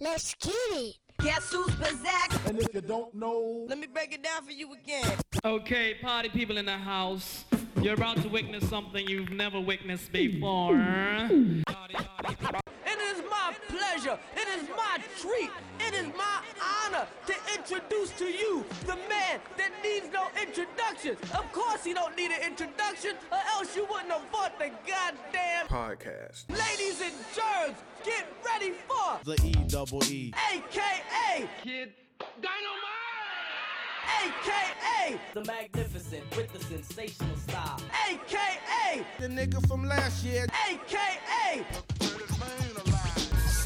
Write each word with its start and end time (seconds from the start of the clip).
Let's 0.00 0.34
get 0.34 0.54
it. 0.72 0.96
Guess 1.22 1.52
who's 1.52 1.74
back? 2.02 2.32
And 2.46 2.58
if 2.58 2.74
you 2.74 2.80
don't 2.80 3.14
know, 3.14 3.66
Let 3.68 3.78
me 3.78 3.86
break 3.86 4.12
it 4.12 4.24
down 4.24 4.44
for 4.44 4.52
you 4.52 4.72
again. 4.72 5.18
Okay, 5.44 5.94
party 6.00 6.28
people 6.28 6.58
in 6.58 6.66
the 6.66 6.78
house. 6.78 7.44
You're 7.80 7.94
about 7.94 8.20
to 8.22 8.28
witness 8.28 8.68
something 8.68 9.06
you've 9.08 9.30
never 9.30 9.60
witnessed 9.60 10.10
before. 10.10 10.74
It 13.78 13.82
is 13.82 14.04
my 14.04 14.16
pleasure, 14.16 14.18
it 14.36 14.48
is 14.62 14.68
my 14.76 14.98
treat, 15.20 15.50
it 15.80 15.94
is 15.94 16.06
my 16.16 16.42
honor 16.60 17.06
to 17.26 17.34
introduce 17.56 18.10
to 18.18 18.24
you 18.24 18.64
the 18.86 18.96
man 19.08 19.40
that 19.56 19.70
needs 19.84 20.06
no 20.12 20.26
introduction. 20.40 21.16
Of 21.36 21.52
course 21.52 21.84
he 21.84 21.94
don't 21.94 22.16
need 22.16 22.30
an 22.32 22.42
introduction, 22.44 23.12
or 23.30 23.38
else 23.54 23.76
you 23.76 23.86
wouldn't 23.88 24.10
have 24.10 24.30
bought 24.32 24.58
the 24.58 24.70
goddamn 24.86 25.66
podcast. 25.68 26.44
ladies 26.50 27.00
and 27.00 27.14
germs. 27.34 27.78
Get 28.04 28.26
ready 28.44 28.72
for 28.86 29.18
The 29.24 29.36
E 29.44 29.52
double 29.68 30.02
E. 30.04 30.32
AKA 30.52 31.48
Kid 31.62 31.92
Dynamite! 32.40 32.94
AKA 34.24 35.18
The 35.34 35.44
magnificent 35.44 36.36
with 36.36 36.52
the 36.52 36.60
sensational 36.64 37.36
style. 37.36 37.80
AKA 38.08 39.04
The 39.20 39.28
nigga 39.28 39.66
from 39.68 39.84
last 39.84 40.24
year. 40.24 40.46
AKA 40.68 41.64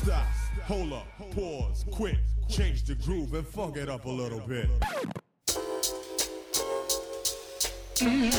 Stop. 0.02 0.26
Hold 0.64 0.92
up. 0.92 1.06
Pause. 1.34 1.84
quit, 1.92 2.16
Change 2.48 2.84
the 2.84 2.94
groove 2.96 3.34
and 3.34 3.46
fuck 3.46 3.76
it 3.76 3.88
up 3.88 4.04
a 4.04 4.10
little 4.10 4.40
bit. 4.40 4.68
Thank 7.94 8.34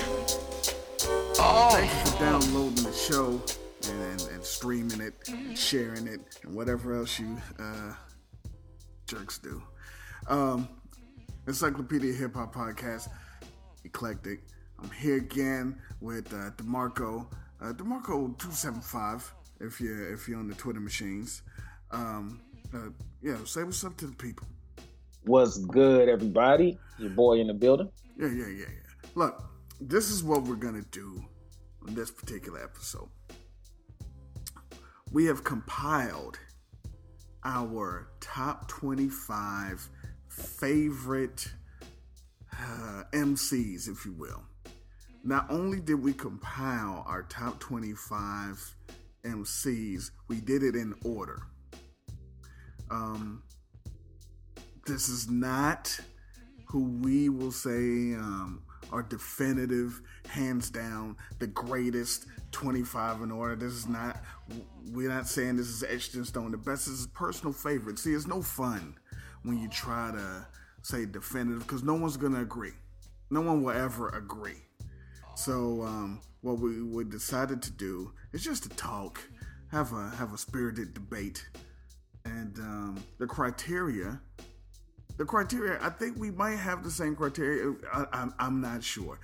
you 1.89 2.11
for 2.11 2.19
downloading 2.19 2.83
the 2.83 2.93
show 2.93 3.41
and, 3.89 4.01
and, 4.01 4.21
and 4.33 4.43
streaming 4.43 5.01
it, 5.01 5.13
and 5.29 5.57
sharing 5.57 6.07
it, 6.07 6.21
and 6.43 6.53
whatever 6.53 6.95
else 6.95 7.17
you 7.19 7.37
uh, 7.59 7.93
jerks 9.07 9.37
do. 9.37 9.61
Um, 10.27 10.67
Encyclopedia 11.47 12.13
Hip 12.13 12.35
Hop 12.35 12.53
Podcast, 12.53 13.09
Eclectik. 13.87 14.39
I'm 14.81 14.91
here 14.91 15.17
again 15.17 15.79
with 16.01 16.33
uh, 16.33 16.51
Demarco, 16.57 17.25
uh, 17.61 17.73
Demarco 17.73 18.37
two 18.37 18.51
seven 18.51 18.81
five. 18.81 19.33
If 19.59 19.79
you 19.79 19.93
are 19.93 20.13
if 20.13 20.27
you're 20.27 20.39
on 20.39 20.47
the 20.47 20.55
Twitter 20.55 20.81
machines, 20.81 21.41
um, 21.93 22.41
uh, 22.73 22.89
yeah, 23.21 23.37
say 23.45 23.63
what's 23.63 23.83
up 23.83 23.95
to 23.97 24.07
the 24.07 24.15
people. 24.15 24.47
What's 25.25 25.57
good, 25.57 26.09
everybody? 26.09 26.77
Your 26.97 27.11
boy 27.11 27.39
in 27.39 27.47
the 27.47 27.53
building. 27.53 27.89
Yeah, 28.19 28.27
yeah, 28.27 28.47
yeah, 28.47 28.65
yeah. 28.67 29.09
Look, 29.15 29.41
this 29.79 30.09
is 30.09 30.23
what 30.23 30.43
we're 30.43 30.55
gonna 30.55 30.83
do 30.91 31.23
on 31.87 31.93
this 31.93 32.11
particular 32.11 32.61
episode. 32.61 33.09
We 35.11 35.25
have 35.25 35.43
compiled 35.43 36.39
our 37.45 38.07
top 38.19 38.67
25 38.67 39.87
favorite 40.27 41.47
uh, 42.51 43.03
MCs, 43.13 43.87
if 43.87 44.05
you 44.05 44.13
will. 44.13 44.43
Not 45.23 45.49
only 45.49 45.79
did 45.79 46.01
we 46.03 46.13
compile 46.13 47.03
our 47.07 47.23
top 47.23 47.59
25 47.59 48.75
MCs, 49.23 50.11
we 50.27 50.41
did 50.41 50.63
it 50.63 50.75
in 50.75 50.93
order. 51.05 51.43
Um, 52.89 53.43
this 54.85 55.09
is 55.09 55.29
not 55.29 55.97
who 56.65 56.99
we 57.01 57.29
will 57.29 57.51
say 57.51 58.15
um, 58.15 58.63
are 58.91 59.03
definitive, 59.03 60.01
hands 60.27 60.69
down, 60.69 61.15
the 61.39 61.47
greatest 61.47 62.25
25 62.51 63.21
in 63.21 63.31
order. 63.31 63.55
This 63.55 63.73
is 63.73 63.87
not, 63.87 64.21
we're 64.91 65.09
not 65.09 65.27
saying 65.27 65.57
this 65.57 65.67
is 65.69 65.83
etched 65.83 66.15
in 66.15 66.25
stone. 66.25 66.51
The 66.51 66.57
best 66.57 66.87
is 66.87 67.07
personal 67.07 67.53
favorite. 67.53 67.99
See, 67.99 68.13
it's 68.13 68.27
no 68.27 68.41
fun 68.41 68.95
when 69.43 69.59
you 69.59 69.67
try 69.69 70.11
to 70.11 70.45
say 70.81 71.05
definitive 71.05 71.59
because 71.59 71.83
no 71.83 71.95
one's 71.95 72.17
going 72.17 72.33
to 72.33 72.41
agree. 72.41 72.73
No 73.29 73.41
one 73.41 73.63
will 73.63 73.71
ever 73.71 74.09
agree. 74.09 74.61
So, 75.35 75.81
um, 75.83 76.21
what 76.41 76.59
we, 76.59 76.81
we 76.83 77.05
decided 77.05 77.61
to 77.63 77.71
do 77.71 78.11
is 78.33 78.43
just 78.43 78.63
to 78.63 78.69
talk, 78.69 79.21
have 79.71 79.93
a 79.93 80.09
have 80.17 80.33
a 80.33 80.37
spirited 80.37 80.93
debate, 80.93 81.47
and 82.25 82.57
um, 82.59 83.03
the 83.19 83.27
criteria 83.27 84.19
the 85.17 85.25
criteria 85.25 85.77
i 85.81 85.89
think 85.89 86.17
we 86.17 86.31
might 86.31 86.55
have 86.55 86.83
the 86.83 86.91
same 86.91 87.15
criteria 87.15 87.73
I, 87.91 88.05
I'm, 88.13 88.33
I'm 88.39 88.61
not 88.61 88.83
sure. 88.83 89.19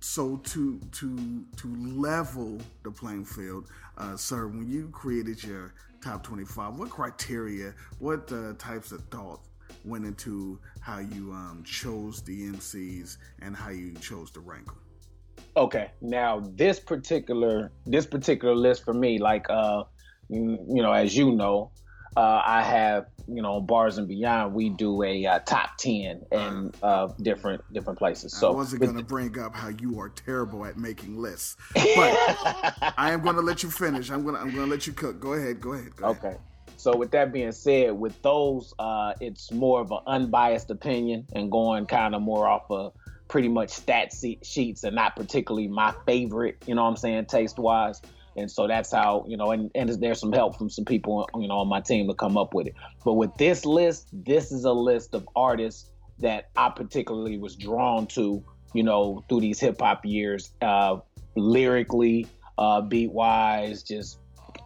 So 0.00 0.38
to 0.38 0.80
to 0.80 1.44
to 1.58 1.76
level 1.76 2.58
the 2.82 2.90
playing 2.90 3.24
field 3.24 3.68
uh, 3.98 4.16
sir 4.16 4.48
when 4.48 4.68
you 4.68 4.88
created 4.88 5.42
your 5.44 5.74
top 6.02 6.24
25 6.24 6.76
what 6.76 6.90
criteria 6.90 7.72
what 8.00 8.30
uh, 8.32 8.54
types 8.58 8.90
of 8.90 9.04
thoughts 9.10 9.48
went 9.84 10.04
into 10.04 10.58
how 10.80 10.98
you 10.98 11.32
um, 11.32 11.62
chose 11.64 12.20
the 12.22 12.48
mcs 12.48 13.16
and 13.42 13.54
how 13.54 13.70
you 13.70 13.94
chose 13.94 14.32
to 14.32 14.40
rank 14.40 14.66
them 14.66 14.82
Okay, 15.54 15.90
now 16.00 16.40
this 16.54 16.80
particular 16.80 17.72
this 17.84 18.06
particular 18.06 18.54
list 18.54 18.84
for 18.84 18.94
me, 18.94 19.18
like 19.18 19.44
uh, 19.50 19.84
you 20.30 20.82
know, 20.82 20.92
as 20.92 21.14
you 21.14 21.32
know, 21.32 21.70
uh, 22.16 22.42
I 22.44 22.62
have 22.62 23.06
you 23.28 23.42
know 23.42 23.60
bars 23.60 23.98
and 23.98 24.08
beyond. 24.08 24.54
We 24.54 24.68
do 24.68 25.02
a 25.02 25.26
uh, 25.26 25.38
top 25.40 25.76
ten 25.78 26.22
in 26.30 26.72
uh, 26.82 27.08
different 27.20 27.62
different 27.72 27.98
places. 27.98 28.32
So 28.32 28.52
I 28.52 28.54
wasn't 28.54 28.82
going 28.82 28.96
to 28.96 29.04
bring 29.04 29.38
up 29.38 29.54
how 29.54 29.68
you 29.68 30.00
are 30.00 30.08
terrible 30.08 30.64
at 30.66 30.76
making 30.76 31.16
lists 31.16 31.56
but 31.74 32.14
i 32.98 33.10
am 33.12 33.22
going 33.22 33.36
to 33.36 33.42
let 33.42 33.62
you 33.62 33.70
finish 33.70 34.10
i'm 34.10 34.22
going 34.22 34.34
to 34.34 34.40
i'm 34.40 34.50
going 34.50 34.64
to 34.64 34.70
let 34.70 34.86
you 34.86 34.92
cook 34.92 35.20
go 35.20 35.34
ahead 35.34 35.60
go 35.60 35.72
ahead 35.72 35.94
go 35.96 36.10
ahead. 36.10 36.24
Okay. 36.24 36.36
So 36.76 36.96
with 36.96 37.12
that 37.12 37.32
being 37.32 37.52
said, 37.52 37.92
with 37.92 38.20
those, 38.22 38.74
uh, 38.76 39.12
it's 39.20 39.52
more 39.52 39.80
of 39.80 39.92
an 39.92 40.00
unbiased 40.04 40.68
opinion 40.68 41.26
and 41.32 41.48
going 41.48 41.86
kind 41.86 42.12
of 42.12 42.22
more 42.22 42.48
off 42.48 42.64
of 42.70 42.92
pretty 43.28 43.48
much 43.48 43.70
stat 43.70 44.12
sheets 44.42 44.82
and 44.82 44.96
not 44.96 45.14
particularly 45.14 45.68
my 45.68 45.94
favorite. 46.06 46.56
You 46.66 46.74
know 46.74 46.82
what 46.82 46.90
I'm 46.90 46.96
saying, 46.96 47.26
taste 47.26 47.56
wise. 47.56 48.02
And 48.36 48.50
so 48.50 48.66
that's 48.66 48.92
how 48.92 49.24
you 49.28 49.36
know, 49.36 49.50
and, 49.50 49.70
and 49.74 49.90
there's 49.90 50.20
some 50.20 50.32
help 50.32 50.56
from 50.56 50.70
some 50.70 50.84
people 50.84 51.28
you 51.34 51.48
know 51.48 51.58
on 51.58 51.68
my 51.68 51.80
team 51.80 52.08
to 52.08 52.14
come 52.14 52.36
up 52.36 52.54
with 52.54 52.68
it. 52.68 52.74
But 53.04 53.14
with 53.14 53.34
this 53.36 53.64
list, 53.64 54.08
this 54.12 54.52
is 54.52 54.64
a 54.64 54.72
list 54.72 55.14
of 55.14 55.28
artists 55.36 55.90
that 56.18 56.50
I 56.56 56.70
particularly 56.70 57.38
was 57.38 57.56
drawn 57.56 58.06
to, 58.08 58.42
you 58.74 58.82
know, 58.82 59.24
through 59.28 59.40
these 59.40 59.60
hip 59.60 59.80
hop 59.80 60.04
years, 60.04 60.52
uh, 60.62 60.98
lyrically, 61.36 62.26
uh, 62.58 62.80
beat 62.80 63.12
wise, 63.12 63.82
just 63.82 64.18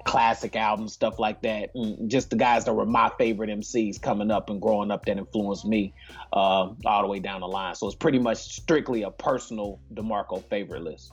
classic 0.05 0.55
albums, 0.55 0.93
stuff 0.93 1.19
like 1.19 1.43
that. 1.43 1.71
And 1.75 2.11
just 2.11 2.31
the 2.31 2.37
guys 2.37 2.65
that 2.65 2.75
were 2.75 2.87
my 2.87 3.11
favorite 3.19 3.51
MCs 3.51 4.01
coming 4.01 4.31
up 4.31 4.49
and 4.51 4.61
growing 4.61 4.91
up 4.91 5.05
that 5.07 5.19
influenced 5.19 5.67
me 5.67 5.93
uh, 6.33 6.71
all 6.85 7.03
the 7.03 7.09
way 7.09 7.19
down 7.19 7.41
the 7.41 7.49
line. 7.49 7.75
So 7.75 7.87
it's 7.87 7.97
pretty 7.97 8.19
much 8.19 8.39
strictly 8.39 9.03
a 9.03 9.11
personal 9.11 9.81
DeMarco 9.95 10.45
favorite 10.45 10.83
list. 10.83 11.13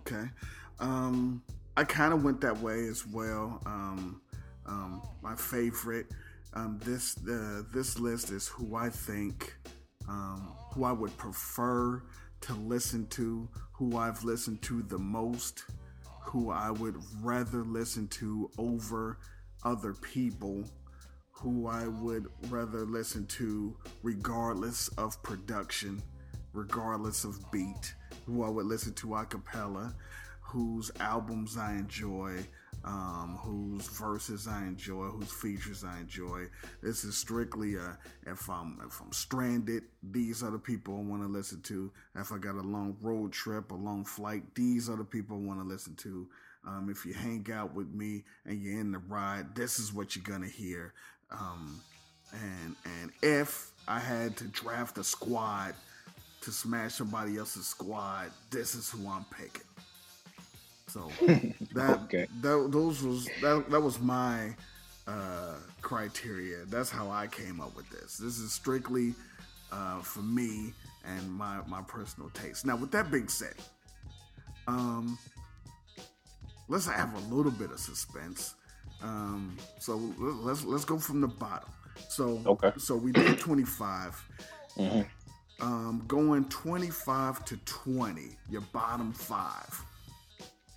Okay. 0.00 0.28
Um, 0.80 1.42
I 1.76 1.84
kind 1.84 2.12
of 2.12 2.24
went 2.24 2.40
that 2.40 2.58
way 2.58 2.86
as 2.88 3.06
well. 3.06 3.60
Um, 3.66 4.20
um, 4.66 5.02
my 5.22 5.34
favorite. 5.34 6.06
Um, 6.52 6.80
this 6.84 7.16
uh, 7.30 7.62
this 7.72 7.98
list 8.00 8.30
is 8.30 8.48
who 8.48 8.74
I 8.74 8.88
think, 8.88 9.54
um, 10.08 10.52
who 10.72 10.84
I 10.84 10.92
would 10.92 11.16
prefer 11.16 12.02
to 12.40 12.54
listen 12.54 13.06
to, 13.08 13.48
who 13.72 13.96
I've 13.96 14.24
listened 14.24 14.62
to 14.62 14.82
the 14.82 14.98
most, 14.98 15.64
who 16.22 16.50
I 16.50 16.70
would 16.70 16.96
rather 17.22 17.64
listen 17.64 18.08
to 18.08 18.50
over 18.58 19.18
other 19.62 19.94
people, 19.94 20.64
who 21.30 21.68
I 21.68 21.86
would 21.86 22.26
rather 22.48 22.84
listen 22.84 23.26
to 23.26 23.76
regardless 24.02 24.88
of 24.98 25.22
production, 25.22 26.02
regardless 26.52 27.24
of 27.24 27.38
beat, 27.52 27.94
who 28.26 28.42
I 28.42 28.48
would 28.48 28.66
listen 28.66 28.92
to 28.94 29.14
a 29.14 29.24
cappella, 29.24 29.94
whose 30.50 30.90
albums 30.98 31.56
I 31.56 31.74
enjoy, 31.74 32.44
um, 32.84 33.38
whose 33.40 33.86
verses 33.86 34.48
I 34.48 34.62
enjoy, 34.62 35.04
whose 35.06 35.30
features 35.30 35.84
I 35.84 36.00
enjoy. 36.00 36.46
This 36.82 37.04
is 37.04 37.16
strictly 37.16 37.76
a 37.76 37.96
if 38.26 38.50
I'm 38.50 38.80
if 38.84 39.00
I'm 39.00 39.12
stranded, 39.12 39.84
these 40.02 40.42
are 40.42 40.50
the 40.50 40.58
people 40.58 40.96
I 40.96 41.08
want 41.08 41.22
to 41.22 41.28
listen 41.28 41.62
to. 41.62 41.92
If 42.16 42.32
I 42.32 42.38
got 42.38 42.56
a 42.56 42.62
long 42.62 42.96
road 43.00 43.32
trip, 43.32 43.70
a 43.70 43.76
long 43.76 44.04
flight, 44.04 44.42
these 44.56 44.88
are 44.88 44.96
the 44.96 45.04
people 45.04 45.36
I 45.36 45.40
want 45.40 45.60
to 45.60 45.66
listen 45.66 45.94
to. 45.96 46.26
Um, 46.66 46.88
if 46.90 47.06
you 47.06 47.14
hang 47.14 47.46
out 47.52 47.72
with 47.72 47.92
me 47.94 48.24
and 48.44 48.60
you're 48.60 48.80
in 48.80 48.90
the 48.90 48.98
ride, 48.98 49.54
this 49.54 49.78
is 49.78 49.92
what 49.92 50.16
you're 50.16 50.24
gonna 50.24 50.48
hear. 50.48 50.94
Um, 51.30 51.80
and 52.32 52.74
and 52.84 53.12
if 53.22 53.70
I 53.86 54.00
had 54.00 54.36
to 54.38 54.44
draft 54.48 54.98
a 54.98 55.04
squad 55.04 55.74
to 56.40 56.50
smash 56.50 56.94
somebody 56.94 57.36
else's 57.36 57.66
squad, 57.66 58.32
this 58.50 58.74
is 58.74 58.90
who 58.90 59.08
I'm 59.08 59.24
picking. 59.26 59.62
So 60.92 61.10
that, 61.74 62.00
Okay. 62.04 62.26
that 62.42 62.68
those 62.72 63.02
was 63.02 63.26
that, 63.40 63.70
that 63.70 63.80
was 63.80 64.00
my 64.00 64.54
uh, 65.06 65.54
criteria. 65.82 66.64
That's 66.66 66.90
how 66.90 67.10
I 67.10 67.26
came 67.26 67.60
up 67.60 67.76
with 67.76 67.88
this. 67.90 68.16
This 68.18 68.38
is 68.38 68.52
strictly 68.52 69.14
uh, 69.72 70.00
for 70.00 70.20
me 70.22 70.72
and 71.04 71.30
my 71.32 71.60
my 71.68 71.82
personal 71.82 72.30
taste. 72.30 72.66
Now, 72.66 72.76
with 72.76 72.90
that 72.92 73.10
being 73.10 73.28
said, 73.28 73.54
um, 74.66 75.18
let's 76.68 76.86
have 76.86 77.14
a 77.14 77.34
little 77.34 77.52
bit 77.52 77.70
of 77.70 77.78
suspense. 77.80 78.54
Um, 79.02 79.56
so 79.78 79.96
let- 80.18 80.44
let's 80.44 80.64
let's 80.64 80.84
go 80.84 80.98
from 80.98 81.20
the 81.20 81.28
bottom. 81.28 81.68
So 82.08 82.42
Okay. 82.46 82.72
So 82.78 82.96
we 82.96 83.12
did 83.12 83.38
25. 83.38 84.22
Mhm. 84.76 85.06
Um, 85.60 86.02
going 86.08 86.44
25 86.46 87.44
to 87.46 87.56
20. 87.58 88.36
Your 88.48 88.62
bottom 88.72 89.12
five. 89.12 89.84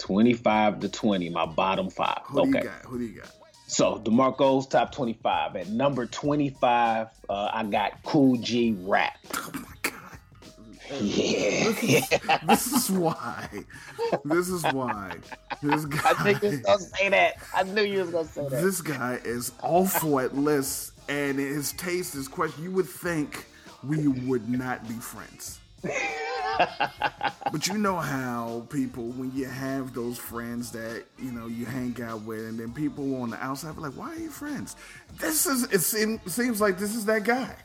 25 0.03 0.81
to 0.81 0.89
20, 0.89 1.29
my 1.29 1.45
bottom 1.45 1.89
five. 1.89 2.19
Who 2.25 2.43
do 2.43 2.49
okay. 2.49 2.59
you 2.59 2.63
got? 2.65 2.81
Who 2.83 2.97
do 2.99 3.05
you 3.05 3.21
got? 3.21 3.31
So 3.67 3.99
DeMarco's 3.99 4.67
top 4.67 4.91
25. 4.91 5.55
At 5.55 5.69
number 5.69 6.05
25, 6.05 7.07
uh, 7.29 7.49
I 7.53 7.63
got 7.63 8.03
Kool 8.03 8.35
G 8.37 8.75
Rap. 8.81 9.17
Oh 9.33 9.51
my 9.53 9.69
god. 9.81 11.01
Yeah. 11.01 12.39
This 12.45 12.67
is 12.73 12.91
why. 12.91 13.47
This 14.25 14.49
is 14.49 14.63
why. 14.73 15.15
This 15.61 15.85
guy. 15.85 16.01
I 16.05 16.13
think 16.23 16.43
you 16.43 16.49
was 16.49 16.59
gonna 16.59 16.79
say 16.79 17.09
that. 17.09 17.35
I 17.55 17.63
knew 17.63 17.83
you 17.83 17.99
was 17.99 18.09
gonna 18.09 18.27
say 18.27 18.49
that. 18.49 18.61
This 18.61 18.81
guy 18.81 19.19
is 19.23 19.53
awful 19.61 20.19
at 20.19 20.35
lists, 20.35 20.91
and 21.07 21.39
his 21.39 21.71
taste 21.73 22.15
is 22.15 22.27
question. 22.27 22.63
You 22.63 22.71
would 22.71 22.89
think 22.89 23.45
we 23.83 24.07
would 24.07 24.49
not 24.49 24.85
be 24.85 24.95
friends. 24.95 25.59
But 27.51 27.67
you 27.67 27.77
know 27.77 27.97
how 27.97 28.65
people, 28.69 29.05
when 29.09 29.31
you 29.35 29.45
have 29.45 29.93
those 29.93 30.17
friends 30.17 30.71
that 30.71 31.03
you 31.19 31.31
know 31.31 31.47
you 31.47 31.65
hang 31.65 32.01
out 32.01 32.21
with, 32.23 32.45
and 32.45 32.59
then 32.59 32.73
people 32.73 33.21
on 33.21 33.29
the 33.31 33.43
outside 33.43 33.75
be 33.75 33.81
like, 33.81 33.93
"Why 33.93 34.11
are 34.11 34.19
you 34.19 34.29
friends?" 34.29 34.75
This 35.19 35.45
is 35.45 35.63
it. 35.71 35.81
Seem, 35.81 36.19
seems 36.25 36.61
like 36.61 36.77
this 36.77 36.95
is 36.95 37.05
that 37.05 37.23
guy. 37.23 37.55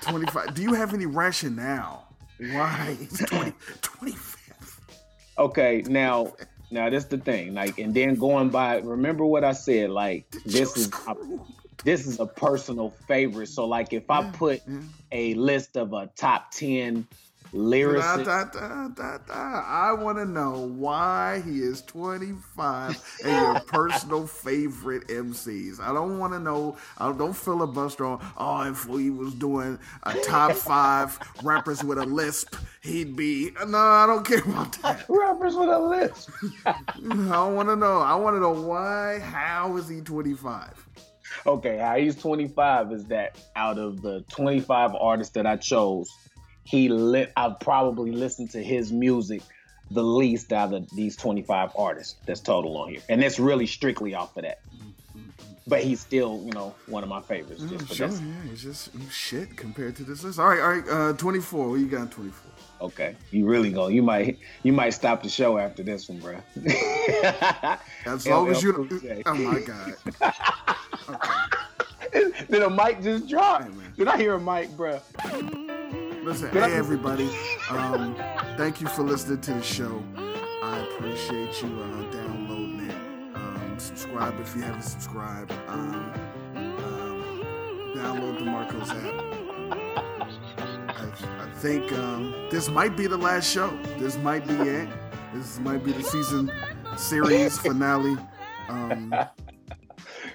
Twenty 0.00 0.26
five. 0.26 0.54
Do 0.54 0.62
you 0.62 0.74
have 0.74 0.94
any 0.94 1.06
rationale 1.06 2.08
why 2.38 2.96
he's 2.98 3.18
20, 3.18 3.52
25th? 3.82 4.78
Okay, 5.38 5.82
now 5.86 6.34
now 6.70 6.90
that's 6.90 7.06
the 7.06 7.18
thing. 7.18 7.54
Like, 7.54 7.78
and 7.78 7.94
then 7.94 8.16
going 8.16 8.50
by, 8.50 8.78
remember 8.78 9.24
what 9.24 9.44
I 9.44 9.52
said. 9.52 9.90
Like, 9.90 10.30
this 10.44 10.76
is 10.76 10.88
a, 10.88 11.16
this 11.82 12.06
is 12.06 12.20
a 12.20 12.26
personal 12.26 12.90
favorite. 13.06 13.48
So, 13.48 13.66
like, 13.66 13.92
if 13.92 14.10
I 14.10 14.30
put 14.30 14.62
a 15.12 15.34
list 15.34 15.76
of 15.76 15.92
a 15.92 16.10
top 16.16 16.50
ten 16.50 17.06
Da, 17.52 17.60
lyricists, 17.60 18.24
da, 18.24 18.44
da, 18.44 18.88
da, 18.88 19.18
da. 19.18 19.32
I 19.32 19.92
want 19.92 20.18
to 20.18 20.24
know 20.24 20.66
why 20.76 21.40
he 21.44 21.60
is 21.60 21.82
25 21.82 23.20
and 23.24 23.32
your 23.32 23.60
personal 23.66 24.26
favorite 24.26 25.06
MCs. 25.08 25.78
I 25.80 25.92
don't 25.92 26.18
want 26.18 26.32
to 26.32 26.40
know. 26.40 26.76
I 26.98 27.12
don't 27.12 27.32
filibuster 27.32 28.04
on. 28.06 28.20
Oh, 28.36 28.68
if 28.68 28.88
we 28.88 29.10
was 29.10 29.34
doing 29.34 29.78
a 30.02 30.14
top 30.20 30.52
five 30.52 31.18
rappers 31.44 31.84
with 31.84 31.98
a 31.98 32.06
lisp, 32.06 32.56
he'd 32.82 33.14
be. 33.14 33.52
No, 33.66 33.78
I 33.78 34.06
don't 34.06 34.26
care 34.26 34.40
about 34.40 34.72
that. 34.82 35.04
rappers 35.08 35.54
with 35.54 35.68
a 35.68 35.78
lisp. 35.78 36.30
I 36.66 36.74
don't 36.96 37.54
want 37.54 37.68
to 37.68 37.76
know. 37.76 38.00
I 38.00 38.16
want 38.16 38.34
to 38.36 38.40
know 38.40 38.52
why. 38.52 39.20
How 39.20 39.76
is 39.76 39.88
he 39.88 40.00
25? 40.00 40.83
Okay, 41.46 41.78
how 41.78 41.96
he's 41.96 42.16
25 42.16 42.92
is 42.92 43.04
that 43.06 43.38
out 43.54 43.78
of 43.78 44.00
the 44.02 44.24
25 44.30 44.94
artists 44.94 45.34
that 45.34 45.46
I 45.46 45.56
chose, 45.56 46.10
he 46.64 46.88
lit. 46.88 47.32
I've 47.36 47.60
probably 47.60 48.12
listened 48.12 48.50
to 48.52 48.62
his 48.62 48.92
music 48.92 49.42
the 49.90 50.02
least 50.02 50.52
out 50.52 50.72
of 50.72 50.88
these 50.90 51.16
25 51.16 51.72
artists 51.76 52.16
that's 52.24 52.40
total 52.40 52.76
on 52.78 52.88
here, 52.90 53.00
and 53.08 53.22
that's 53.22 53.38
really 53.38 53.66
strictly 53.66 54.14
off 54.14 54.36
of 54.36 54.44
that. 54.44 54.60
But 55.66 55.82
he's 55.82 56.00
still, 56.00 56.42
you 56.44 56.52
know, 56.52 56.74
one 56.86 57.02
of 57.02 57.08
my 57.08 57.20
favorites. 57.22 57.62
Just 57.62 57.86
for 57.88 57.94
Sure, 57.94 58.08
yeah, 58.08 58.50
he's 58.50 58.62
just 58.62 58.90
shit 59.10 59.56
compared 59.56 59.96
to 59.96 60.04
this 60.04 60.22
list. 60.22 60.38
All 60.38 60.48
right, 60.48 60.60
all 60.60 60.68
right. 60.68 61.10
Uh, 61.10 61.12
24. 61.14 61.70
What 61.70 61.80
you 61.80 61.86
got? 61.86 62.10
24. 62.10 62.50
Okay, 62.84 63.16
you 63.30 63.46
really 63.46 63.70
go. 63.72 63.88
You 63.88 64.02
might, 64.02 64.38
you 64.62 64.74
might 64.74 64.90
stop 64.90 65.22
the 65.22 65.28
show 65.30 65.56
after 65.56 65.82
this 65.82 66.06
one, 66.06 66.18
bro. 66.18 66.36
As 68.04 68.26
long 68.26 68.50
as 68.50 68.62
you. 68.62 68.72
LL 68.72 68.84
Cool 68.86 68.98
J. 69.00 69.22
Oh 69.24 69.34
my 69.34 69.60
god. 69.60 69.94
Did 72.50 72.62
a 72.62 72.68
mic 72.68 73.02
just 73.02 73.26
drop? 73.26 73.62
Hey. 73.62 73.70
Did 73.96 74.08
I 74.08 74.18
hear 74.18 74.34
a 74.34 74.40
mic, 74.40 74.68
bro? 74.76 75.00
Listen, 76.24 76.50
hey 76.50 76.74
everybody. 76.74 77.30
Um, 77.70 78.14
thank 78.58 78.82
you 78.82 78.88
for 78.88 79.02
listening 79.02 79.40
to 79.40 79.54
the 79.54 79.62
show. 79.62 80.02
I 80.62 80.80
appreciate 80.80 81.62
you 81.62 81.68
uh, 81.80 82.12
downloading 82.12 82.90
it. 82.90 83.34
Um, 83.34 83.74
subscribe 83.78 84.38
if 84.40 84.54
you 84.54 84.60
haven't 84.60 84.82
subscribed. 84.82 85.52
Um, 85.68 86.12
um, 86.54 87.42
download 87.96 88.38
the 88.38 88.44
Marcos 88.44 88.90
app. 88.90 89.33
Think 91.64 91.90
um, 91.92 92.34
this 92.50 92.68
might 92.68 92.94
be 92.94 93.06
the 93.06 93.16
last 93.16 93.50
show. 93.50 93.74
This 93.98 94.18
might 94.18 94.46
be 94.46 94.52
it. 94.52 94.86
This 95.32 95.58
might 95.60 95.82
be 95.82 95.92
the 95.92 96.02
season 96.02 96.52
series 96.94 97.56
finale. 97.56 98.18
Um, 98.68 99.14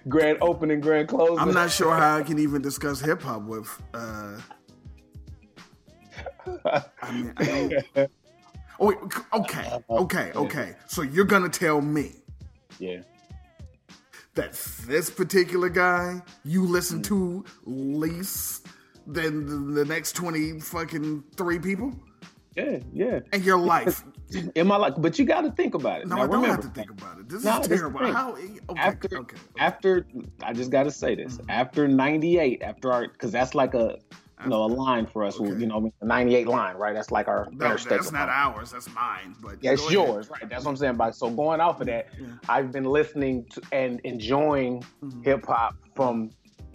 Grand 0.07 0.39
opening, 0.41 0.79
grand 0.79 1.07
closing. 1.07 1.37
I'm 1.37 1.53
not 1.53 1.69
sure 1.69 1.93
how 1.95 2.17
I 2.17 2.23
can 2.23 2.39
even 2.39 2.63
discuss 2.63 2.99
hip 2.99 3.21
hop 3.21 3.43
with. 3.43 3.69
Uh, 3.93 4.39
I 6.65 7.11
mean, 7.11 7.33
I 7.37 7.45
don't. 7.93 8.11
Oh, 8.79 8.87
wait, 8.87 8.97
okay, 9.31 9.79
okay, 9.87 10.31
okay. 10.33 10.75
So 10.87 11.03
you're 11.03 11.25
gonna 11.25 11.47
tell 11.49 11.79
me 11.79 12.15
Yeah. 12.79 13.01
that 14.33 14.53
this 14.87 15.11
particular 15.11 15.69
guy 15.69 16.23
you 16.43 16.65
listen 16.65 17.03
to 17.03 17.45
least 17.65 18.65
than 19.13 19.45
the, 19.45 19.73
the 19.79 19.85
next 19.85 20.13
twenty 20.13 20.59
fucking 20.59 21.23
three 21.35 21.59
people 21.59 21.93
Yeah, 22.55 22.79
yeah. 22.93 23.19
And 23.33 23.43
your 23.43 23.57
life? 23.57 24.03
In 24.55 24.67
my 24.67 24.75
life, 24.75 24.93
but 24.99 25.17
you 25.17 25.25
got 25.25 25.41
to 25.41 25.51
think 25.51 25.73
about 25.73 26.01
it. 26.01 26.07
No, 26.07 26.15
now, 26.17 26.21
I 26.21 26.25
don't 26.27 26.35
remember, 26.43 26.61
have 26.61 26.73
to 26.73 26.79
think 26.79 26.91
about 26.91 27.17
it. 27.19 27.29
This 27.29 27.43
No, 27.43 27.59
is 27.61 27.67
terrible. 27.67 27.99
How? 28.13 28.33
Okay, 28.33 28.59
after 28.77 29.07
okay, 29.07 29.15
okay. 29.17 29.37
after 29.57 30.05
I 30.43 30.53
just 30.53 30.69
got 30.69 30.83
to 30.83 30.91
say 30.91 31.15
this. 31.15 31.37
Mm-hmm. 31.37 31.49
After 31.49 31.87
'98, 31.87 32.61
after 32.61 32.91
our 32.91 33.07
because 33.07 33.31
that's 33.31 33.55
like 33.55 33.73
a 33.73 33.97
you 34.43 34.49
know 34.49 34.63
a 34.65 34.67
line 34.67 35.07
for 35.07 35.23
us. 35.23 35.39
Okay. 35.39 35.59
You 35.59 35.65
know, 35.65 35.91
the 35.99 36.05
'98 36.05 36.47
line, 36.47 36.75
right? 36.75 36.93
That's 36.93 37.09
like 37.11 37.27
our 37.27 37.47
No, 37.51 37.65
interstate. 37.65 37.89
that's 37.97 38.11
not 38.11 38.29
ours. 38.29 38.69
That's 38.71 38.93
mine. 38.93 39.35
But 39.41 39.57
Yeah, 39.63 39.73
go 39.75 39.81
ahead. 39.81 39.93
yours, 39.93 40.29
right? 40.29 40.47
That's 40.47 40.63
what 40.65 40.71
I'm 40.71 40.77
saying. 40.77 40.95
By 40.95 41.09
so 41.09 41.31
going 41.31 41.59
off 41.59 41.81
of 41.81 41.87
that, 41.87 42.09
Yeah. 42.19 42.27
I've 42.47 42.71
been 42.71 42.85
listening 42.85 43.45
to 43.53 43.61
and 43.71 43.99
enjoying 44.03 44.83
Mhm. 45.03 45.25
hip 45.25 45.45
hop 45.47 45.75
from 45.95 46.29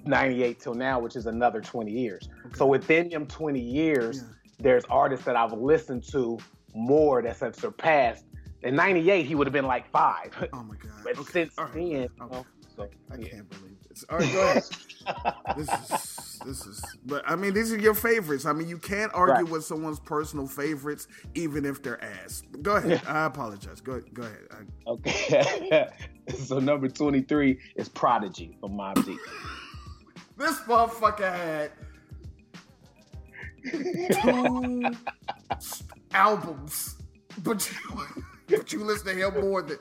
'98 0.07 0.61
till 0.61 0.75
now, 0.75 0.99
which 0.99 1.17
is 1.17 1.27
another 1.27 1.61
20 1.61 1.91
years. 1.91 2.29
So 2.55 2.67
within 2.67 3.09
them 3.09 3.27
20 3.27 3.61
years, 3.61 4.19
Yeah. 4.19 4.23
there's 4.61 4.85
artists 4.87 5.25
that 5.27 5.37
I've 5.37 5.53
listened 5.53 6.05
to 6.13 6.39
more 6.75 7.23
that 7.23 7.37
have 7.39 7.55
surpassed. 7.55 8.25
In 8.63 8.75
'98, 8.77 9.27
he 9.27 9.35
would 9.35 9.47
have 9.47 9.53
been 9.53 9.67
like 9.67 9.91
five, 9.91 10.33
Oh 10.53 10.63
my 10.63 10.77
god. 10.77 10.91
but 11.05 11.19
Okay, 11.19 11.31
since 11.33 11.55
right, 11.59 11.73
then, 11.73 11.87
you 11.87 12.09
know, 12.19 12.47
so 12.77 12.89
I 13.13 13.17
yeah. 13.17 13.29
can't 13.29 13.51
believe 13.51 13.77
this. 13.89 14.05
All 14.09 14.19
right, 14.19 14.33
go 14.33 14.41
ahead. 14.43 14.63
this 15.57 15.69
is 15.69 16.41
this 16.47 16.67
is. 16.67 16.83
But 17.05 17.23
I 17.31 17.37
mean, 17.37 17.53
these 17.53 17.73
are 17.73 17.79
your 17.79 17.95
favorites. 17.95 18.47
I 18.47 18.53
mean, 18.55 18.67
you 18.69 18.79
can't 18.79 19.13
argue 19.15 19.45
Right. 19.45 19.49
with 19.53 19.65
someone's 19.65 20.01
personal 20.01 20.47
favorites, 20.47 21.07
even 21.35 21.65
if 21.67 21.83
they're 21.83 22.03
ass. 22.03 22.43
Go 22.63 22.77
ahead. 22.77 23.03
I 23.07 23.27
apologize. 23.27 23.81
Go 23.83 24.01
go 24.15 24.23
ahead. 24.23 24.39
I, 24.51 24.91
Okay. 24.91 25.89
so 26.37 26.59
number 26.59 26.89
23 26.89 27.59
is 27.77 27.89
Prodigy 27.91 28.57
from 28.61 28.73
Mobb 28.73 29.05
Deep. 29.05 29.19
This 30.37 30.59
motherfucker 30.61 31.33
had 31.33 31.73
two 34.23 34.95
albums, 36.13 36.97
but 37.43 37.71
you 37.71 38.07
but 38.49 38.73
you 38.73 38.85
listen 38.85 39.17
to 39.17 39.27
him 39.29 39.41
more 39.41 39.63
than. 39.63 39.79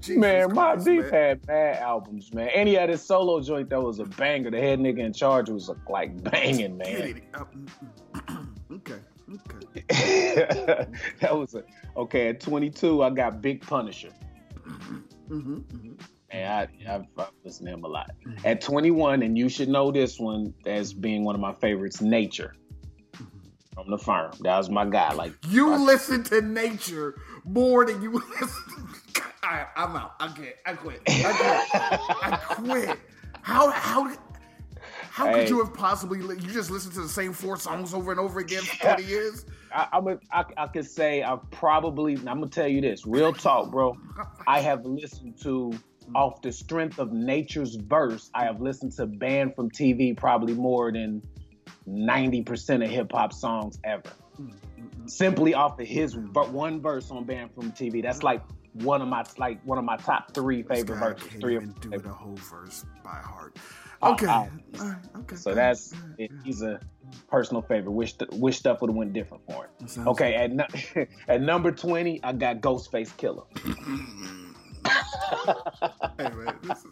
Jesus 0.00 0.20
man, 0.20 0.50
Christ, 0.50 0.86
Deep 0.86 1.10
had 1.10 1.44
bad 1.44 1.78
albums, 1.78 2.32
man. 2.32 2.48
And 2.54 2.68
he 2.68 2.74
had 2.74 2.88
his 2.88 3.02
solo 3.02 3.40
joint 3.40 3.68
that 3.70 3.80
was 3.82 3.98
a 3.98 4.04
banger. 4.04 4.50
The 4.50 4.60
head 4.60 4.78
nigga 4.78 5.00
in 5.00 5.12
charge 5.12 5.50
was 5.50 5.68
like 5.88 6.22
banging, 6.22 6.76
man. 6.76 7.20
Uh, 7.34 7.44
mm. 8.14 8.48
okay. 8.72 9.00
Okay. 9.34 9.84
that 11.20 11.36
was 11.36 11.54
a 11.54 11.64
okay. 11.96 12.28
At 12.28 12.40
22, 12.40 13.02
I 13.02 13.10
got 13.10 13.40
Big 13.40 13.66
Punisher. 13.66 14.10
hmm 15.28 15.56
hmm 15.56 15.92
And 16.32 16.48
I, 16.48 16.94
I've, 16.94 17.04
I've 17.18 17.28
listened 17.44 17.68
to 17.68 17.74
him 17.74 17.84
a 17.84 17.88
lot. 17.88 18.10
Mm-hmm. 18.26 18.46
At 18.46 18.60
21, 18.60 19.22
and 19.22 19.36
you 19.36 19.48
should 19.48 19.68
know 19.68 19.92
this 19.92 20.18
one 20.18 20.54
as 20.66 20.92
being 20.92 21.24
one 21.24 21.34
of 21.34 21.40
my 21.40 21.52
favorites, 21.52 22.00
Nature 22.00 22.56
mm-hmm. 23.12 23.26
from 23.74 23.90
the 23.90 23.98
firm. 23.98 24.32
That 24.40 24.56
was 24.56 24.70
my 24.70 24.86
guy. 24.86 25.12
Like 25.12 25.34
You 25.48 25.76
listen 25.76 26.22
to 26.24 26.40
nature 26.40 27.20
more 27.44 27.84
than 27.84 28.00
you 28.02 28.12
listen. 28.40 28.88
All 29.44 29.50
right, 29.50 29.66
I'm 29.76 29.96
out. 29.96 30.14
I 30.20 30.28
quit. 30.28 30.58
I 30.64 30.72
quit. 30.74 31.02
I 31.08 31.32
quit. 31.32 32.22
I 32.22 32.36
quit. 32.54 32.98
How 33.42 33.70
how 33.70 34.14
how 35.10 35.26
Hey. 35.26 35.40
could 35.40 35.50
you 35.50 35.58
have 35.58 35.74
possibly 35.74 36.20
you 36.20 36.36
just 36.36 36.70
listen 36.70 36.92
to 36.92 37.02
the 37.02 37.08
same 37.08 37.32
four 37.32 37.56
songs 37.56 37.92
over 37.92 38.12
and 38.12 38.20
over 38.20 38.38
again 38.40 38.62
for 38.62 38.94
20 38.94 39.02
years? 39.02 39.44
I, 39.74 39.88
I'm 39.92 40.06
a, 40.08 40.18
I, 40.32 40.44
I 40.56 40.66
could 40.68 40.86
say 40.86 41.22
I've 41.22 41.48
probably. 41.50 42.14
I'm 42.14 42.24
gonna 42.24 42.46
tell 42.48 42.68
you 42.68 42.80
this, 42.80 43.04
real 43.04 43.32
talk, 43.32 43.70
bro. 43.70 43.96
I 44.46 44.60
have 44.60 44.84
listened 44.86 45.40
to 45.42 45.72
Mm. 46.06 46.16
off 46.16 46.42
the 46.42 46.52
strength 46.52 46.98
of 46.98 47.12
Nature's 47.12 47.76
verse. 47.76 48.30
I 48.34 48.44
have 48.44 48.60
listened 48.60 48.92
to 48.92 49.06
Banned 49.06 49.54
from 49.54 49.70
TV 49.70 50.16
probably 50.16 50.54
more 50.54 50.90
than 50.92 51.22
ninety 51.86 52.42
percent 52.42 52.82
of 52.82 52.90
hip 52.90 53.12
hop 53.12 53.32
songs 53.32 53.78
ever. 53.84 54.02
Mm, 54.40 54.52
mm, 54.80 55.10
simply 55.10 55.54
off 55.54 55.78
of 55.78 55.86
his 55.86 56.14
ver- 56.14 56.44
one 56.50 56.80
verse 56.80 57.10
on 57.10 57.24
Banned 57.24 57.54
from 57.54 57.72
TV. 57.72 58.02
That's 58.02 58.22
like 58.22 58.42
one 58.74 59.02
of 59.02 59.08
my 59.08 59.24
like 59.38 59.60
one 59.64 59.78
of 59.78 59.84
my 59.84 59.96
top 59.96 60.32
three 60.34 60.62
favorite 60.62 60.98
verses. 60.98 61.26
can't 61.28 61.40
Three 61.40 61.56
even 61.56 61.68
of 61.70 61.80
do 61.80 61.90
favorite. 61.90 62.08
the 62.08 62.14
whole 62.14 62.36
verse 62.36 62.84
by 63.04 63.10
heart. 63.10 63.56
Oh, 64.04 64.14
Okay. 64.14 64.26
All 64.26 64.48
right, 64.80 64.96
okay. 65.18 65.36
So 65.36 65.54
that's 65.54 65.92
right, 65.92 66.14
it, 66.18 66.30
he's 66.42 66.62
a 66.62 66.80
personal 67.28 67.62
favorite. 67.62 67.92
Wish 67.92 68.14
th- 68.14 68.30
wish 68.32 68.58
stuff 68.58 68.80
would 68.80 68.88
have 68.90 68.96
went 68.96 69.12
different 69.12 69.44
for 69.46 69.64
him. 69.66 69.70
That 69.78 69.90
sounds 69.90 70.08
Okay, 70.08 70.34
at 70.34 70.50
nu- 70.50 71.06
at 71.28 71.40
number 71.40 71.70
twenty, 71.70 72.18
I 72.24 72.32
got 72.32 72.60
Ghostface 72.62 73.10
Killah. 73.16 73.44
hey 76.18 76.30
man, 76.30 76.58
this 76.62 76.84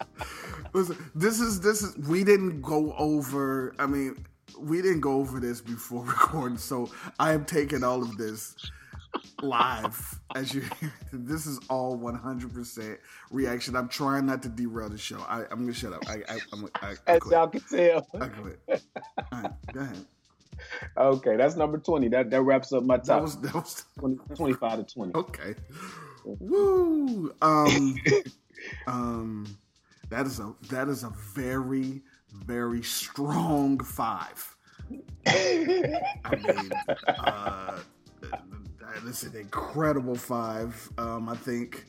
is, 0.89 0.97
this 1.15 1.39
is 1.39 1.61
this 1.61 1.81
is 1.81 1.97
we 2.07 2.23
didn't 2.23 2.61
go 2.61 2.93
over. 2.97 3.73
I 3.79 3.85
mean, 3.87 4.25
we 4.59 4.81
didn't 4.81 5.01
go 5.01 5.13
over 5.13 5.39
this 5.39 5.61
before 5.61 6.03
recording, 6.05 6.57
so 6.57 6.89
I 7.19 7.33
am 7.33 7.45
taking 7.45 7.83
all 7.83 8.01
of 8.01 8.17
this 8.17 8.55
live 9.41 10.19
as 10.35 10.53
you. 10.53 10.63
This 11.13 11.45
is 11.45 11.59
all 11.69 11.95
one 11.95 12.15
hundred 12.15 12.53
percent 12.53 12.99
reaction. 13.31 13.75
I'm 13.75 13.89
trying 13.89 14.25
not 14.25 14.41
to 14.43 14.49
derail 14.49 14.89
the 14.89 14.97
show. 14.97 15.19
I, 15.27 15.41
I'm 15.51 15.61
gonna 15.61 15.73
shut 15.73 15.93
up. 15.93 16.03
I, 16.07 16.23
I, 16.29 16.39
I'm, 16.53 16.69
I, 16.81 16.95
I 17.07 17.15
As 17.15 17.21
y'all 17.29 17.47
can 17.47 17.61
tell. 17.61 18.07
I 18.19 18.27
quit. 18.27 18.59
All 18.69 18.77
right, 19.41 19.51
go 19.73 19.79
ahead. 19.81 20.05
Okay, 20.97 21.35
that's 21.37 21.55
number 21.55 21.77
twenty. 21.79 22.07
That 22.09 22.29
that 22.29 22.41
wraps 22.43 22.71
up 22.73 22.83
my 22.83 22.97
That 23.05 23.05
top 23.05 23.21
was 23.21 23.39
that 23.41 23.53
was 23.53 23.85
20, 23.99 24.17
25 24.35 24.77
to 24.87 24.93
twenty. 24.93 25.15
okay. 25.15 25.55
Woo. 26.23 27.33
Um. 27.41 27.95
Um. 28.87 29.57
That 30.09 30.25
is 30.25 30.39
a 30.41 30.53
that 30.69 30.89
is 30.89 31.03
a 31.03 31.13
very 31.33 32.01
very 32.33 32.83
strong 32.83 33.79
five. 33.79 34.55
I 35.27 36.13
mean, 36.31 36.71
uh, 37.07 37.79
that 38.21 39.03
is 39.07 39.23
an 39.23 39.39
incredible 39.39 40.15
five. 40.15 40.89
Um, 40.97 41.29
I 41.29 41.35
think, 41.35 41.85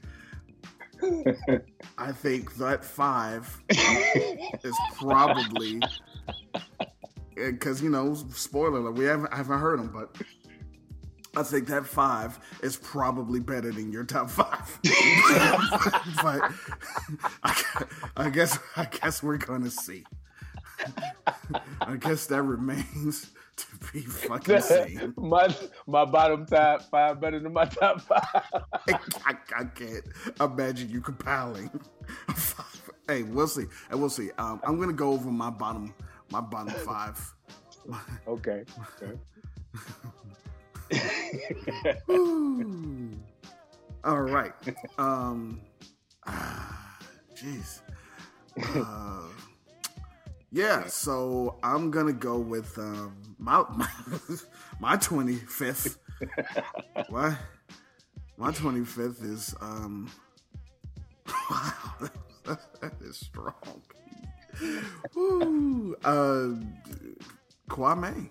I 1.98 2.12
think 2.12 2.54
that 2.56 2.84
five 2.84 3.60
is 3.70 4.76
probably 4.94 5.80
because 7.34 7.82
you 7.82 7.90
know, 7.90 8.14
spoiler 8.14 8.78
alert, 8.78 8.94
we 8.94 9.04
haven't 9.04 9.32
I 9.32 9.36
haven't 9.36 9.58
heard 9.58 9.80
them, 9.80 9.90
but 9.92 10.16
I 11.34 11.42
think 11.42 11.66
that 11.68 11.86
five 11.86 12.38
is 12.62 12.76
probably 12.76 13.40
better 13.40 13.72
than 13.72 13.90
your 13.90 14.04
top 14.04 14.28
five. 14.30 14.78
but 16.22 16.52
I, 17.42 17.84
I 18.16 18.30
guess 18.30 18.58
I 18.76 18.84
guess 18.84 19.22
we're 19.22 19.38
gonna 19.38 19.70
see. 19.70 20.04
I 21.80 21.96
guess 21.96 22.26
that 22.26 22.42
remains 22.42 23.30
to 23.56 23.66
be 23.92 24.00
fucking 24.00 24.60
seen. 24.60 25.14
my 25.16 25.54
my 25.86 26.04
bottom 26.04 26.44
top 26.44 26.82
five 26.90 27.20
better 27.20 27.40
than 27.40 27.52
my 27.52 27.64
top 27.64 28.02
five. 28.02 28.64
I, 29.24 29.34
I 29.56 29.64
can't 29.64 30.04
imagine 30.38 30.90
you 30.90 31.00
compiling. 31.00 31.70
hey, 33.08 33.22
we'll 33.22 33.48
see. 33.48 33.64
And 33.90 34.00
we'll 34.00 34.10
see. 34.10 34.30
Um, 34.36 34.60
I'm 34.64 34.78
gonna 34.78 34.92
go 34.92 35.12
over 35.12 35.30
my 35.30 35.50
bottom 35.50 35.94
my 36.30 36.40
bottom 36.40 36.74
five. 36.74 37.34
Okay. 38.28 38.64
okay. 39.02 39.18
All 44.04 44.22
right. 44.22 44.52
Um. 44.98 45.60
ah, 46.26 46.98
Jeez. 47.36 47.80
Uh, 48.74 49.28
yeah. 50.50 50.86
So 50.86 51.56
I'm 51.62 51.90
gonna 51.90 52.12
go 52.12 52.38
with 52.38 52.76
um, 52.78 53.16
my 53.38 53.64
my 53.76 53.88
my 54.80 54.96
25th. 54.96 55.96
What? 57.08 57.36
My 58.36 58.50
25th 58.52 59.24
is 59.24 59.54
um. 59.60 60.10
Wow, 61.50 62.08
that 62.80 62.94
is 63.02 63.18
strong. 63.18 63.82
Ooh, 65.16 65.96
uh, 66.04 66.48
Kwame. 67.68 68.30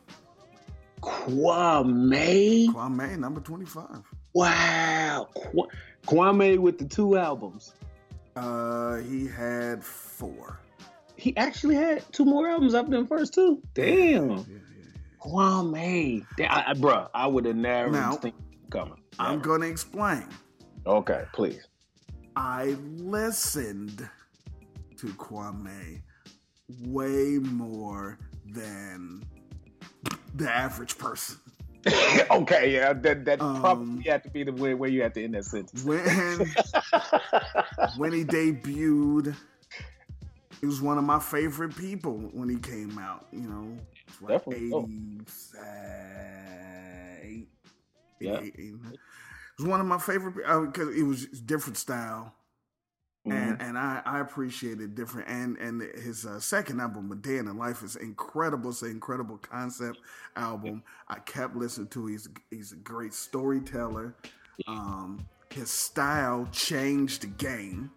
Kwame. 1.01 2.67
Kwame, 2.70 3.17
number 3.17 3.41
25. 3.41 3.86
Wow. 4.34 5.27
Kwa- 5.34 5.67
Kwame 6.08 6.58
with 6.58 6.77
the 6.77 6.86
two 6.86 7.17
albums. 7.17 7.74
Uh, 8.36 8.98
he 8.98 9.27
had 9.27 9.84
four. 9.84 10.60
He 11.17 11.36
actually 11.38 11.75
had 11.75 12.03
two 12.12 12.25
more 12.25 12.48
albums 12.50 12.74
after 12.74 12.91
them 12.91 13.05
first 13.08 13.34
two. 13.34 13.62
Damn. 13.74 14.29
Yeah, 14.31 14.36
yeah, 14.38 14.43
yeah. 14.48 15.22
Kwame. 15.22 16.25
Damn, 16.38 16.51
I, 16.51 16.63
I, 16.70 16.74
bruh, 16.74 17.10
I 17.13 17.27
would 17.27 17.46
have 17.46 17.55
never 17.55 17.91
Now, 17.91 18.20
coming. 18.70 18.98
I'm 19.20 19.39
gonna 19.39 19.67
explain. 19.67 20.25
Okay, 20.88 21.25
please. 21.34 21.67
I 22.36 22.77
listened 22.98 24.08
to 24.98 25.08
Kwame 25.08 26.01
way 26.86 27.38
more 27.39 28.17
than 28.46 29.22
the 30.34 30.50
average 30.50 30.98
person. 30.98 31.38
okay, 32.32 32.74
yeah, 32.74 32.94
that 32.94 33.26
that 33.26 33.42
Um, 33.42 33.60
probably 33.60 34.04
had 34.04 34.24
to 34.24 34.30
be 34.30 34.44
the 34.44 34.54
way 34.54 34.74
where 34.76 34.90
you 34.90 35.02
had 35.02 35.14
to 35.16 35.24
end 35.24 35.34
that 35.36 35.46
sentence. 35.46 35.84
When 35.84 36.00
when 37.98 38.14
he 38.14 38.24
debuted, 38.24 39.36
he 40.60 40.66
was 40.68 40.82
one 40.82 40.98
of 40.98 41.04
my 41.04 41.20
favorite 41.20 41.76
people 41.76 42.18
when 42.34 42.50
he 42.50 42.58
came 42.58 42.98
out. 42.98 43.28
You 43.32 43.42
know, 43.50 43.78
like. 44.22 44.42
88, 44.48 44.72
Yeah. 48.20 48.38
88, 48.40 48.54
89. 48.58 48.94
It 48.94 49.00
was 49.60 49.68
one 49.68 49.82
of 49.82 49.88
my 49.88 49.98
favorite 49.98 50.36
because 50.36 50.96
it 50.96 51.04
was 51.04 51.26
different 51.28 51.78
style. 51.78 52.34
Mhm. 53.25 53.34
and 53.34 53.62
and 53.62 53.78
I, 53.78 54.01
I 54.04 54.20
appreciated 54.20 54.96
different 54.96 55.30
and 55.30 55.56
and 55.58 55.82
his 55.82 56.25
uh, 56.25 56.40
second 56.40 56.80
album, 56.80 57.12
A 57.12 57.16
Day 57.16 57.38
in 57.38 57.46
the 57.46 57.54
Life, 57.54 57.84
is 57.84 57.96
incredible. 57.96 58.72
It's 58.72 58.82
an 58.82 58.90
incredible 58.90 59.38
concept 59.38 60.00
album. 60.36 60.82
I 61.08 61.20
kept 61.20 61.56
listening 61.56 61.88
to. 61.90 62.08
He's 62.08 62.28
he's 62.50 62.72
a 62.72 62.78
great 62.78 63.13
storyteller. 63.13 64.16
Um, 64.68 65.24
his 65.51 65.70
style 65.70 66.48
changed 66.51 67.22
the 67.22 67.28
game. 67.28 67.92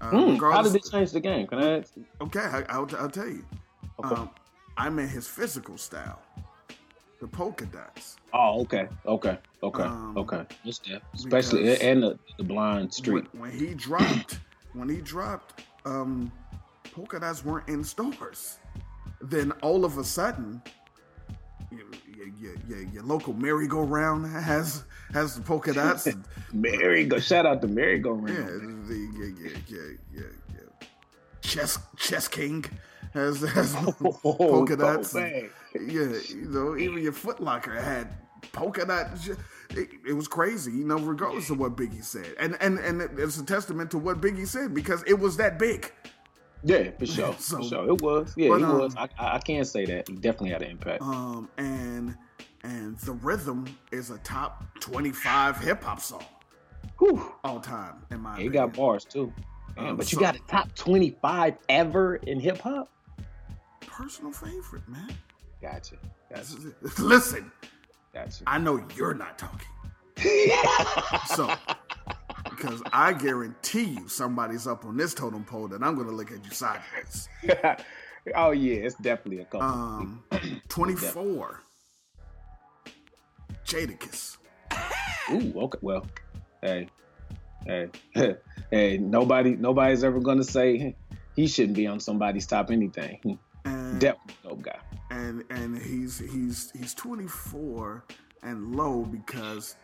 Uh, 0.00 0.10
Mm, 0.10 0.52
how 0.52 0.62
did 0.62 0.74
it 0.74 0.84
change 0.90 1.12
the 1.12 1.20
game? 1.20 1.46
Can 1.46 1.58
I? 1.58 1.78
ask? 1.78 1.92
Okay, 2.20 2.40
I, 2.40 2.62
I'll 2.70 2.88
I'll 2.98 3.10
tell 3.10 3.28
you. 3.28 3.44
Okay. 4.02 4.14
Um, 4.14 4.30
I 4.76 4.88
meant 4.90 5.10
his 5.10 5.26
physical 5.28 5.76
style, 5.78 6.20
the 7.24 7.28
polka 7.28 7.64
dots. 7.64 8.16
oh, 8.34 8.60
okay, 8.60 8.86
okay, 9.06 9.38
okay, 9.62 9.82
Um, 9.82 10.14
okay. 10.18 10.44
Especially 11.14 11.80
and 11.80 12.02
the, 12.02 12.18
the 12.36 12.44
blind 12.44 12.92
street. 12.92 13.24
When, 13.32 13.50
when 13.50 13.58
he 13.58 13.72
dropped, 13.72 14.40
when 14.74 14.90
he 14.90 15.00
dropped, 15.00 15.62
um, 15.86 16.30
polka 16.92 17.18
dots 17.18 17.42
weren't 17.42 17.66
in 17.70 17.82
stores. 17.82 18.58
Then 19.22 19.52
all 19.62 19.86
of 19.86 19.96
a 19.96 20.04
sudden, 20.04 20.60
your, 21.70 21.86
your, 22.38 22.54
your, 22.68 22.82
your 22.92 23.02
local 23.04 23.32
merry-go-round 23.32 24.26
has 24.26 24.84
has 25.14 25.34
the 25.36 25.40
polka 25.40 25.72
dots. 25.80 26.06
Merry 26.52 27.06
go. 27.06 27.18
Shout 27.18 27.46
out 27.46 27.62
to 27.62 27.68
Merry 27.68 28.00
Go 28.00 28.16
yeah, 28.26 28.34
the 28.34 29.10
yeah, 29.18 29.30
yeah, 29.40 29.58
yeah, 29.66 29.78
yeah, 30.12 30.20
yeah. 30.52 30.86
Chess 31.40 31.78
Chess 31.96 32.28
King 32.28 32.66
has 33.14 33.40
has 33.40 33.74
Oh, 34.24 34.36
polka 34.36 34.76
dots. 34.76 35.14
man. 35.14 35.48
Yeah, 35.74 36.18
you 36.28 36.46
know, 36.48 36.76
even 36.76 37.02
your 37.02 37.12
Footlocker 37.12 37.82
had 37.82 38.14
polka 38.52 38.84
dot. 38.86 39.08
It, 39.70 39.88
it 40.06 40.12
was 40.12 40.28
crazy, 40.28 40.70
you 40.72 40.84
know, 40.84 40.98
regardless 40.98 41.50
of 41.50 41.58
what 41.58 41.76
Biggie 41.76 42.04
said, 42.04 42.34
and 42.38 42.56
and 42.60 42.78
and 42.78 43.02
it's 43.18 43.38
a 43.38 43.44
testament 43.44 43.90
to 43.90 43.98
what 43.98 44.20
Biggie 44.20 44.46
said 44.46 44.72
because 44.74 45.02
it 45.06 45.18
was 45.18 45.36
that 45.38 45.58
big. 45.58 45.90
Yeah, 46.62 46.90
for 46.98 47.06
sure. 47.06 47.34
So- 47.38 47.56
for 47.58 47.62
sure. 47.64 47.88
It 47.88 48.00
was. 48.00 48.32
Yeah, 48.36 48.48
but, 48.50 48.60
it 48.60 48.64
um, 48.64 48.78
was. 48.78 48.94
I, 48.96 49.08
I 49.18 49.38
can't 49.40 49.66
say 49.66 49.84
that. 49.86 50.08
He 50.08 50.14
definitely 50.14 50.50
had 50.50 50.62
an 50.62 50.70
impact. 50.70 51.02
Um, 51.02 51.48
and 51.58 52.16
and 52.62 52.96
the 52.98 53.12
rhythm 53.12 53.66
is 53.90 54.10
a 54.10 54.18
top 54.18 54.64
twenty 54.80 55.10
five 55.12 55.58
hip 55.58 55.82
hop 55.82 56.00
song 56.00 56.24
Whew. 56.98 57.32
all 57.42 57.58
time 57.60 57.96
in 58.12 58.20
my. 58.20 58.36
He 58.36 58.46
opinion. 58.46 58.52
got 58.70 58.76
bars 58.76 59.04
too. 59.04 59.32
Damn, 59.74 59.86
Um, 59.88 59.96
but 59.96 60.12
you 60.12 60.16
so- 60.16 60.20
got 60.20 60.36
a 60.36 60.40
top 60.46 60.72
25 60.76 61.56
ever 61.68 62.14
in 62.16 62.38
hip 62.38 62.58
hop? 62.60 62.90
personal 63.86 64.32
favorite, 64.32 64.88
man. 64.88 65.08
Gotcha. 65.64 65.96
Gotcha. 66.28 66.74
Listen, 67.02 67.50
Gotcha. 68.12 68.44
I 68.46 68.58
know 68.58 68.86
you're 68.94 69.14
not 69.14 69.38
talking, 69.38 69.66
so 71.26 71.50
because 72.50 72.82
I 72.92 73.14
guarantee 73.14 73.84
you 73.84 74.06
somebody's 74.06 74.66
up 74.66 74.84
on 74.84 74.98
this 74.98 75.14
totem 75.14 75.42
pole 75.42 75.68
that 75.68 75.82
I'm 75.82 75.94
going 75.94 76.08
to 76.08 76.14
look 76.14 76.30
at 76.30 76.44
you 76.44 76.50
sideways. 76.50 77.30
oh, 78.34 78.50
yeah, 78.50 78.74
it's 78.74 78.94
definitely 78.96 79.40
a 79.40 79.46
couple. 79.46 79.62
Um, 79.62 80.24
24. 80.68 81.60
Jadakiss. 83.64 84.36
Ooh, 85.32 85.60
okay. 85.62 85.78
Well, 85.80 86.06
hey, 86.60 86.88
hey, 87.64 87.88
hey. 88.70 88.98
Nobody, 88.98 89.56
nobody's 89.56 90.04
ever 90.04 90.20
gonna 90.20 90.44
say 90.44 90.94
he 91.34 91.46
shouldn't 91.46 91.76
be 91.76 91.86
on 91.86 92.00
somebody's 92.00 92.46
top 92.46 92.70
anything. 92.70 93.38
And, 93.64 93.98
Definitely 93.98 94.34
dope 94.42 94.62
guy. 94.62 94.78
And 95.14 95.44
and 95.50 95.78
he's 95.78 96.18
he's 96.18 96.70
he's 96.72 96.92
24 96.94 98.04
and 98.42 98.74
low 98.76 99.02
because 99.04 99.76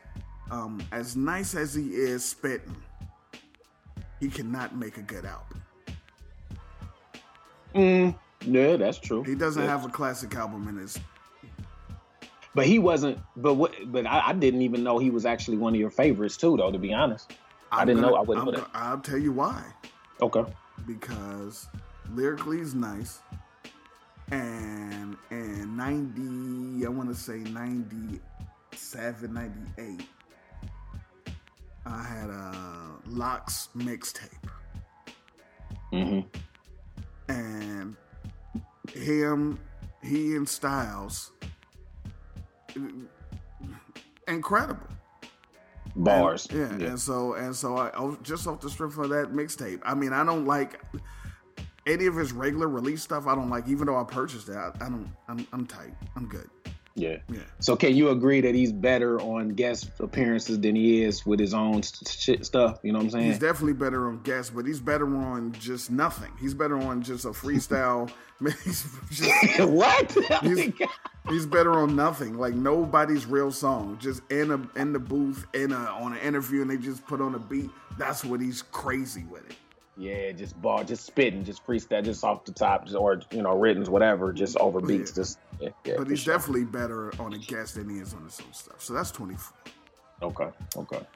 um, 0.50 0.82
as 0.92 1.16
nice 1.16 1.54
as 1.54 1.72
he 1.74 1.88
is 1.90 2.24
spitting, 2.24 2.76
he 4.18 4.28
cannot 4.28 4.76
make 4.76 4.96
a 4.98 5.02
good 5.02 5.24
album. 5.24 5.62
Mm, 7.74 8.14
yeah, 8.42 8.76
that's 8.76 8.98
true. 8.98 9.22
He 9.22 9.34
doesn't 9.34 9.62
Yeah. 9.62 9.68
have 9.70 9.84
a 9.84 9.88
classic 9.88 10.34
album 10.34 10.66
in 10.68 10.76
his. 10.76 10.98
But 12.54 12.66
he 12.66 12.80
wasn't. 12.80 13.18
But 13.36 13.54
what? 13.54 13.72
But 13.92 14.06
I, 14.06 14.28
I 14.28 14.32
didn't 14.32 14.62
even 14.62 14.82
know 14.82 14.98
he 14.98 15.10
was 15.10 15.24
actually 15.24 15.56
one 15.56 15.72
of 15.74 15.80
your 15.80 15.90
favorites 15.90 16.36
too, 16.36 16.56
though. 16.56 16.72
To 16.72 16.78
be 16.78 16.92
honest, 16.92 17.32
I 17.70 17.82
I'm 17.82 17.86
didn't 17.86 18.02
gonna- 18.02 18.12
know. 18.14 18.18
I 18.18 18.22
wouldn't 18.22 18.48
it. 18.58 18.64
I'll 18.74 18.98
tell 18.98 19.18
you 19.18 19.32
why. 19.32 19.62
Okay. 20.20 20.44
Because 20.86 21.68
lyrically 22.12 22.58
he's 22.58 22.74
nice, 22.74 23.20
and 24.30 25.16
and 25.30 25.76
ninety, 25.76 26.86
I 26.86 26.88
want 26.88 27.08
to 27.08 27.14
say 27.14 27.38
97, 27.38 29.32
98, 29.32 30.06
I 31.86 32.02
had 32.02 32.30
a 32.30 32.90
LOX 33.06 33.68
mixtape. 33.76 34.28
mm-hmm. 35.92 36.20
and 37.32 37.96
him, 38.92 39.58
he 40.02 40.36
and 40.36 40.48
Styles, 40.48 41.32
incredible 44.28 44.86
Bars. 45.96 46.46
And- 46.50 46.80
yeah, 46.80 46.88
and 46.88 47.00
so 47.00 47.34
and 47.34 47.54
so 47.54 47.76
I 47.76 47.90
oh, 47.94 48.16
just 48.22 48.46
off 48.46 48.60
the 48.60 48.70
strength 48.70 48.98
of 48.98 49.08
that 49.10 49.32
mixtape. 49.32 49.80
I 49.84 49.94
mean, 49.94 50.12
I 50.12 50.24
don't 50.24 50.46
like 50.46 50.80
any 51.86 52.06
of 52.06 52.16
his 52.16 52.32
regular 52.32 52.68
release 52.68 53.02
stuff. 53.02 53.26
I 53.26 53.34
don't 53.34 53.50
like, 53.50 53.68
even 53.68 53.86
though 53.86 53.98
I 53.98 54.04
purchased 54.04 54.48
it. 54.48 54.56
I, 54.56 54.70
I 54.80 54.88
don't. 54.88 55.10
I'm, 55.28 55.46
I'm 55.52 55.66
tight. 55.66 55.94
I'm 56.16 56.26
good. 56.26 56.48
Yeah. 56.94 57.18
Yeah. 57.30 57.40
So 57.60 57.76
can 57.76 57.96
you 57.96 58.10
agree 58.10 58.40
that 58.40 58.54
he's 58.54 58.72
better 58.72 59.20
on 59.20 59.50
guest 59.50 59.90
appearances 60.00 60.60
than 60.60 60.74
he 60.74 61.02
is 61.02 61.24
with 61.24 61.40
his 61.40 61.54
own 61.54 61.82
shit 61.82 62.44
stuff? 62.44 62.80
You 62.82 62.92
know 62.92 62.98
what 62.98 63.04
I'm 63.04 63.10
saying? 63.10 63.26
He's 63.26 63.38
definitely 63.38 63.74
better 63.74 64.08
on 64.08 64.22
guests, 64.22 64.50
but 64.54 64.66
he's 64.66 64.80
better 64.80 65.06
on 65.06 65.52
just 65.52 65.90
nothing. 65.90 66.32
He's 66.40 66.52
better 66.52 66.76
on 66.76 67.02
just 67.02 67.24
a 67.24 67.30
freestyle. 67.30 68.10
he's 68.64 68.86
just, 69.10 69.60
what? 69.70 70.16
Oh 70.30 70.38
he's, 70.42 70.72
he's 71.28 71.46
better 71.46 71.72
on 71.72 71.96
nothing, 71.96 72.38
like 72.38 72.54
nobody's 72.54 73.26
real 73.26 73.50
song. 73.50 73.98
Just 74.00 74.22
in 74.30 74.50
a 74.50 74.78
in 74.78 74.92
the 74.92 74.98
booth, 74.98 75.46
in 75.54 75.72
a 75.72 75.76
on 75.76 76.12
an 76.12 76.18
interview, 76.20 76.62
and 76.62 76.70
they 76.70 76.76
just 76.76 77.06
put 77.06 77.20
on 77.20 77.34
a 77.34 77.38
beat. 77.38 77.70
That's 77.98 78.24
what 78.24 78.40
he's 78.40 78.62
crazy 78.62 79.24
with 79.30 79.48
it. 79.48 79.56
Yeah, 80.00 80.32
just 80.32 80.60
ball, 80.62 80.82
just 80.82 81.04
spitting, 81.04 81.44
just 81.44 81.64
freestyle, 81.66 82.02
just 82.02 82.24
off 82.24 82.46
the 82.46 82.52
top, 82.52 82.84
just, 82.84 82.96
or 82.96 83.20
you 83.30 83.42
know, 83.42 83.54
written, 83.56 83.84
whatever, 83.84 84.32
just 84.32 84.56
over 84.56 84.80
beats, 84.80 85.12
just 85.12 85.38
yeah, 85.60 85.68
yeah. 85.84 85.94
But 85.98 86.08
he's 86.08 86.20
sure. 86.20 86.34
definitely 86.34 86.64
better 86.64 87.12
on 87.20 87.34
a 87.34 87.38
guest 87.38 87.74
than 87.74 87.90
he 87.90 87.98
is 87.98 88.14
on 88.14 88.24
his 88.24 88.40
own 88.40 88.52
stuff. 88.54 88.82
So 88.82 88.94
that's 88.94 89.10
twenty 89.10 89.34
four. 89.34 89.56
okay, 90.22 90.48
okay. 90.76 91.06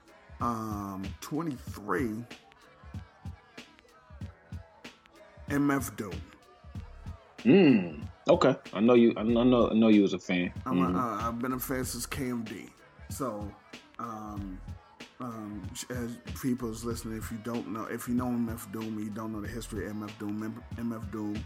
Um, 0.43 1.03
twenty 1.23 1.57
three. 1.71 2.13
MF 5.49 5.97
Doom. 5.97 6.13
Mm, 7.45 8.03
okay. 8.29 8.57
I 8.73 8.81
know 8.81 8.95
you. 8.95 9.13
I 9.17 9.23
know. 9.23 9.71
I 9.71 9.75
know 9.75 9.89
you 9.89 10.03
was 10.03 10.13
a 10.15 10.19
fan. 10.19 10.53
I'm 10.67 10.79
Mhm. 10.79 10.95
a, 10.95 10.99
uh, 10.99 11.29
I've 11.29 11.39
been 11.39 11.53
a 11.53 11.59
fan 11.59 11.85
since 11.85 12.07
KMD. 12.07 12.71
So, 13.11 13.51
um, 13.99 14.59
um, 15.21 15.63
as 15.91 16.17
people's 16.41 16.85
listening, 16.85 17.19
if 17.19 17.31
you 17.31 17.39
don't 17.45 17.69
know, 17.69 17.85
if 17.85 18.09
you 18.09 18.15
know 18.15 18.27
MF 18.27 18.73
Doom, 18.73 18.99
you 18.99 19.11
don't 19.11 19.33
know 19.33 19.41
the 19.41 19.49
history 19.49 19.87
of 19.87 19.93
MF 19.93 20.19
Doom. 20.19 20.63
MF 20.77 21.11
Doom 21.13 21.45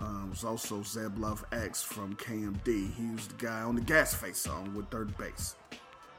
um, 0.00 0.30
was 0.30 0.44
also 0.44 0.76
Zev 0.80 1.18
Love 1.18 1.44
X 1.52 1.82
from 1.82 2.14
KMD. 2.16 2.92
He 2.94 3.10
was 3.10 3.28
the 3.28 3.34
guy 3.34 3.62
on 3.62 3.74
the 3.74 3.80
Gas 3.80 4.14
Face 4.14 4.38
song 4.38 4.74
with 4.74 4.88
third 4.90 5.16
Bass. 5.16 5.56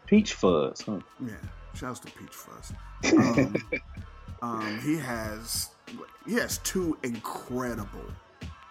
Peach 0.06 0.34
Fuzz. 0.34 0.82
Huh? 0.82 1.00
Yeah, 1.24 1.34
shouts 1.75 2.00
to 2.00 2.12
Peach 2.12 2.32
Fuzz. 2.32 2.74
Um, 3.13 3.56
um, 4.42 4.80
he 4.82 4.96
has 4.96 5.70
he 6.25 6.34
has 6.34 6.58
two 6.60 6.98
incredible 7.03 8.05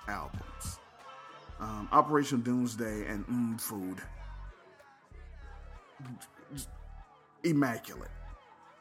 albums, 0.08 0.78
um, 1.60 1.88
Operation 1.92 2.40
Doomsday 2.40 3.06
and 3.06 3.26
Mm 3.28 3.60
Food. 3.60 3.98
Immaculate, 7.46 8.10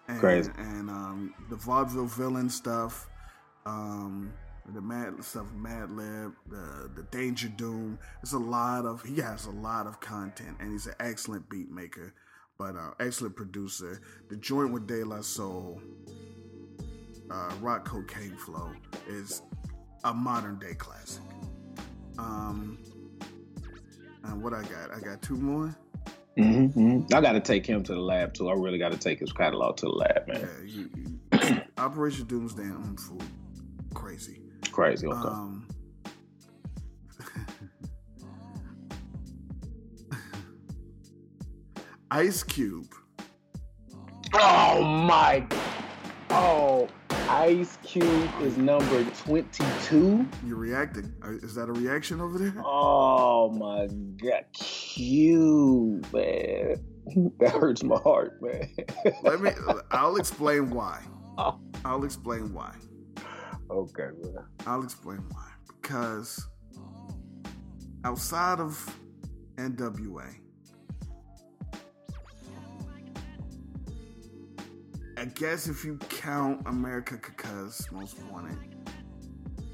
and, 0.08 0.20
Crazy. 0.20 0.52
and 0.58 0.90
um, 0.90 1.34
the 1.50 1.56
vaudeville 1.56 2.08
villain 2.08 2.50
stuff, 2.50 3.08
um, 3.66 4.34
the 4.74 4.82
mad 4.82 5.24
stuff, 5.24 5.48
Madlib, 5.56 6.34
the 6.50 6.90
the 6.96 7.04
Danger 7.12 7.48
Doom. 7.50 8.00
There's 8.22 8.34
a 8.34 8.40
lot 8.40 8.86
of 8.86 9.04
he 9.04 9.18
has 9.22 9.46
a 9.46 9.52
lot 9.52 9.88
of 9.88 10.00
content, 10.00 10.58
and 10.60 10.72
he's 10.72 10.88
an 10.88 10.96
excellent 11.00 11.50
beat 11.50 11.70
maker 11.70 12.14
but 12.58 12.76
uh, 12.76 12.92
excellent 13.00 13.36
producer. 13.36 14.02
The 14.30 14.36
joint 14.38 14.72
with 14.72 14.88
De 14.88 15.04
La 15.04 15.22
Soul, 15.22 15.82
uh, 17.30 17.52
Rock 17.62 17.86
Co.Kane 17.86 18.38
Flow, 18.38 18.72
is 19.08 19.42
a 20.04 20.14
modern 20.14 20.60
day 20.60 20.74
classic. 20.74 21.24
Um, 22.18 22.78
and 24.24 24.42
what 24.42 24.54
I 24.54 24.62
got? 24.64 24.94
I 24.94 25.00
got 25.00 25.22
two 25.22 25.36
more. 25.36 25.76
Hmm 26.38 26.66
hmm 26.68 27.00
I 27.14 27.22
got 27.22 27.34
to 27.34 27.40
take 27.40 27.66
him 27.66 27.84
to 27.84 27.94
the 27.94 28.00
lab 28.00 28.34
too. 28.34 28.50
I 28.50 28.54
really 28.54 28.78
got 28.78 28.92
to 28.92 28.98
take 28.98 29.20
his 29.20 29.32
catalog 29.32 29.78
to 29.78 29.86
the 29.86 29.92
lab, 29.92 30.28
man. 30.28 30.42
Yeah, 30.42 30.64
you, 30.66 30.90
you, 30.96 31.62
Operation 31.78 32.26
Doomsday 32.26 32.64
and 32.64 32.76
Um 32.76 32.98
Food, 32.98 33.24
crazy. 33.94 34.42
Crazy. 34.72 35.08
Okay. 35.08 35.18
Um, 35.18 35.68
Ice 42.12 42.44
Cube. 42.44 42.94
oh 44.34 44.84
my. 44.84 45.46
Oh, 46.32 46.90
Ice 47.30 47.78
Cube 47.84 48.30
is 48.42 48.58
number 48.58 49.04
twenty-two. 49.24 50.26
You're 50.46 50.58
reacting? 50.58 51.14
Uh, 51.24 51.32
Is 51.32 51.56
that 51.56 51.70
a 51.70 51.74
reaction 51.74 52.22
over 52.22 52.38
there? 52.38 52.54
Oh 52.64 53.50
my 53.52 53.88
god, 54.18 54.46
Cube, 54.54 56.06
man. 56.14 56.84
That 57.40 57.52
hurts 57.52 57.84
my 57.84 57.98
heart, 57.98 58.42
man. 58.42 58.68
Let 59.22 59.40
me. 59.40 59.52
I'll 59.92 60.16
explain 60.16 60.72
why. 60.72 61.04
Oh. 61.38 61.60
I'll 61.84 62.04
explain 62.04 62.52
why. 62.52 62.74
okay, 63.70 64.08
man. 64.24 64.46
I'll 64.66 64.84
explain 64.84 65.20
why. 65.32 65.48
Because 65.68 66.48
outside 68.04 68.60
of 68.60 68.98
NWA, 69.58 70.36
I 75.26 75.30
guess 75.30 75.68
if 75.68 75.84
you 75.84 75.98
count 76.08 76.62
America 76.68 77.18
Cause 77.18 77.88
Most 77.92 78.22
Wanted, 78.32 78.76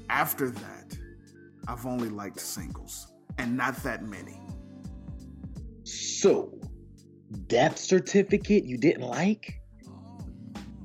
after 0.08 0.48
that, 0.48 0.96
I've 1.68 1.84
only 1.84 2.08
liked 2.08 2.40
singles, 2.40 3.12
and 3.36 3.54
not 3.54 3.76
that 3.82 4.02
many. 4.02 4.40
So, 5.84 6.58
death 7.48 7.76
certificate 7.76 8.64
you 8.64 8.78
didn't 8.78 9.02
like? 9.02 9.60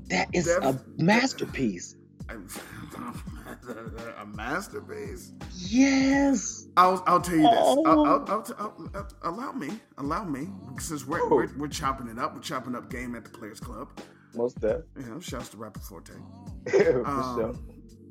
That 0.09 0.27
is 0.33 0.49
a 0.49 0.77
masterpiece. 0.97 1.95
a 2.29 4.25
masterpiece. 4.25 5.31
Yes. 5.55 6.67
I'll, 6.75 7.01
I'll 7.07 7.21
tell 7.21 7.35
you 7.35 7.43
this. 7.43 7.57
Oh. 7.57 7.85
I'll, 7.85 8.25
I'll, 8.27 8.45
I'll- 8.93 9.07
allow 9.23 9.53
me, 9.53 9.69
allow 9.97 10.25
me, 10.25 10.49
since 10.77 11.07
we're, 11.07 11.21
oh. 11.21 11.29
we're 11.29 11.57
we're 11.57 11.67
chopping 11.69 12.09
it 12.09 12.19
up. 12.19 12.35
We're 12.35 12.41
chopping 12.41 12.75
up 12.75 12.89
game 12.89 13.15
at 13.15 13.23
the 13.23 13.29
Players 13.29 13.61
Club. 13.61 13.97
Most. 14.37 14.57
You 14.61 14.83
know, 14.95 15.19
shouts 15.19 15.49
to 15.49 15.57
Rapper 15.57 15.79
Forte. 15.79 16.13
For 16.69 17.07
Um, 17.07 17.59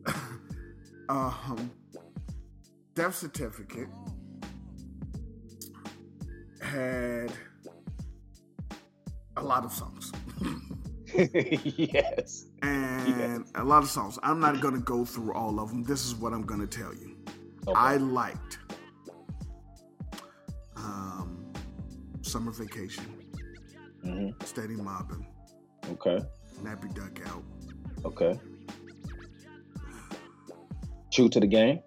um, 1.09 1.71
death 2.95 3.15
certificate 3.15 3.89
had 6.61 7.33
a 9.37 9.43
lot 9.43 9.65
of 9.65 9.73
songs. 9.73 10.13
yes. 11.15 12.47
and 12.63 13.45
a 13.55 13.65
lot 13.65 13.83
of 13.83 13.89
songs. 13.89 14.19
I'm 14.23 14.41
not 14.41 14.61
gonna 14.61 14.81
go 14.81 15.05
through 15.05 15.33
all 15.35 15.61
of 15.61 15.71
them. 15.71 15.83
This 15.85 16.05
is 16.05 16.15
what 16.15 16.33
I'm 16.33 16.43
gonna 16.43 16.67
tell 16.67 16.93
you. 16.95 17.17
Okay. 17.69 17.75
I 17.79 17.97
liked 17.97 18.59
um, 20.77 21.53
Summer 22.23 22.53
Vacation, 22.53 23.05
hmm 24.03 24.31
Steady 24.45 24.77
Mobbing, 24.77 25.27
Okay. 25.93 26.21
Nappy 26.63 26.95
Dug 26.95 27.21
Out, 27.27 27.43
Okay. 28.05 28.39
True 31.13 31.29
to 31.29 31.41
the 31.41 31.47
game. 31.47 31.81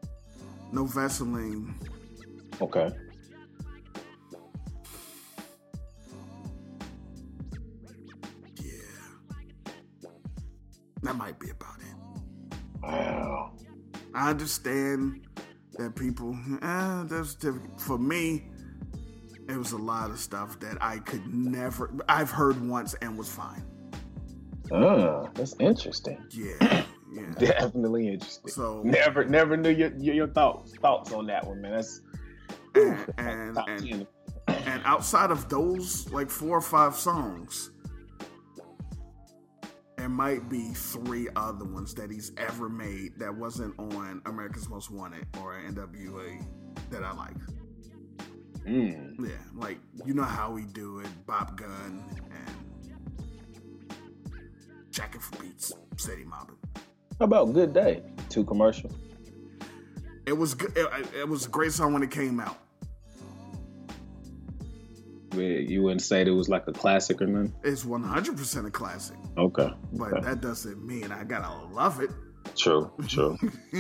No 0.72 0.86
Vaseline, 0.86 1.76
Okay. 2.62 2.90
yeah. 8.56 8.72
That 11.04 11.16
might 11.16 11.40
be 11.40 11.50
about 11.50 11.78
it. 11.80 12.56
Wow. 12.82 13.54
I 14.14 14.30
understand 14.32 15.26
that 15.78 15.96
people, 15.96 16.38
eh, 16.62 17.04
death 17.08 17.28
certificate. 17.28 17.80
For 17.82 17.98
me, 17.98 18.46
It 19.48 19.58
was 19.58 19.72
a 19.72 19.78
lot 19.78 20.12
of 20.12 20.20
stuff 20.20 20.60
that 20.60 20.78
I 20.80 21.00
could 21.00 21.26
never. 21.34 21.90
I've 22.08 22.30
heard 22.30 22.62
once 22.70 22.94
and 23.02 23.18
was 23.18 23.30
fine. 23.30 23.66
Uh, 24.72 25.28
that's 25.34 25.56
interesting. 25.60 26.24
Yeah, 26.32 26.84
yeah. 27.12 27.24
Definitely 27.38 28.08
interesting. 28.08 28.52
So 28.52 28.82
Never, 28.84 29.26
never 29.26 29.58
knew 29.58 29.70
your 29.70 29.92
your, 29.98 30.16
your 30.16 30.28
thoughts 30.28 30.74
thoughts 30.76 31.12
on 31.12 31.28
that 31.28 31.46
one, 31.46 31.62
man. 31.62 31.74
That's 31.74 32.02
and 32.76 33.14
and, 33.18 33.58
and 33.68 34.08
and 34.48 34.82
outside 34.86 35.32
of 35.32 35.50
those 35.50 36.12
like 36.12 36.30
four 36.30 36.58
or 36.58 36.62
five 36.62 36.96
songs, 36.96 37.72
there 39.98 40.10
might 40.10 40.50
be 40.50 40.74
three 40.74 41.28
other 41.36 41.66
ones 41.66 41.94
that 41.96 42.10
he's 42.12 42.32
ever 42.38 42.70
made 42.70 43.18
that 43.20 43.36
wasn't 43.36 43.78
on 43.80 44.22
America's 44.26 44.70
Most 44.70 44.92
Wanted 44.92 45.26
or 45.42 45.60
NWA 45.68 46.46
that 46.90 47.04
I 47.04 47.12
like. 47.14 47.36
Mm. 48.66 49.28
Yeah, 49.28 49.36
like 49.56 49.80
you 50.06 50.14
know 50.14 50.24
how 50.24 50.52
we 50.52 50.66
do 50.66 51.00
it, 51.00 51.08
Bop 51.26 51.58
Gun 51.58 52.04
and 52.32 52.59
Jackin' 54.92 55.22
for 55.22 55.42
Beats, 55.42 55.72
Steady 55.98 56.24
Mobbing. 56.26 56.56
How 57.20 57.26
about 57.26 57.54
Good 57.54 57.74
Day? 57.74 58.02
Two 58.30 58.44
commercial. 58.44 58.92
It 60.26 60.34
was 60.34 60.54
good. 60.54 60.76
It, 60.78 60.88
it 61.22 61.28
was 61.28 61.46
a 61.46 61.50
great 61.50 61.72
song 61.74 61.94
when 61.94 62.04
it 62.04 62.12
came 62.12 62.40
out. 62.40 62.58
Where 65.34 65.60
You 65.60 65.84
wouldn't 65.84 66.02
say 66.02 66.22
it 66.22 66.30
was 66.30 66.50
like 66.50 66.68
a 66.68 66.72
classic 66.72 67.22
or 67.22 67.28
nothing. 67.28 67.54
It's 67.64 67.86
one 67.86 68.04
hundred 68.04 68.38
percent 68.38 68.66
a 68.68 68.72
classic, 68.72 69.18
Okay. 69.38 69.72
but 69.94 70.14
okay. 70.14 70.22
that 70.26 70.42
doesn't 70.42 70.84
mean 70.86 71.12
I 71.12 71.24
gotta 71.24 71.54
love 71.74 72.02
it. 72.02 72.10
True. 72.58 72.92
True. 73.08 73.38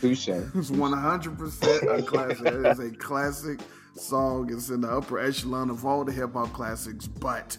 Touche. 0.00 0.28
It's 0.28 0.70
one 0.70 0.92
hundred 0.92 1.38
percent 1.38 1.82
a 1.90 2.02
classic. 2.02 2.46
It 2.46 2.66
is 2.66 2.78
a 2.78 2.90
classic 2.90 3.60
song. 3.96 4.50
It's 4.52 4.70
in 4.70 4.80
the 4.80 4.88
upper 4.88 5.18
echelon 5.18 5.68
of 5.70 5.84
all 5.84 6.04
the 6.04 6.12
hip 6.12 6.32
hop 6.32 6.52
classics, 6.54 7.06
but 7.06 7.56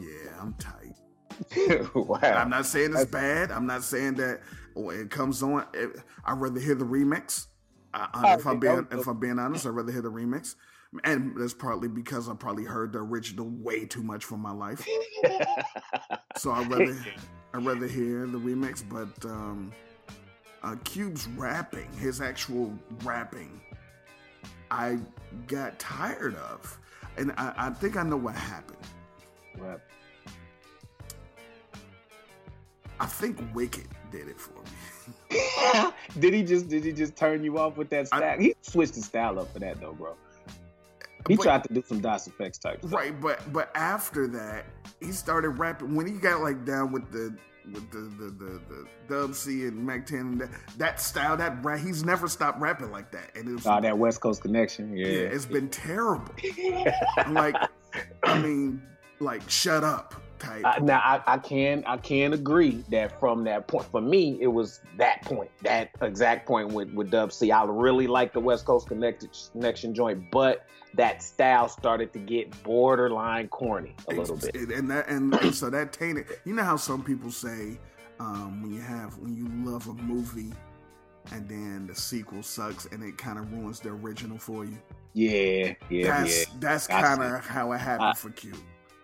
yeah, 0.00 0.32
I'm 0.40 0.54
tight. 0.54 0.74
wow. 1.94 2.18
I'm 2.22 2.50
not 2.50 2.66
saying 2.66 2.92
it's 2.94 3.10
bad. 3.10 3.50
I'm 3.50 3.66
not 3.66 3.82
saying 3.84 4.14
that 4.14 4.40
when 4.74 5.00
it 5.00 5.10
comes 5.10 5.42
on, 5.42 5.66
it, 5.74 5.90
I'd 6.24 6.38
rather 6.40 6.60
hear 6.60 6.74
the 6.74 6.84
remix. 6.84 7.46
I, 7.92 8.08
I- 8.14 8.34
if 8.34 8.46
I'm 8.46 8.60
being 8.60 8.86
if 9.00 9.06
I'm 9.06 9.18
being 9.18 9.38
honest, 9.38 9.66
I'd 9.66 9.70
rather 9.70 9.92
hear 9.92 10.02
the 10.02 10.10
remix, 10.10 10.54
and 11.04 11.34
that's 11.36 11.54
partly 11.54 11.88
because 11.88 12.28
I 12.28 12.34
probably 12.34 12.64
heard 12.64 12.92
the 12.92 13.00
original 13.00 13.48
way 13.48 13.84
too 13.86 14.02
much 14.02 14.24
for 14.24 14.36
my 14.36 14.52
life. 14.52 14.86
so 16.36 16.52
I'd 16.52 16.70
rather 16.70 16.96
I'd 17.54 17.64
rather 17.64 17.86
hear 17.88 18.26
the 18.26 18.38
remix. 18.38 18.84
But 18.88 19.28
um, 19.28 19.72
uh, 20.62 20.76
Cube's 20.84 21.26
rapping, 21.28 21.90
his 21.94 22.20
actual 22.20 22.72
rapping, 23.02 23.60
I 24.70 24.98
got 25.48 25.78
tired 25.78 26.36
of, 26.36 26.78
and 27.16 27.32
I, 27.32 27.52
I 27.56 27.70
think 27.70 27.96
I 27.96 28.02
know 28.04 28.16
what 28.16 28.34
happened. 28.36 28.78
I 33.00 33.06
think 33.06 33.40
Wicked 33.54 33.88
did 34.12 34.28
it 34.28 34.38
for 34.38 34.52
me. 34.60 35.90
did 36.20 36.34
he 36.34 36.42
just 36.42 36.68
did 36.68 36.84
he 36.84 36.92
just 36.92 37.16
turn 37.16 37.42
you 37.42 37.58
off 37.58 37.76
with 37.76 37.88
that 37.90 38.08
I- 38.12 38.18
style? 38.18 38.38
he 38.38 38.54
switched 38.62 38.94
the 38.94 39.02
style 39.02 39.38
up 39.40 39.52
for 39.52 39.58
that 39.60 39.80
though, 39.80 39.92
bro. 39.94 40.14
He 41.28 41.36
But- 41.36 41.42
tried 41.44 41.64
to 41.64 41.74
do 41.74 41.82
some 41.86 42.00
Das 42.00 42.28
EFX 42.28 42.58
type 42.60 42.78
stuff. 42.80 42.92
Right, 42.92 43.18
but 43.20 43.40
but 43.52 43.70
after 43.74 44.26
that, 44.28 44.66
he 45.00 45.12
started 45.12 45.50
rapping 45.50 45.94
when 45.94 46.06
he 46.06 46.12
got 46.14 46.40
like 46.42 46.64
down 46.64 46.92
with 46.92 47.10
the 47.10 47.34
with 47.72 47.90
the 47.90 47.98
the 47.98 48.30
the, 48.30 48.60
the 48.68 48.86
Dub 49.08 49.34
C 49.34 49.66
and 49.66 49.84
Mack 49.86 50.06
Ten 50.06 50.20
and 50.20 50.40
that, 50.42 50.50
that 50.78 51.00
style 51.00 51.36
that 51.36 51.62
rap. 51.64 51.78
He's 51.80 52.04
never 52.04 52.26
stopped 52.28 52.60
rapping 52.60 52.90
like 52.90 53.10
that, 53.12 53.30
and 53.36 53.48
it 53.48 53.52
was, 53.52 53.66
Oh, 53.66 53.70
ah, 53.72 53.80
that 53.80 53.96
West 53.96 54.20
Coast 54.20 54.42
connection. 54.42 54.96
Yeah. 54.96 55.06
yeah, 55.06 55.12
it's 55.28 55.46
been 55.46 55.68
terrible. 55.68 56.34
I'm 57.16 57.34
like, 57.44 57.54
I 58.24 58.38
mean, 58.38 58.82
like 59.20 59.48
shut 59.48 59.84
up 59.84 60.14
type. 60.40 60.64
I, 60.64 60.78
now 60.80 60.98
I, 60.98 61.34
I 61.34 61.38
can 61.38 61.84
I 61.86 61.96
can 61.96 62.32
agree 62.32 62.84
that 62.88 63.20
from 63.20 63.44
that 63.44 63.68
point 63.68 63.86
for 63.90 64.00
me 64.00 64.38
it 64.40 64.48
was 64.48 64.80
that 64.96 65.22
point 65.22 65.50
that 65.62 65.90
exact 66.02 66.46
point 66.46 66.72
with 66.72 66.92
with 66.92 67.10
Dub 67.10 67.32
C. 67.32 67.52
I 67.52 67.64
really 67.64 68.06
like 68.06 68.32
the 68.32 68.40
West 68.40 68.64
Coast 68.64 68.88
connected 68.88 69.30
connection 69.52 69.94
joint, 69.94 70.30
but 70.32 70.66
that 70.94 71.22
style 71.22 71.68
started 71.68 72.12
to 72.14 72.18
get 72.18 72.62
borderline 72.64 73.48
corny 73.48 73.94
a 74.08 74.14
little 74.14 74.36
bit. 74.36 74.54
and 74.56 74.90
that 74.90 75.08
and, 75.08 75.32
and 75.34 75.54
so 75.54 75.70
that 75.70 75.92
tainted. 75.92 76.26
You 76.44 76.54
know 76.54 76.64
how 76.64 76.76
some 76.76 77.04
people 77.04 77.30
say 77.30 77.78
um, 78.18 78.62
when 78.62 78.72
you 78.72 78.80
have 78.80 79.16
when 79.18 79.36
you 79.36 79.70
love 79.70 79.86
a 79.86 79.94
movie. 79.94 80.52
And 81.32 81.46
then 81.48 81.86
the 81.86 81.94
sequel 81.94 82.42
sucks, 82.42 82.86
and 82.86 83.04
it 83.04 83.18
kind 83.18 83.38
of 83.38 83.52
ruins 83.52 83.78
the 83.78 83.90
original 83.90 84.38
for 84.38 84.64
you. 84.64 84.78
Yeah, 85.12 85.74
yeah, 85.90 86.06
that's 86.06 86.38
yeah. 86.38 86.54
that's 86.58 86.86
kind 86.86 87.22
of 87.22 87.46
how 87.46 87.72
it 87.72 87.78
happened 87.78 88.08
I- 88.08 88.14
for 88.14 88.30
Q. 88.30 88.54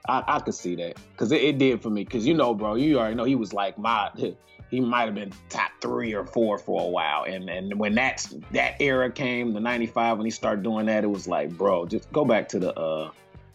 I, 0.08 0.24
I 0.26 0.38
could 0.40 0.54
see 0.54 0.74
that 0.76 0.96
because 1.12 1.32
it, 1.32 1.42
it 1.42 1.58
did 1.58 1.82
for 1.82 1.90
me. 1.90 2.04
Because 2.04 2.26
you 2.26 2.34
know, 2.34 2.54
bro, 2.54 2.74
you 2.74 2.98
already 2.98 3.14
know 3.14 3.24
he 3.24 3.36
was 3.36 3.52
like 3.52 3.78
my. 3.78 4.10
He 4.68 4.80
might 4.80 5.04
have 5.04 5.14
been 5.14 5.32
top 5.48 5.70
three 5.80 6.12
or 6.12 6.26
four 6.26 6.58
for 6.58 6.82
a 6.82 6.88
while, 6.88 7.22
and 7.22 7.48
and 7.48 7.78
when 7.78 7.94
that 7.94 8.26
that 8.50 8.74
era 8.80 9.08
came, 9.12 9.52
the 9.52 9.60
'95 9.60 10.18
when 10.18 10.24
he 10.24 10.30
started 10.32 10.64
doing 10.64 10.86
that, 10.86 11.04
it 11.04 11.06
was 11.06 11.28
like, 11.28 11.50
bro, 11.50 11.86
just 11.86 12.10
go 12.10 12.24
back 12.24 12.48
to 12.48 12.58
the 12.58 12.74
uh 12.76 13.12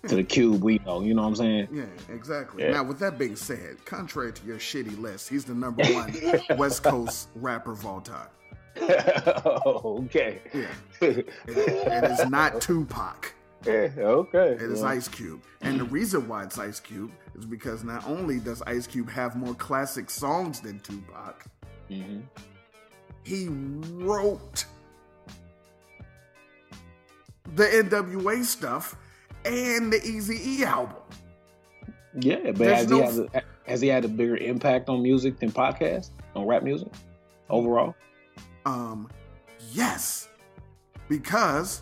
to 0.07 0.15
the 0.15 0.23
cube 0.23 0.63
we 0.63 0.79
know. 0.79 1.01
You 1.01 1.13
know 1.13 1.23
what 1.23 1.27
I'm 1.29 1.35
saying? 1.35 1.67
Yeah, 1.71 1.83
exactly. 2.13 2.63
Yeah. 2.63 2.71
Now, 2.71 2.83
with 2.83 2.99
that 2.99 3.17
being 3.17 3.35
said, 3.35 3.83
contrary 3.85 4.33
to 4.33 4.45
your 4.45 4.57
shitty 4.57 4.99
list, 4.99 5.29
he's 5.29 5.45
the 5.45 5.53
number 5.53 5.83
one 5.83 6.13
West 6.57 6.83
Coast 6.83 7.29
rapper 7.35 7.73
of 7.73 7.85
all 7.85 8.01
time. 8.01 8.29
okay. 8.81 10.39
Yeah, 10.53 10.67
it, 11.01 11.29
it 11.47 12.03
is 12.05 12.29
not 12.29 12.61
Tupac. 12.61 13.33
Yeah, 13.65 13.89
okay. 13.97 14.53
It 14.53 14.61
is 14.61 14.83
Ice 14.83 15.07
Cube, 15.07 15.43
and 15.61 15.79
the 15.79 15.83
reason 15.85 16.27
why 16.27 16.43
it's 16.43 16.57
Ice 16.57 16.79
Cube 16.79 17.11
is 17.37 17.45
because 17.45 17.83
not 17.83 18.07
only 18.07 18.39
does 18.39 18.61
Ice 18.63 18.87
Cube 18.87 19.09
have 19.09 19.35
more 19.35 19.53
classic 19.53 20.09
songs 20.09 20.59
than 20.61 20.79
Tupac, 20.79 21.45
mhm. 21.89 22.23
he 23.23 23.47
wrote 23.49 24.65
the 27.55 27.65
NWA 27.65 28.43
stuff 28.43 28.95
and 29.45 29.93
the 29.93 30.01
Easy 30.03 30.61
E 30.61 30.63
album. 30.63 30.97
Yeah, 32.19 32.51
but 32.51 32.67
has, 32.67 32.87
no 32.87 32.97
he 32.97 33.01
had 33.03 33.15
a, 33.15 33.43
has 33.69 33.81
he 33.81 33.87
had 33.87 34.05
a 34.05 34.07
bigger 34.07 34.37
impact 34.37 34.89
on 34.89 35.01
music 35.01 35.39
than 35.39 35.51
podcast 35.51 36.09
on 36.35 36.45
rap 36.45 36.63
music 36.63 36.89
overall? 37.49 37.95
Um, 38.65 39.09
yes, 39.71 40.29
because 41.07 41.81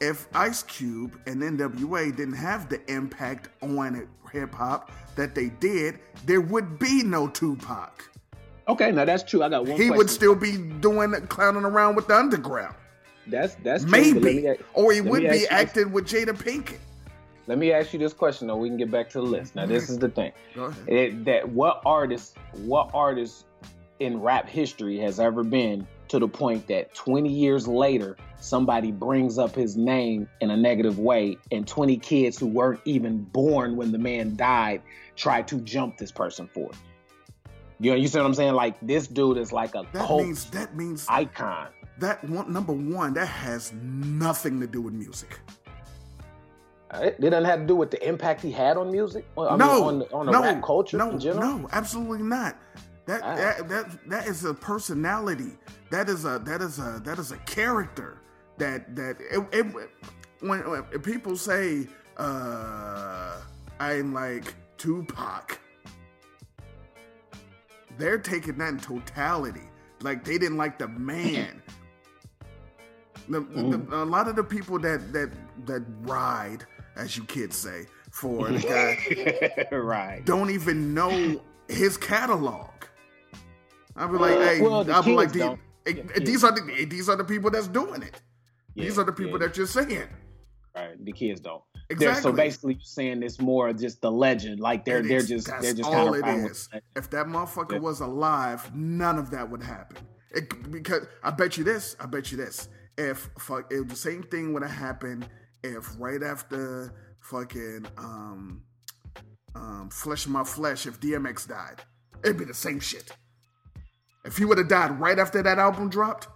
if 0.00 0.28
Ice 0.34 0.62
Cube 0.62 1.18
and 1.26 1.42
NWA 1.42 2.14
didn't 2.14 2.34
have 2.36 2.68
the 2.68 2.80
impact 2.90 3.48
on 3.62 4.08
hip 4.32 4.54
hop 4.54 4.90
that 5.16 5.34
they 5.34 5.48
did, 5.60 5.98
there 6.26 6.40
would 6.40 6.78
be 6.78 7.02
no 7.02 7.28
Tupac. 7.28 8.04
Okay, 8.68 8.92
now 8.92 9.04
that's 9.04 9.22
true. 9.22 9.42
I 9.42 9.48
got 9.48 9.66
one. 9.66 9.80
He 9.80 9.90
would 9.90 10.10
still 10.10 10.34
be 10.34 10.56
doing 10.56 11.12
clowning 11.28 11.64
around 11.64 11.96
with 11.96 12.06
the 12.06 12.16
underground, 12.16 12.74
That's 13.26 13.54
that's 13.56 13.82
true, 13.84 13.90
maybe, 13.90 14.20
me 14.20 14.46
a- 14.46 14.58
or 14.74 14.92
he 14.92 15.00
would 15.00 15.22
be 15.22 15.48
ask 15.48 15.52
acting 15.52 15.92
with 15.92 16.06
Jada 16.06 16.36
Pinkett. 16.36 16.78
Let 17.46 17.56
me 17.56 17.72
ask 17.72 17.94
you 17.94 17.98
this 17.98 18.12
question, 18.12 18.46
though. 18.46 18.56
We 18.56 18.68
can 18.68 18.76
get 18.76 18.90
back 18.90 19.08
to 19.10 19.18
the 19.20 19.24
list. 19.24 19.56
Now, 19.56 19.64
this 19.64 19.88
is 19.88 19.98
the 19.98 20.10
thing: 20.10 20.32
Go 20.54 20.64
ahead. 20.66 20.88
it, 20.88 21.24
that 21.24 21.48
what 21.48 21.80
artist, 21.86 22.36
what 22.64 22.90
artist 22.92 23.46
in 24.00 24.20
rap 24.20 24.46
history 24.46 24.98
has 24.98 25.18
ever 25.18 25.42
been 25.42 25.86
to 26.08 26.18
the 26.18 26.28
point 26.28 26.66
that 26.68 26.94
20 26.94 27.28
years 27.28 27.66
later 27.68 28.16
somebody 28.40 28.90
brings 28.92 29.38
up 29.38 29.54
his 29.54 29.76
name 29.76 30.28
in 30.40 30.50
a 30.50 30.56
negative 30.56 30.98
way, 30.98 31.36
and 31.50 31.66
20 31.66 31.96
kids 31.98 32.38
who 32.38 32.46
weren't 32.46 32.80
even 32.84 33.18
born 33.24 33.76
when 33.76 33.92
the 33.92 33.98
man 33.98 34.36
died 34.36 34.82
try 35.16 35.42
to 35.42 35.60
jump 35.60 35.98
this 35.98 36.12
person 36.12 36.48
for 36.52 36.70
it? 36.70 36.76
You 37.80 37.92
know, 37.92 37.96
you 37.96 38.08
see 38.08 38.18
what 38.18 38.26
I'm 38.26 38.34
saying? 38.34 38.54
Like 38.54 38.76
this 38.80 39.06
dude 39.06 39.38
is 39.38 39.52
like 39.52 39.74
a 39.74 39.84
That 39.92 40.06
cult 40.06 40.22
means 40.22 40.44
that 40.50 40.76
means 40.76 41.06
icon. 41.08 41.68
that 41.98 42.22
one 42.28 42.52
number 42.52 42.72
one 42.72 43.14
that 43.14 43.26
has 43.26 43.72
nothing 43.72 44.60
to 44.60 44.66
do 44.66 44.80
with 44.80 44.94
music. 44.94 45.38
Uh, 46.90 47.00
it 47.00 47.20
doesn't 47.20 47.44
have 47.44 47.60
to 47.60 47.66
do 47.66 47.76
with 47.76 47.90
the 47.90 48.08
impact 48.08 48.40
he 48.40 48.50
had 48.50 48.76
on 48.78 48.90
music. 48.90 49.26
I 49.36 49.50
mean, 49.50 49.58
no, 49.58 49.84
on 49.84 50.02
on 50.12 50.26
the 50.26 50.32
no, 50.32 50.42
rap 50.42 50.62
culture 50.62 50.96
no, 50.96 51.10
in 51.10 51.20
general. 51.20 51.58
No, 51.58 51.68
absolutely 51.72 52.22
not. 52.22 52.56
That, 53.08 53.22
that 53.22 53.68
that 53.70 54.08
that 54.10 54.26
is 54.26 54.44
a 54.44 54.52
personality. 54.52 55.56
That 55.90 56.10
is 56.10 56.26
a 56.26 56.38
that 56.44 56.60
is 56.60 56.78
a 56.78 57.00
that 57.04 57.18
is 57.18 57.32
a 57.32 57.38
character. 57.38 58.18
That 58.58 58.94
that 58.96 59.16
it, 59.18 59.46
it, 59.50 59.66
when, 60.40 60.68
when 60.68 60.82
people 61.00 61.34
say 61.34 61.86
uh, 62.18 63.40
I'm 63.80 64.12
like 64.12 64.54
Tupac, 64.76 65.58
they're 67.96 68.18
taking 68.18 68.58
that 68.58 68.68
in 68.68 68.78
totality. 68.78 69.70
Like 70.02 70.22
they 70.22 70.36
didn't 70.36 70.58
like 70.58 70.78
the 70.78 70.88
man. 70.88 71.62
The, 73.30 73.40
the, 73.40 73.86
a 73.90 74.04
lot 74.04 74.28
of 74.28 74.36
the 74.36 74.44
people 74.44 74.78
that 74.80 75.14
that 75.14 75.30
that 75.64 75.82
ride, 76.02 76.66
as 76.94 77.16
you 77.16 77.24
kids 77.24 77.56
say, 77.56 77.86
for 78.10 78.50
the 78.50 78.58
guy 78.60 79.66
right. 79.74 80.22
don't 80.26 80.50
even 80.50 80.92
know 80.92 81.40
his 81.68 81.96
catalog. 81.96 82.68
I'll 83.98 84.08
be 84.08 84.18
like, 84.18 84.38
hey, 84.38 84.60
well, 84.60 84.90
I'll 84.92 85.02
be 85.02 85.14
like, 85.14 85.32
these, 85.32 85.42
don't. 85.42 85.60
eh, 85.86 85.92
Yeah, 85.96 86.18
these 86.24 86.44
are 86.44 86.52
the 86.52 86.84
these 86.86 87.08
are 87.08 87.16
the 87.16 87.24
people 87.24 87.50
that's 87.50 87.68
doing 87.68 88.02
it. 88.02 88.20
these 88.74 88.98
are 88.98 89.04
the 89.04 89.12
people 89.12 89.40
yeah. 89.40 89.46
that 89.48 89.56
you're 89.56 89.66
saying. 89.66 90.08
Right. 90.74 91.04
The 91.04 91.12
kids 91.12 91.40
don't. 91.40 91.62
They're- 91.88 92.10
Exactly. 92.10 92.22
So 92.22 92.32
basically, 92.32 92.74
you're 92.74 92.80
saying 92.82 93.22
it's 93.22 93.40
more 93.40 93.72
just 93.72 94.02
the 94.02 94.10
legend. 94.10 94.60
Like 94.60 94.84
they're 94.84 95.02
they're 95.02 95.22
just 95.22 95.46
they're 95.62 95.72
just 95.74 95.84
all 95.90 96.12
kind 96.20 96.44
it 96.44 96.50
of. 96.50 96.80
If 96.96 97.08
that 97.10 97.26
motherfucker 97.26 97.72
Yeah. 97.72 97.78
was 97.78 98.00
alive, 98.00 98.70
none 98.74 99.18
of 99.18 99.30
that 99.30 99.50
would 99.50 99.62
happen. 99.62 99.96
It, 100.30 100.70
because 100.70 101.06
I 101.22 101.30
bet 101.30 101.56
you 101.56 101.64
this. 101.64 101.96
I 101.98 102.04
bet 102.06 102.30
you 102.30 102.36
this. 102.36 102.68
If 102.98 103.30
fuck, 103.38 103.72
if 103.72 103.88
the 103.88 103.96
same 103.96 104.22
thing 104.22 104.52
would 104.52 104.62
have 104.62 104.72
happened 104.72 105.26
if 105.64 105.88
right 105.98 106.22
after 106.22 106.92
fucking 107.22 107.86
um 107.96 108.62
um 109.54 109.88
flesh 109.90 110.26
of 110.26 110.32
my 110.32 110.44
flesh, 110.44 110.86
if 110.86 111.00
DMX 111.00 111.48
died, 111.48 111.80
it'd 112.22 112.36
be 112.38 112.44
the 112.44 112.54
same 112.54 112.80
shit. 112.80 113.10
If 114.28 114.36
he 114.36 114.44
would 114.44 114.58
have 114.58 114.68
died 114.68 115.00
right 115.00 115.18
after 115.18 115.42
that 115.42 115.58
album 115.58 115.88
dropped, 115.88 116.28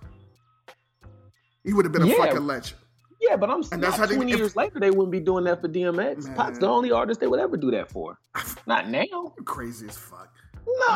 he 1.63 1.75
would 1.75 1.85
have 1.85 1.93
been 1.93 2.03
a 2.03 2.07
Yeah. 2.07 2.17
fucking 2.17 2.47
legend. 2.47 2.79
Yeah, 3.21 3.37
but 3.37 3.51
I'm 3.51 3.63
And 3.71 3.83
that's 3.83 3.97
how 3.99 4.07
they- 4.07 4.17
twenty 4.17 4.33
if- 4.33 4.39
years 4.39 4.57
later 4.57 4.81
they 4.81 4.91
wouldn't 4.91 5.13
be 5.13 5.21
doing 5.21 5.45
that 5.45 5.61
for 5.61 5.69
DMX. 5.69 6.25
Man. 6.27 6.35
Pac's 6.37 6.59
the 6.59 6.67
only 6.69 6.91
artist 6.91 7.21
they 7.21 7.27
would 7.27 7.39
ever 7.39 7.59
do 7.59 7.71
that 7.73 7.91
for. 7.93 8.19
Not 8.67 8.89
now. 8.89 9.35
Crazy 9.45 9.87
as 9.89 9.97
fuck. 9.99 10.29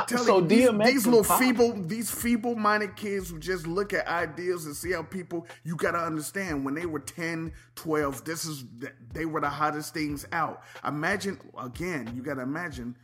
Telling 0.09 0.25
so 0.25 0.39
you, 0.39 0.47
these, 0.47 0.69
DMX 0.69 0.87
these 0.87 1.07
little 1.07 1.23
feeble, 1.23 1.73
these 1.83 2.11
feeble-minded 2.11 2.97
kids 2.97 3.29
who 3.31 3.39
just 3.39 3.67
look 3.67 3.93
at 3.93 4.09
ideas 4.09 4.65
and 4.65 4.75
see 4.75 4.93
how 4.93 5.03
people. 5.03 5.47
You 5.65 5.77
gotta 5.77 5.99
understand 5.99 6.65
when 6.65 6.73
they 6.75 6.87
were 6.87 7.01
10, 7.01 7.53
12, 7.75 8.25
This 8.25 8.47
is 8.47 8.65
they 9.13 9.27
were 9.27 9.41
the 9.43 9.51
hottest 9.51 9.93
things 9.93 10.25
out. 10.33 10.63
Imagine 10.87 11.39
again. 11.59 12.11
You 12.15 12.23
gotta 12.23 12.43
imagine 12.43 12.97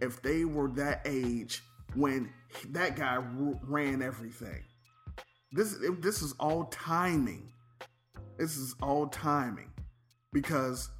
if 0.00 0.22
they 0.22 0.44
were 0.44 0.68
that 0.72 1.02
age 1.04 1.64
when 1.94 2.30
that 2.70 2.96
guy 2.96 3.18
ran 3.62 4.02
everything. 4.02 4.64
This 5.52 5.76
this 6.00 6.22
is 6.22 6.32
all 6.38 6.64
timing. 6.64 7.52
This 8.38 8.56
is 8.56 8.74
all 8.80 9.08
timing 9.08 9.70
because 10.32 10.90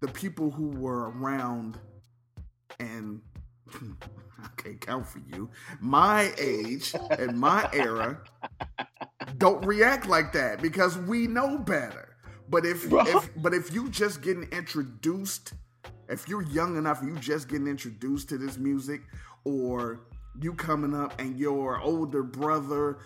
the 0.00 0.08
people 0.08 0.50
who 0.50 0.68
were 0.68 1.10
around 1.10 1.78
and 2.78 3.20
I 4.42 4.48
can't 4.56 4.80
count 4.80 5.06
for 5.06 5.20
you. 5.32 5.50
My 5.80 6.32
age 6.38 6.94
and 7.10 7.38
my 7.38 7.68
era 7.72 8.20
don't 9.38 9.64
react 9.64 10.06
like 10.06 10.32
that 10.32 10.60
because 10.60 10.98
we 10.98 11.26
know 11.26 11.58
better. 11.58 12.16
But 12.48 12.66
if, 12.66 12.92
if 12.92 13.30
but 13.36 13.54
if 13.54 13.72
you 13.72 13.88
just 13.88 14.20
getting 14.20 14.44
introduced, 14.52 15.54
if 16.08 16.28
you're 16.28 16.42
young 16.42 16.76
enough, 16.76 17.00
you 17.02 17.16
just 17.16 17.48
getting 17.48 17.66
introduced 17.66 18.28
to 18.30 18.38
this 18.38 18.58
music, 18.58 19.00
or 19.44 20.00
you 20.40 20.54
coming 20.54 20.94
up 20.94 21.20
and 21.20 21.38
your 21.38 21.80
older 21.80 22.22
brother 22.22 22.98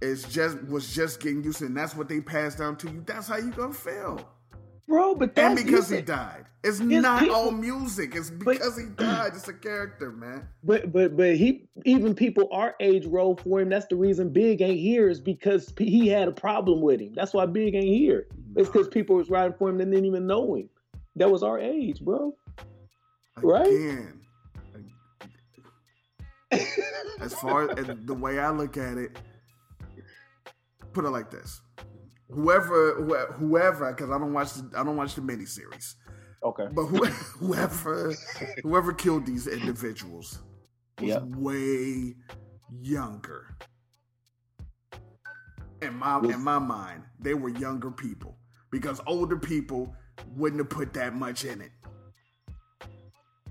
is 0.00 0.24
just 0.24 0.62
was 0.64 0.92
just 0.94 1.20
getting 1.20 1.44
used 1.44 1.58
to 1.58 1.64
it, 1.64 1.68
and 1.68 1.76
that's 1.76 1.94
what 1.94 2.08
they 2.08 2.20
passed 2.20 2.58
down 2.58 2.76
to 2.76 2.90
you, 2.90 3.02
that's 3.06 3.28
how 3.28 3.36
you 3.36 3.50
gonna 3.52 3.72
feel. 3.72 4.28
bro. 4.88 5.14
But 5.14 5.38
And 5.38 5.56
that's 5.56 5.62
because 5.64 5.88
he 5.90 6.00
died. 6.00 6.46
It's 6.64 6.78
not 6.80 7.20
people- 7.20 7.34
all 7.34 7.50
music. 7.50 8.14
It's 8.14 8.30
because 8.30 8.76
he 8.78 8.86
died. 8.96 9.32
It's 9.34 9.48
a 9.48 9.52
character, 9.52 10.10
man. 10.12 10.46
But 10.64 10.92
but 10.92 11.16
but 11.16 11.36
he 11.36 11.68
even 11.84 12.14
people 12.14 12.48
our 12.52 12.74
age 12.80 13.06
roll 13.06 13.36
for 13.36 13.60
him. 13.60 13.68
That's 13.68 13.86
the 13.86 13.96
reason 13.96 14.30
Big 14.30 14.60
ain't 14.60 14.78
here 14.78 15.08
is 15.08 15.20
because 15.20 15.72
he 15.78 16.08
had 16.08 16.28
a 16.28 16.32
problem 16.32 16.80
with 16.80 17.00
him. 17.00 17.12
That's 17.14 17.32
why 17.34 17.46
Big 17.46 17.74
ain't 17.74 17.84
here. 17.86 18.26
It's 18.56 18.68
because 18.68 18.88
people 18.88 19.16
was 19.16 19.30
riding 19.30 19.56
for 19.56 19.68
him 19.70 19.80
and 19.80 19.90
didn't 19.90 20.06
even 20.06 20.26
know 20.26 20.54
him. 20.56 20.68
That 21.16 21.30
was 21.30 21.42
our 21.42 21.58
age, 21.58 22.00
bro. 22.00 22.34
Right? 23.42 23.68
As 27.20 27.34
far 27.34 27.70
as 27.78 27.86
the 28.04 28.14
way 28.14 28.38
I 28.38 28.50
look 28.50 28.76
at 28.76 28.98
it, 28.98 29.18
put 30.92 31.04
it 31.04 31.10
like 31.10 31.30
this: 31.30 31.60
whoever, 32.28 33.04
wh- 33.04 33.32
whoever, 33.34 33.92
because 33.92 34.10
I 34.10 34.18
don't 34.18 34.32
watch, 34.32 34.52
the, 34.54 34.70
I 34.76 34.82
don't 34.84 34.96
watch 34.96 35.14
the 35.14 35.20
miniseries, 35.22 35.94
Okay. 36.42 36.66
but 36.72 36.84
who, 36.86 37.04
whoever, 37.38 38.14
whoever 38.62 38.92
killed 38.92 39.26
these 39.26 39.46
individuals 39.46 40.40
was 41.00 41.08
Yep. 41.10 41.22
way 41.36 42.14
younger. 42.80 43.56
In 45.80 45.94
my 45.96 46.16
Was- 46.18 46.30
in 46.34 46.40
my 46.42 46.58
mind, 46.58 47.02
they 47.18 47.34
were 47.34 47.48
younger 47.50 47.90
people 47.90 48.36
because 48.70 49.00
older 49.06 49.36
people 49.36 49.94
wouldn't 50.36 50.60
have 50.60 50.70
put 50.70 50.92
that 50.94 51.14
much 51.14 51.44
in 51.44 51.60
it. 51.60 51.70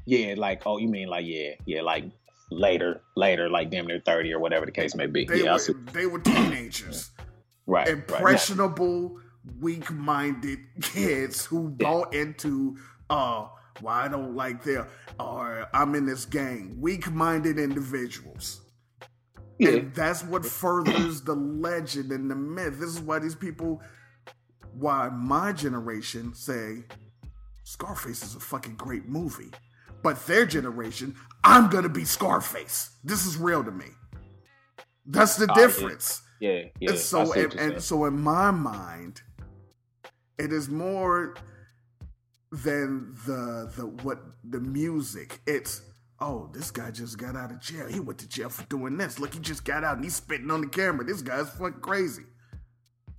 Yeah, 0.05 0.35
like 0.37 0.63
oh, 0.65 0.77
you 0.77 0.87
mean 0.87 1.07
like 1.09 1.25
yeah, 1.25 1.51
yeah, 1.65 1.81
like 1.81 2.05
later, 2.51 3.01
later, 3.15 3.49
like 3.49 3.71
damn 3.71 3.87
near 3.87 4.01
thirty 4.05 4.33
or 4.33 4.39
whatever 4.39 4.65
the 4.65 4.71
case 4.71 4.95
may 4.95 5.07
be. 5.07 5.25
They 5.25 5.43
yeah, 5.43 5.53
were 5.53 5.73
they 5.91 6.05
were 6.05 6.19
teenagers. 6.19 7.11
right, 7.65 7.87
right. 7.87 7.97
impressionable, 7.97 9.19
weak-minded 9.59 10.59
kids 10.81 11.45
who 11.45 11.69
bought 11.69 12.13
into, 12.13 12.77
uh, 13.09 13.47
well, 13.81 13.93
I 13.93 14.07
don't 14.07 14.35
like 14.35 14.63
their, 14.63 14.87
or 15.19 15.67
I'm 15.73 15.95
in 15.95 16.05
this 16.05 16.25
gang. 16.25 16.77
Weak-minded 16.79 17.57
individuals. 17.57 18.61
Yeah, 19.57 19.69
And 19.69 19.95
that's 19.95 20.23
what 20.23 20.45
furthers 20.45 21.21
the 21.21 21.35
legend 21.35 22.11
and 22.11 22.29
the 22.29 22.35
myth. 22.35 22.79
This 22.79 22.89
is 22.89 22.99
why 22.99 23.19
these 23.19 23.35
people, 23.35 23.81
why 24.73 25.09
my 25.09 25.53
generation 25.53 26.33
say 26.33 26.83
Scarface 27.63 28.23
is 28.23 28.35
a 28.35 28.39
fucking 28.39 28.75
great 28.75 29.07
movie. 29.07 29.51
But 30.03 30.25
their 30.25 30.45
generation, 30.45 31.15
I'm 31.43 31.69
gonna 31.69 31.89
be 31.89 32.05
Scarface. 32.05 32.91
This 33.03 33.25
is 33.25 33.37
real 33.37 33.63
to 33.63 33.71
me. 33.71 33.87
That's 35.05 35.35
the 35.35 35.47
Oh, 35.49 35.55
difference. 35.55 36.21
yeah, 36.39 36.63
yeah. 36.79 36.91
And 36.91 36.99
so, 36.99 37.33
and, 37.33 37.53
and 37.55 37.81
so, 37.81 38.05
in 38.05 38.19
my 38.21 38.51
mind, 38.51 39.21
it 40.37 40.51
is 40.53 40.69
more 40.69 41.35
than 42.51 43.15
the 43.25 43.71
the 43.75 43.87
what 44.03 44.19
the 44.43 44.59
music. 44.59 45.39
It's 45.47 45.81
oh, 46.19 46.49
this 46.53 46.69
guy 46.69 46.91
just 46.91 47.17
got 47.17 47.35
out 47.35 47.51
of 47.51 47.59
jail. 47.59 47.87
He 47.87 47.99
went 47.99 48.19
to 48.19 48.29
jail 48.29 48.49
for 48.49 48.63
doing 48.65 48.97
this. 48.97 49.19
Look, 49.19 49.33
he 49.33 49.39
just 49.39 49.65
got 49.65 49.83
out 49.83 49.95
and 49.95 50.03
he's 50.03 50.15
spitting 50.15 50.51
on 50.51 50.61
the 50.61 50.67
camera. 50.67 51.03
This 51.05 51.21
guy's 51.21 51.49
fucking 51.49 51.81
crazy. 51.81 52.23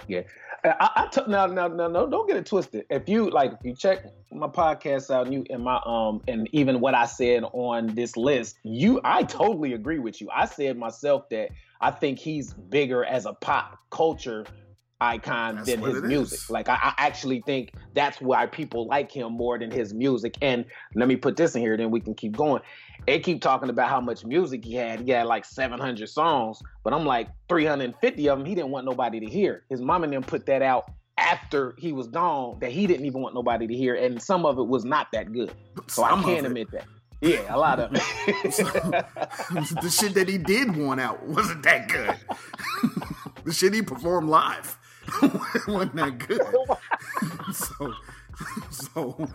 Yeah. 0.07 0.23
I, 0.65 0.91
I 0.97 1.07
t- 1.11 1.23
now, 1.27 1.47
now, 1.47 1.67
now, 1.67 1.89
no, 1.89 2.09
don't 2.09 2.29
get 2.29 2.37
it 2.37 2.47
twisted. 2.47 2.85
If 2.89 3.09
you 3.09 3.31
like, 3.31 3.53
if 3.53 3.59
you 3.65 3.75
check 3.75 4.05
my 4.31 4.47
podcast 4.47 5.11
out, 5.13 5.27
and 5.27 5.35
you 5.35 5.45
and 5.51 5.65
my 5.65 5.81
um, 5.85 6.23
and 6.29 6.49
even 6.53 6.81
what 6.81 6.95
I 6.95 7.07
said 7.07 7.43
on 7.53 7.95
this 7.95 8.17
list, 8.17 8.57
you, 8.63 9.01
I 9.03 9.25
totally 9.25 9.73
agree 9.73 9.99
with 9.99 10.21
you. 10.21 10.29
I 10.33 10.47
said 10.47 10.79
myself 10.79 11.29
that 11.31 11.51
I 11.81 11.91
think 11.91 12.19
he's 12.21 12.53
bigger 12.53 13.05
as 13.05 13.27
a 13.27 13.33
pop 13.33 13.79
culture 13.91 14.47
icon 15.03 15.57
That's 15.57 15.69
than 15.71 15.81
his 15.83 16.03
music. 16.03 16.39
is. 16.39 16.51
Like, 16.51 16.69
I, 16.69 16.75
I 16.75 16.95
actually 16.99 17.43
think 17.45 17.73
that's 17.95 18.21
why 18.21 18.47
people 18.47 18.87
like 18.87 19.11
him 19.11 19.33
more 19.33 19.59
than 19.59 19.71
his 19.71 19.93
music. 19.93 20.37
And 20.43 20.65
let 20.95 21.09
me 21.09 21.17
put 21.17 21.37
this 21.37 21.55
in 21.55 21.61
here, 21.63 21.77
then 21.77 21.91
we 21.91 22.01
can 22.01 22.15
keep 22.15 22.37
going. 22.37 22.63
They 23.07 23.19
keep 23.19 23.43
talking 23.43 23.69
about 23.69 23.89
how 23.89 24.01
much 24.01 24.25
music 24.25 24.65
he 24.65 24.75
had. 24.75 25.01
He 25.01 25.11
had 25.11 25.27
like 25.27 25.45
700 25.45 26.09
songs, 26.09 26.63
but 26.85 26.93
I'm 26.93 27.05
like 27.05 27.29
350 27.49 28.29
of 28.29 28.39
them 28.39 28.47
he 28.47 28.55
didn't 28.55 28.71
want 28.71 28.87
nobody 28.87 29.19
to 29.21 29.27
hear. 29.27 29.65
His 29.69 29.81
mom 29.81 30.05
and 30.05 30.13
them 30.13 30.23
put 30.23 30.47
that 30.47 30.63
out 30.63 30.91
after 31.19 31.75
he 31.79 31.93
was 31.93 32.07
gone 32.09 32.59
that 32.61 32.71
he 32.73 32.87
didn't 32.87 33.05
even 33.07 33.21
want 33.21 33.35
nobody 33.35 33.67
to 33.67 33.75
hear, 33.75 33.95
and 33.95 34.23
some 34.23 34.47
of 34.47 34.59
it 34.59 34.67
was 34.67 34.85
not 34.85 35.09
that 35.13 35.33
good. 35.33 35.53
So 35.89 36.03
Some 36.03 36.21
I 36.21 36.23
can't 36.23 36.47
admit 36.47 36.71
that. 36.71 36.87
Yeah, 37.21 37.55
a 37.55 37.59
lot 37.59 37.79
of 37.79 37.93
it. 37.95 38.01
the 39.81 39.91
shit 39.91 40.15
that 40.15 40.29
he 40.29 40.39
did 40.39 40.77
want 40.77 41.01
out 41.01 41.25
wasn't 41.27 41.63
that 41.63 41.89
good. 41.89 42.17
the 43.45 43.53
shit 43.53 43.75
he 43.75 43.83
performed 43.83 44.29
live 44.29 44.77
wasn't 45.69 45.97
that 45.97 46.19
good. 46.19 46.43
so, 47.55 47.93
so. 48.71 49.29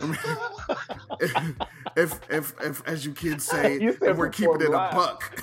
I 0.00 0.06
mean, 0.06 1.56
if, 1.96 2.20
if, 2.30 2.54
if, 2.60 2.86
as 2.86 3.04
you 3.04 3.12
kids 3.12 3.44
say, 3.44 3.78
You 3.80 3.96
if 4.00 4.16
we're 4.16 4.28
keeping 4.28 4.60
it 4.60 4.68
a 4.68 4.70
buck. 4.70 5.42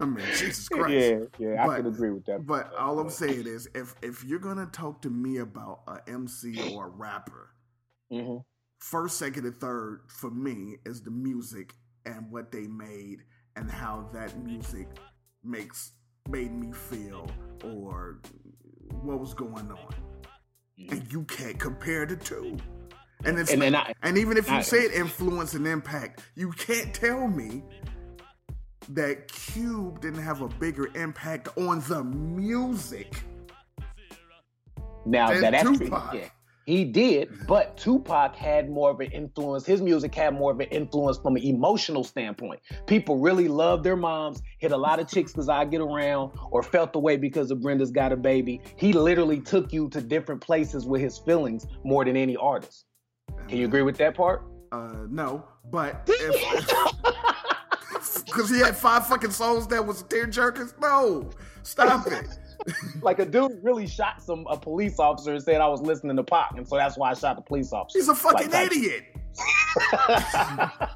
I 0.00 0.04
mean, 0.04 0.24
Jesus 0.36 0.68
Christ. 0.68 0.92
yeah, 0.94 1.18
yeah, 1.38 1.62
I 1.62 1.66
But- 1.66 1.76
can 1.78 1.86
agree 1.86 2.10
with 2.10 2.26
that. 2.26 2.46
But 2.46 2.74
all 2.76 2.98
I'm 2.98 3.08
saying 3.10 3.46
is, 3.46 3.68
if 3.74 3.94
if 4.02 4.24
you're 4.24 4.38
gonna 4.38 4.66
talk 4.66 5.00
to 5.02 5.10
me 5.10 5.38
about 5.38 5.80
a 5.86 6.00
MC 6.10 6.74
or 6.74 6.86
a 6.86 6.90
rapper, 6.90 7.50
hmm 8.10 8.38
first, 8.80 9.16
second, 9.18 9.44
and 9.46 9.58
third 9.60 10.00
for 10.08 10.28
me 10.30 10.76
is 10.84 11.02
the 11.02 11.10
music 11.10 11.74
and 12.04 12.30
what 12.32 12.50
they 12.50 12.66
made 12.66 13.20
and 13.54 13.70
how 13.70 14.08
that 14.12 14.36
music 14.44 14.88
makes 15.44 15.92
made 16.28 16.52
me 16.52 16.72
feel 16.72 17.28
or 17.64 18.18
what 19.02 19.18
was 19.20 19.34
going 19.34 19.70
on. 19.70 19.94
Mm-hmm. 20.78 20.92
And 20.92 21.12
you 21.12 21.24
can't 21.24 21.58
compare 21.58 22.06
the 22.06 22.16
two. 22.16 22.56
And 23.24 23.38
it's 23.38 23.52
And 23.52 23.76
I- 23.76 23.94
and 24.02 24.18
even 24.18 24.36
if 24.36 24.48
you 24.48 24.56
I- 24.56 24.62
say 24.62 24.78
it 24.78 24.92
influence 24.94 25.54
and 25.54 25.66
impact, 25.66 26.22
you 26.34 26.50
can't 26.52 26.92
tell 26.94 27.28
me 27.28 27.62
that 28.88 29.28
Cube 29.28 30.00
didn't 30.00 30.22
have 30.22 30.40
a 30.42 30.48
bigger 30.48 30.88
impact 30.96 31.48
on 31.56 31.80
the 31.88 32.02
music 32.02 33.22
Now 35.06 35.28
that 35.28 35.52
that's 35.52 35.62
true. 35.62 35.78
Tupac. 35.78 36.14
Yeah, 36.14 36.28
He 36.66 36.84
did, 36.84 37.46
but 37.48 37.76
Tupac 37.76 38.36
had 38.36 38.70
more 38.70 38.90
of 38.90 39.00
an 39.00 39.10
influence. 39.10 39.66
His 39.66 39.82
music 39.82 40.14
had 40.14 40.34
more 40.34 40.52
of 40.52 40.60
an 40.60 40.68
influence 40.68 41.18
from 41.18 41.36
an 41.36 41.42
emotional 41.42 42.04
standpoint. 42.04 42.60
People 42.86 43.18
really 43.18 43.48
loved 43.48 43.82
their 43.84 43.96
moms, 43.96 44.42
hit 44.58 44.70
a 44.70 44.76
lot 44.76 45.00
of 45.00 45.08
chicks 45.08 45.32
because 45.32 45.48
I 45.48 45.64
get 45.64 45.80
around, 45.80 46.32
or 46.50 46.62
felt 46.62 46.92
the 46.92 47.00
way 47.00 47.16
because 47.16 47.50
of 47.50 47.60
Brenda's 47.60 47.90
Got 47.90 48.12
a 48.12 48.16
Baby. 48.16 48.60
He 48.76 48.92
literally 48.92 49.40
took 49.40 49.72
you 49.72 49.88
to 49.90 50.00
different 50.00 50.40
places 50.40 50.86
with 50.86 51.00
his 51.00 51.18
feelings 51.18 51.66
more 51.82 52.04
than 52.04 52.16
any 52.16 52.36
artist. 52.36 52.84
Can 53.48 53.58
you 53.58 53.66
agree 53.66 53.82
with 53.82 53.96
that 53.98 54.14
part? 54.14 54.44
Uh, 54.70 55.06
no, 55.10 55.44
but 55.70 56.06
because 58.24 58.50
he 58.50 58.60
had 58.60 58.76
five 58.76 59.06
fucking 59.06 59.30
songs 59.30 59.66
that 59.66 59.86
was 59.86 60.02
tear 60.04 60.26
jerkers. 60.26 60.72
No, 60.80 61.28
stop 61.62 62.06
it. 62.06 62.26
Like 63.02 63.18
a 63.18 63.26
dude 63.26 63.58
really 63.62 63.86
shot 63.86 64.22
some 64.22 64.46
a 64.48 64.56
police 64.56 64.98
officer 64.98 65.32
and 65.34 65.42
said 65.42 65.60
I 65.60 65.68
was 65.68 65.80
listening 65.80 66.16
to 66.16 66.22
pop, 66.22 66.56
and 66.56 66.66
so 66.66 66.76
that's 66.76 66.96
why 66.96 67.10
I 67.10 67.14
shot 67.14 67.36
the 67.36 67.42
police 67.42 67.72
officer. 67.72 67.98
He's 67.98 68.08
a 68.08 68.14
fucking 68.14 68.50
Like, 68.50 68.72
idiot. 68.72 69.04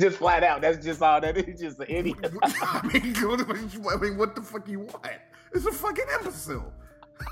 just 0.00 0.18
flat 0.18 0.42
out. 0.42 0.60
That's 0.60 0.84
just 0.84 1.00
all 1.02 1.20
that 1.20 1.36
is. 1.36 1.60
Just 1.60 1.78
an 1.80 1.86
idiot. 1.88 2.18
I 2.42 2.86
mean, 2.92 3.14
I 3.16 3.96
mean, 3.96 4.16
what 4.16 4.34
the 4.34 4.42
fuck 4.42 4.68
you 4.68 4.80
want? 4.80 5.06
It's 5.52 5.66
a 5.66 5.72
fucking 5.72 6.04
imbecile. 6.18 6.72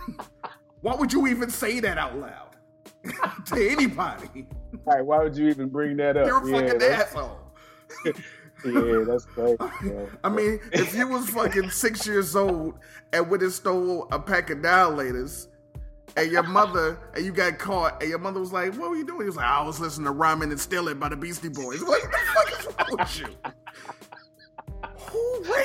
Why 0.80 0.94
would 0.94 1.12
you 1.12 1.26
even 1.28 1.50
say 1.50 1.80
that 1.80 1.98
out 1.98 2.16
loud 2.18 2.56
to 3.46 3.70
anybody? 3.70 4.46
All 4.86 4.94
right, 4.96 5.04
why 5.04 5.22
would 5.22 5.36
you 5.36 5.48
even 5.48 5.68
bring 5.68 5.96
that 5.98 6.16
up? 6.16 6.26
You're 6.26 6.38
a 6.38 6.60
fucking 6.60 6.78
that's, 6.78 7.14
asshole. 7.14 7.38
Yeah, 8.64 9.04
that's 9.06 9.24
crazy. 9.24 9.56
I 10.24 10.28
mean, 10.28 10.60
if 10.72 10.94
you 10.94 11.08
was 11.08 11.28
fucking 11.30 11.70
six 11.70 12.06
years 12.06 12.36
old 12.36 12.74
and 13.12 13.28
went 13.30 13.42
and 13.42 13.52
stole 13.52 14.08
a 14.12 14.18
pack 14.18 14.50
of 14.50 14.58
dilators, 14.58 15.48
and 16.16 16.30
your 16.30 16.42
mother 16.42 16.98
and 17.14 17.24
you 17.24 17.32
got 17.32 17.58
caught, 17.58 18.00
and 18.00 18.10
your 18.10 18.18
mother 18.18 18.40
was 18.40 18.52
like, 18.52 18.74
"What 18.74 18.90
were 18.90 18.96
you 18.96 19.06
doing?" 19.06 19.22
He 19.22 19.26
was 19.26 19.36
like, 19.36 19.46
"I 19.46 19.62
was 19.62 19.80
listening 19.80 20.06
to 20.06 20.12
Rhymin' 20.12 20.50
and 20.50 20.60
Stealing 20.60 20.98
by 20.98 21.08
the 21.08 21.16
Beastie 21.16 21.48
Boys." 21.48 21.82
What 21.86 22.02
the 22.02 22.18
fuck 22.34 22.60
is 22.60 22.66
wrong 22.66 22.96
with 22.98 23.20
you? 23.20 23.52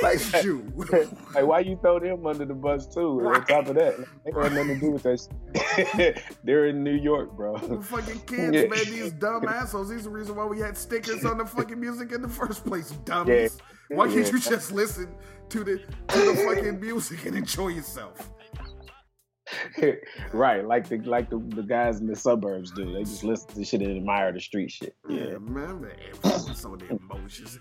Raised 0.03 0.33
Like- 0.33 0.43
you? 0.43 0.71
Like, 1.35 1.45
why 1.45 1.59
you 1.59 1.77
throw 1.81 1.99
them 1.99 2.25
under 2.25 2.45
the 2.45 2.53
bus 2.53 2.87
too? 2.93 3.21
On 3.27 3.45
top 3.45 3.67
of 3.67 3.75
that, 3.75 3.95
they 4.25 4.31
had 4.31 4.53
nothing 4.53 4.75
to 4.75 4.79
do 4.79 4.91
with 4.91 5.03
that. 5.03 6.23
They're 6.43 6.67
in 6.67 6.83
New 6.83 6.95
York, 6.95 7.35
bro. 7.35 7.57
The 7.57 7.81
fucking 7.81 8.19
kids, 8.27 8.55
Yeah. 8.55 8.67
man, 8.67 8.85
these 8.85 9.11
dumb 9.11 9.47
assholes. 9.47 9.89
These 9.89 10.01
are 10.01 10.09
the 10.09 10.09
reason 10.15 10.35
why 10.35 10.45
we 10.45 10.59
had 10.59 10.77
stickers 10.77 11.25
on 11.25 11.37
the 11.37 11.45
fucking 11.45 11.79
music 11.79 12.11
in 12.11 12.21
the 12.21 12.29
first 12.29 12.65
place, 12.65 12.91
dummies. 13.05 13.59
Yeah. 13.89 13.97
Why 13.97 14.07
can't 14.07 14.31
you 14.31 14.39
just 14.39 14.71
listen 14.71 15.15
to 15.49 15.63
the 15.63 15.77
to 16.07 16.17
the 16.19 16.35
fucking 16.45 16.79
music 16.79 17.25
and 17.25 17.35
enjoy 17.37 17.69
yourself? 17.69 18.29
right, 20.33 20.65
like 20.65 20.89
the 20.89 20.97
like 20.99 21.29
the, 21.29 21.37
the 21.55 21.63
guys 21.63 21.99
in 21.99 22.07
the 22.07 22.15
suburbs 22.15 22.71
do. 22.71 22.91
They 22.93 23.03
just 23.03 23.23
listen 23.23 23.49
to 23.51 23.63
shit 23.63 23.81
and 23.81 23.95
admire 23.97 24.31
the 24.33 24.41
street 24.41 24.71
shit. 24.71 24.95
Yeah, 25.07 25.23
Yeah. 25.31 25.37
man, 25.39 25.81
the 25.81 25.91
influence 26.07 26.65
on 26.65 26.77
the 26.79 26.87
emotions. 26.89 27.59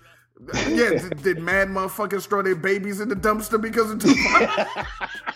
Yeah, 0.67 0.89
did, 1.09 1.23
did 1.23 1.39
mad 1.39 1.67
motherfuckers 1.69 2.27
throw 2.27 2.41
their 2.41 2.55
babies 2.55 2.99
in 2.99 3.09
the 3.09 3.15
dumpster 3.15 3.59
because 3.61 3.91
of 3.91 3.99
Tupac? 3.99 4.67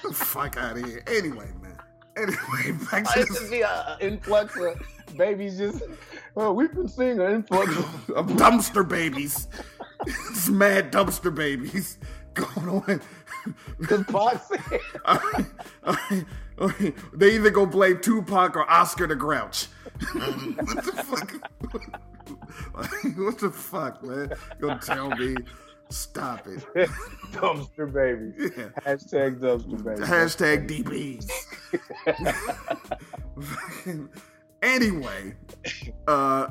the 0.04 0.14
fuck 0.14 0.58
out 0.58 0.78
of 0.78 0.86
here. 0.86 1.04
Anyway, 1.08 1.50
man. 1.62 1.78
Anyway, 2.18 2.78
back 2.92 3.06
to 3.06 3.12
should 3.20 3.28
this. 3.30 3.50
be 3.50 3.62
an 3.64 3.98
influx 4.00 4.56
of 4.58 4.80
babies 5.18 5.58
just. 5.58 5.82
Oh, 6.36 6.52
we've 6.54 6.74
been 6.74 6.88
seeing 6.88 7.20
an 7.20 7.32
influx 7.36 7.76
of 8.16 8.28
dumpster 8.38 8.88
babies. 8.88 9.48
it's 10.06 10.50
mad 10.50 10.92
dumpster 10.92 11.34
babies 11.34 11.98
going 12.34 12.70
on. 12.70 13.02
because. 13.80 14.06
I- 15.06 15.46
I- 15.86 16.26
I- 16.60 16.94
they 17.14 17.36
either 17.36 17.50
go 17.50 17.66
blame 17.66 18.00
Tupac 18.02 18.56
or 18.56 18.70
Oscar 18.70 19.08
the 19.08 19.16
Grouch. 19.16 19.66
what 20.14 20.86
the 20.86 21.04
fuck? 21.08 22.02
what 23.16 23.40
the 23.40 23.52
fuck, 23.52 24.04
man? 24.04 24.34
You'll 24.60 24.80
tell 24.80 25.10
me. 25.10 25.36
Stop 25.90 26.48
it. 26.48 26.66
dumpster 27.34 27.92
babies. 27.92 28.52
Yeah. 28.58 28.70
Hashtag 28.86 29.40
dumpster 29.40 29.84
babies. 29.84 30.08
Hashtag 30.08 30.70
DBs. 30.70 31.30
anyway, 34.62 35.36
uh, 36.08 36.48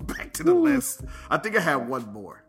back 0.00 0.32
to 0.34 0.42
the 0.42 0.52
list. 0.52 1.04
I 1.30 1.38
think 1.38 1.56
I 1.56 1.60
have 1.60 1.86
one 1.86 2.06
more. 2.12 2.44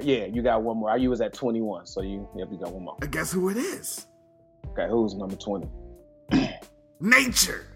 Yeah, 0.00 0.24
you 0.24 0.42
got 0.42 0.62
one 0.62 0.78
more. 0.78 0.98
You 0.98 1.10
was 1.10 1.20
at 1.20 1.32
21, 1.32 1.86
so 1.86 2.02
you 2.02 2.28
yep, 2.36 2.48
you 2.50 2.58
got 2.58 2.72
one 2.72 2.84
more. 2.84 2.96
And 3.00 3.12
guess 3.12 3.30
who 3.30 3.50
it 3.50 3.56
is? 3.56 4.06
Okay, 4.70 4.88
who's 4.88 5.14
number 5.14 5.36
20? 5.36 5.68
Nature. 7.00 7.66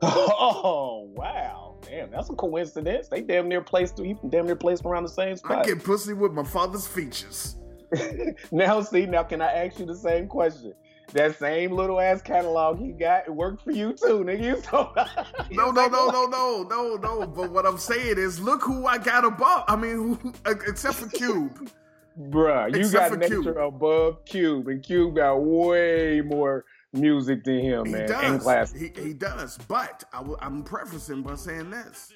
Oh 0.00 1.10
wow. 1.16 1.67
Damn, 1.82 2.10
that's 2.10 2.30
a 2.30 2.34
coincidence. 2.34 3.08
They 3.08 3.22
damn 3.22 3.48
near 3.48 3.60
placed 3.62 3.98
you 3.98 4.18
damn 4.28 4.46
near 4.46 4.56
placed 4.56 4.84
around 4.84 5.04
the 5.04 5.08
same 5.08 5.36
spot. 5.36 5.66
I 5.66 5.70
get 5.70 5.84
pussy 5.84 6.12
with 6.12 6.32
my 6.32 6.44
father's 6.44 6.86
features. 6.86 7.56
now 8.50 8.80
see, 8.82 9.06
now 9.06 9.22
can 9.22 9.40
I 9.40 9.52
ask 9.52 9.78
you 9.78 9.86
the 9.86 9.96
same 9.96 10.28
question? 10.28 10.74
That 11.12 11.38
same 11.38 11.72
little 11.72 11.98
ass 12.00 12.20
catalog 12.20 12.78
he 12.78 12.92
got, 12.92 13.26
it 13.26 13.34
worked 13.34 13.62
for 13.62 13.70
you 13.70 13.94
too, 13.94 14.24
nigga. 14.24 14.42
You 14.42 14.62
so 14.62 14.92
No, 15.50 15.70
no, 15.70 15.88
no, 15.88 16.10
no, 16.10 16.26
no, 16.26 16.62
no, 16.64 16.96
no. 16.96 17.26
But 17.26 17.50
what 17.50 17.64
I'm 17.64 17.78
saying 17.78 18.18
is, 18.18 18.38
look 18.38 18.62
who 18.62 18.86
I 18.86 18.98
got 18.98 19.24
above. 19.24 19.64
I 19.68 19.76
mean, 19.76 19.92
who, 19.92 20.32
except 20.44 20.96
for 20.96 21.08
Cube. 21.08 21.70
Bruh, 22.18 22.74
you 22.74 22.80
Except 22.80 23.10
got 23.12 23.18
nature 23.20 23.42
Cube. 23.42 23.56
above 23.56 24.24
Cube, 24.24 24.68
and 24.68 24.82
Cube 24.82 25.16
got 25.16 25.36
way 25.36 26.20
more 26.20 26.64
music 26.92 27.44
than 27.44 27.60
him, 27.60 27.86
He 27.86 27.92
man. 27.92 28.12
And 28.12 28.40
does. 28.42 28.72
He, 28.72 28.92
he 29.00 29.12
does. 29.12 29.58
But 29.68 30.04
I 30.12 30.18
w- 30.18 30.38
I'm 30.40 30.62
prefacing 30.62 31.22
by 31.22 31.34
saying 31.34 31.70
this. 31.70 32.12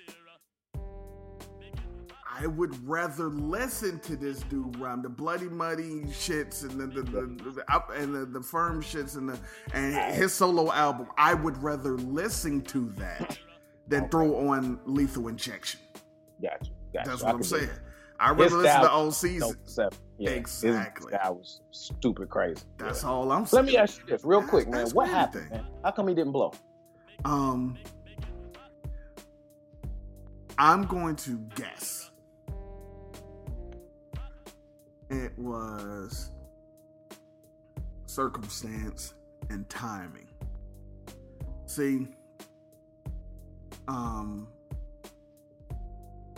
I 2.35 2.47
would 2.47 2.89
rather 2.89 3.29
listen 3.29 4.01
to 4.01 4.17
this 4.17 4.41
dude 4.45 4.79
rhyme 4.79 5.03
the 5.03 5.09
bloody 5.09 5.49
muddy 5.49 6.01
shits 6.07 6.63
and 6.63 6.81
the, 6.81 6.87
the, 6.87 7.03
the, 7.03 7.65
up 7.73 7.91
and 7.95 8.15
the, 8.15 8.25
the 8.25 8.41
firm 8.41 8.83
shits 8.83 9.17
and 9.17 9.29
the 9.29 9.39
and 9.75 10.15
his 10.15 10.33
solo 10.33 10.73
album. 10.73 11.09
I 11.19 11.35
would 11.35 11.63
rather 11.63 11.99
listen 11.99 12.63
to 12.63 12.91
that 12.97 13.39
than 13.87 14.09
throw 14.09 14.49
on 14.49 14.81
lethal 14.87 15.29
injection. 15.29 15.81
Gotcha. 16.41 16.71
gotcha. 16.93 17.11
That's 17.11 17.23
what 17.23 17.35
I'm 17.35 17.43
saying. 17.43 17.67
dig 17.67 17.71
it. 17.71 17.81
I 18.19 18.29
His 18.35 18.53
rather 18.53 18.57
listen 18.57 18.81
to 18.81 18.93
old 18.93 19.15
season. 19.15 19.55
Yeah, 20.23 20.31
Exactly. 20.31 21.13
style 21.13 21.35
was 21.37 21.61
stupid 21.73 22.29
crazy. 22.29 22.63
That's 22.79 23.03
Yeah. 23.03 23.09
all 23.11 23.33
I'm 23.33 23.45
saying. 23.47 23.65
Let 23.65 23.73
me 23.73 23.77
ask 23.79 23.99
you 23.99 24.07
this 24.07 24.25
real 24.25 24.43
quick, 24.43 24.69
man. 24.69 24.89
What 24.91 25.09
happened, 25.09 25.51
man? 25.51 25.67
How 25.83 25.91
come 25.91 26.07
he 26.09 26.15
didn't 26.15 26.33
blow? 26.33 26.53
Um, 27.25 27.77
I'm 30.59 30.85
going 30.87 31.17
to 31.17 31.39
guess. 31.57 32.11
It 35.11 35.37
was 35.39 36.31
circumstance 38.07 39.15
and 39.51 39.69
timing. 39.69 40.29
See, 41.67 42.07
um, 43.89 44.47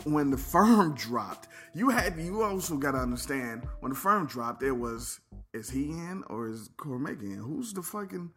when 0.05 0.31
the 0.31 0.37
firm 0.37 0.95
dropped, 0.95 1.47
you 1.73 1.89
had 1.89 2.17
you 2.17 2.43
also 2.43 2.77
got 2.77 2.91
to 2.91 2.99
understand 2.99 3.67
when 3.81 3.91
the 3.91 3.97
firm 3.97 4.25
dropped, 4.25 4.63
it 4.63 4.71
was 4.71 5.19
is 5.53 5.69
he 5.69 5.89
in 5.89 6.23
or 6.29 6.47
is 6.47 6.69
Cormega 6.77 7.23
in? 7.23 7.37
Who's 7.37 7.73
the 7.73 7.81
fucking 7.81 8.31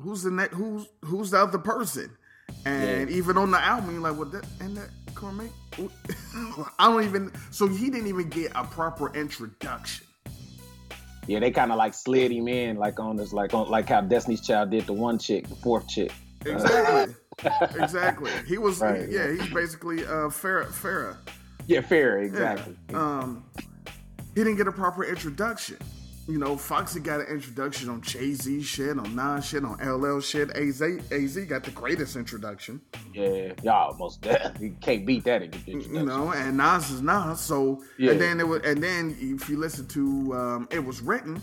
who's 0.00 0.22
the 0.22 0.30
net 0.30 0.52
who's 0.52 0.86
who's 1.04 1.30
the 1.30 1.40
other 1.40 1.58
person? 1.58 2.16
And 2.64 3.10
even 3.10 3.36
on 3.36 3.50
the 3.50 3.58
album 3.58 3.92
you're 3.92 4.00
like 4.00 4.16
well 4.16 4.28
that 4.30 4.46
and 4.60 4.76
that 4.76 4.90
Cormega? 5.14 5.50
I 6.78 6.90
don't 6.90 7.04
even 7.04 7.32
so 7.50 7.66
he 7.66 7.90
didn't 7.90 8.08
even 8.08 8.28
get 8.28 8.52
a 8.54 8.64
proper 8.64 9.14
introduction. 9.14 10.06
Yeah, 11.26 11.40
they 11.40 11.50
kind 11.50 11.72
of 11.72 11.78
like 11.78 11.92
slid 11.92 12.30
him 12.30 12.46
in, 12.46 12.76
like 12.76 13.00
on 13.00 13.16
this, 13.16 13.32
like 13.32 13.52
on 13.52 13.68
like 13.68 13.88
how 13.88 14.00
Destiny's 14.00 14.40
Child 14.40 14.70
did 14.70 14.86
the 14.86 14.92
one 14.92 15.18
chick, 15.18 15.48
the 15.48 15.56
fourth 15.56 15.88
chick. 15.88 16.12
exactly 16.44 17.14
exactly 17.78 18.30
he 18.46 18.56
was 18.58 18.80
Right, 18.80 19.08
yeah 19.10 19.30
he's 19.30 19.52
basically 19.52 20.04
uh 20.04 20.28
Farrah 20.32 20.66
Farrah 20.68 21.16
Yeah, 21.66 21.82
fair, 21.82 22.22
Yeah. 22.22 22.24
exactly. 22.52 22.76
um 22.94 23.44
he 24.34 24.42
didn't 24.42 24.56
get 24.56 24.68
a 24.68 24.72
proper 24.72 25.04
introduction 25.04 25.76
you 26.26 26.38
know 26.38 26.56
Foxy 26.56 26.98
got 26.98 27.20
an 27.20 27.26
introduction 27.26 27.90
on 27.90 28.00
Jay 28.00 28.32
Z 28.32 28.62
shit 28.62 28.98
on 28.98 29.14
Nas 29.14 29.44
shit 29.46 29.64
on 29.64 29.76
LL 29.86 30.20
shit 30.20 30.50
AZ 30.56 30.80
AZ 30.82 31.36
got 31.46 31.62
the 31.62 31.70
greatest 31.72 32.16
introduction 32.16 32.80
Yeah, 33.12 33.52
y'all 33.62 33.92
almost 33.92 34.22
definitely 34.22 34.70
can't 34.80 35.04
beat 35.06 35.24
that 35.24 35.42
in 35.42 35.50
the 35.50 35.58
you 35.66 35.74
introduction. 35.74 36.06
know, 36.06 36.32
and 36.32 36.56
Nas 36.56 36.90
is 36.90 37.02
Nas. 37.02 37.38
So 37.40 37.82
Yeah. 37.98 38.12
and 38.12 38.20
then 38.20 38.40
it 38.40 38.48
was, 38.48 38.62
and 38.64 38.82
then 38.82 39.14
if 39.20 39.48
you 39.48 39.58
listen 39.58 39.86
to 39.88 40.34
um, 40.34 40.68
it 40.70 40.84
was 40.84 41.00
written, 41.00 41.40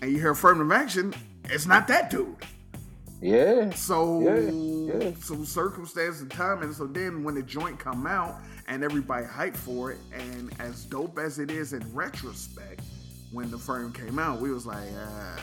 and 0.00 0.10
you 0.12 0.18
hear 0.18 0.30
affirmative 0.30 0.72
action, 0.72 1.12
it's 1.44 1.66
not 1.66 1.86
that 1.88 2.08
dude. 2.10 2.34
Yeah, 3.20 3.70
So 3.70 4.20
Yeah, 4.20 4.38
yeah. 5.00 5.12
so 5.20 5.42
circumstance 5.44 6.20
and 6.20 6.30
time, 6.30 6.62
and 6.62 6.74
so 6.74 6.86
then 6.86 7.24
when 7.24 7.34
the 7.34 7.42
joint 7.42 7.78
come 7.78 8.06
out 8.06 8.36
and 8.68 8.84
everybody 8.84 9.26
hyped 9.26 9.56
for 9.56 9.90
it, 9.90 9.98
and 10.12 10.52
as 10.60 10.84
dope 10.84 11.18
as 11.18 11.38
it 11.38 11.50
is 11.50 11.72
in 11.72 11.82
retrospect, 11.94 12.82
when 13.32 13.50
the 13.50 13.58
firm 13.58 13.92
came 13.92 14.18
out, 14.18 14.40
we 14.40 14.52
was 14.52 14.66
like, 14.66 14.88
uh, 14.96 15.40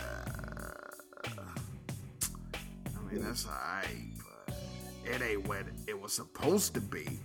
I 2.88 3.12
mean, 3.12 3.24
that's 3.24 3.46
alright, 3.46 3.88
but 4.48 4.56
it 5.04 5.22
ain't 5.22 5.48
what 5.48 5.66
it 5.88 6.00
was 6.00 6.14
supposed 6.14 6.74
to 6.76 6.82
be. 6.82 7.20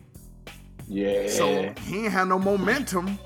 Yeah. 0.88 1.28
So 1.28 1.72
he 1.86 2.04
ain't 2.04 2.12
had 2.12 2.28
no 2.28 2.38
momentum 2.38 3.18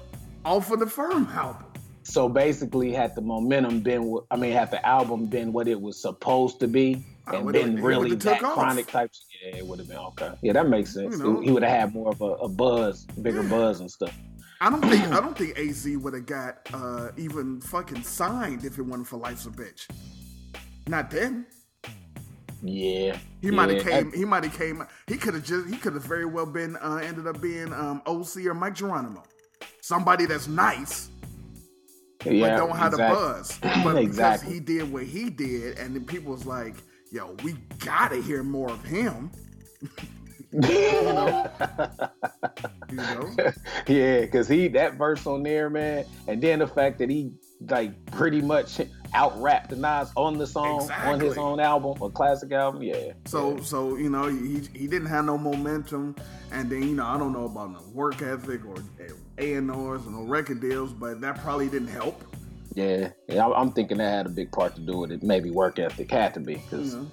off 0.45 0.70
of 0.70 0.79
the 0.79 0.87
firm 0.87 1.27
album. 1.33 1.64
So 2.03 2.29
basically, 2.29 2.93
had 2.93 3.14
the 3.14 3.22
momentum 3.22 3.81
been, 3.81 4.18
I 4.31 4.37
mean, 4.37 4.53
had 4.53 4.70
the 4.70 4.87
album 4.87 5.27
been 5.27 5.53
what 5.53 5.66
it 5.66 5.81
was 5.81 6.01
supposed 6.01 6.61
to 6.61 6.68
be, 6.68 7.05
and 7.27 7.53
been 7.53 7.83
really 7.83 8.14
that 8.14 8.41
chronic 8.41 8.87
type, 8.87 9.11
yeah, 9.43 9.57
it 9.57 9.66
would 9.66 9.79
have 9.79 9.89
been 9.89 9.97
okay. 9.99 10.33
Yeah, 10.43 10.53
that 10.55 10.68
makes 10.68 10.93
sense. 10.95 11.16
You 11.16 11.22
know. 11.22 11.41
he 11.41 11.51
would 11.51 11.62
have 11.62 11.81
had 11.81 11.95
more 11.95 12.11
of 12.11 12.20
a, 12.20 12.25
a 12.25 12.49
buzz, 12.49 13.07
bigger 13.22 13.43
buzz 13.43 13.81
and 13.81 13.91
stuff. 13.91 14.14
I 14.61 14.70
don't 14.70 14.83
think 14.83 15.07
I 15.09 15.20
don't 15.20 15.37
think 15.37 15.59
Az 15.59 15.87
would 15.87 16.14
have 16.14 16.27
got 16.27 16.68
uh, 16.72 17.11
even 17.16 17.61
fucking 17.61 18.03
signed 18.03 18.64
if 18.64 18.79
it 18.79 18.83
wasn't 18.83 19.09
for 19.09 19.16
Life's 19.16 19.47
a 19.47 19.51
Bitch. 19.51 19.89
Not 20.87 21.11
then. 21.11 21.47
Yeah, 22.66 23.18
He 23.43 23.51
might 23.51 23.68
have 23.68 23.87
yeah, 23.87 24.01
came. 24.01 24.12
He 24.12 24.25
might 24.25 24.45
have 24.45 24.57
came. 24.57 24.83
He 25.07 25.18
could 25.18 25.35
have 25.35 25.45
just. 25.45 25.68
He 25.68 25.77
could 25.77 25.93
have 25.93 26.05
very 26.05 26.25
well 26.25 26.47
been. 26.47 26.77
Uh, 26.77 26.97
ended 27.03 27.27
up 27.27 27.41
being 27.41 27.72
um, 27.75 28.01
OC 28.07 28.47
or 28.47 28.55
Mic 28.55 28.75
Geronimo. 28.75 29.22
Somebody 29.83 30.25
that's 30.25 30.49
nice, 30.49 31.11
yeah, 32.25 32.41
but 32.41 32.57
don't 32.57 32.77
have 32.77 32.93
exactly. 32.95 32.97
the 32.97 33.14
buzz. 33.14 33.59
But 33.85 33.97
Exactly. 33.99 34.05
because 34.07 34.43
he 34.43 34.61
did 34.61 34.91
what 34.91 35.03
he 35.03 35.29
did, 35.29 35.79
and 35.79 35.95
then 35.95 36.07
people 36.07 36.33
was 36.33 36.47
like, 36.47 36.77
"Yo, 37.15 37.37
we 37.45 37.53
gotta 37.79 38.21
hear 38.21 38.43
more 38.43 38.71
of 38.71 38.85
him." 38.85 39.31
You 40.53 40.61
know? 42.97 43.31
yeah, 43.89 44.21
because 44.21 44.47
he 44.47 44.69
that 44.69 44.95
verse 44.95 45.27
on 45.27 45.43
there, 45.43 45.69
man, 45.69 46.05
and 46.29 46.41
then 46.41 46.61
the 46.61 46.69
fact 46.69 46.99
that 46.99 47.11
he 47.11 47.33
like 47.61 48.07
pretty 48.12 48.41
much 48.41 48.81
out 49.15 49.41
rapped 49.41 49.71
the 49.71 49.77
Nas 49.77 50.12
on 50.17 50.39
the 50.39 50.47
song 50.47 50.89
on 50.91 51.19
his 51.19 51.37
own 51.37 51.59
album, 51.59 52.01
a 52.01 52.11
classic 52.11 52.53
album. 52.53 52.83
Yeah. 52.83 53.12
So 53.27 53.61
so 53.62 53.97
you 53.97 54.11
know 54.11 54.29
he 54.29 54.61
he 54.75 54.87
didn't 54.87 55.07
have 55.07 55.25
no 55.25 55.37
momentum, 55.37 56.15
and 56.53 56.71
then 56.71 56.83
you 56.83 56.95
know 56.95 57.07
I 57.07 57.19
don't 57.19 57.33
know 57.33 57.47
about 57.47 57.73
no 57.73 57.81
work 57.93 58.23
ethic 58.23 58.65
or 58.65 58.77
A 59.39 59.55
and 59.55 59.71
R's 59.71 60.07
or 60.07 60.11
no 60.11 60.23
record 60.23 60.61
deals, 60.61 60.93
but 60.93 61.21
that 61.21 61.41
probably 61.41 61.69
didn't 61.69 61.89
help. 61.89 62.23
Yeah, 62.75 63.11
yeah, 63.29 63.47
I'm- 63.47 63.72
thinking 63.72 63.99
that 63.99 64.11
had 64.11 64.27
a 64.27 64.31
big 64.31 64.51
part 64.51 64.75
to 64.75 64.81
do 64.81 64.99
with 64.99 65.12
it. 65.12 65.22
Maybe 65.22 65.51
work 65.51 65.79
ethic 65.79 66.11
had 66.11 66.35
to 66.35 66.41
be 66.41 66.55
because 66.55 66.95
know? 66.95 67.09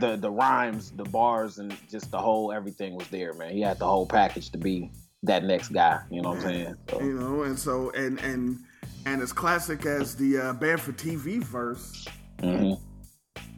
the 0.00 0.16
the 0.16 0.30
rhymes, 0.30 0.90
the 0.90 1.04
bars, 1.04 1.58
and 1.58 1.76
just 1.88 2.10
the 2.10 2.18
whole 2.18 2.52
everything 2.52 2.94
was 2.96 3.06
there, 3.08 3.32
man. 3.34 3.52
He 3.52 3.60
had 3.60 3.78
the 3.78 3.86
whole 3.86 4.06
package 4.06 4.50
to 4.50 4.58
be 4.58 4.90
that 5.22 5.44
next 5.44 5.68
guy. 5.68 6.00
You 6.10 6.22
know 6.22 6.30
what 6.30 6.38
I'm 6.38 6.44
saying? 6.44 6.74
So, 6.90 7.00
you 7.00 7.12
know, 7.12 7.42
and 7.42 7.58
so 7.58 7.90
and 7.90 8.18
and 8.20 8.58
and 9.04 9.22
as 9.22 9.32
classic 9.32 9.86
as 9.86 10.16
the 10.16 10.38
uh, 10.38 10.52
Banned 10.54 10.80
from 10.80 10.94
TV 10.94 11.42
verse 11.42 12.06
mhm. 12.38 12.80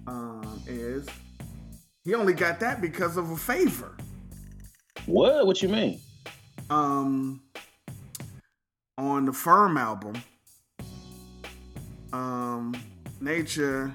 um, 0.07 0.63
is, 0.67 1.07
he 2.05 2.15
only 2.15 2.35
got 2.35 2.61
that 2.61 2.83
because 2.83 3.17
of 3.17 3.31
a 3.31 3.37
favor. 3.37 3.97
What? 5.07 5.47
What 5.47 5.63
you 5.63 5.71
mean? 5.71 6.01
Um, 6.69 7.41
on 8.99 9.25
the 9.25 9.33
Firm 9.33 9.79
album, 9.79 10.23
um, 12.13 12.75
Nature 13.21 13.93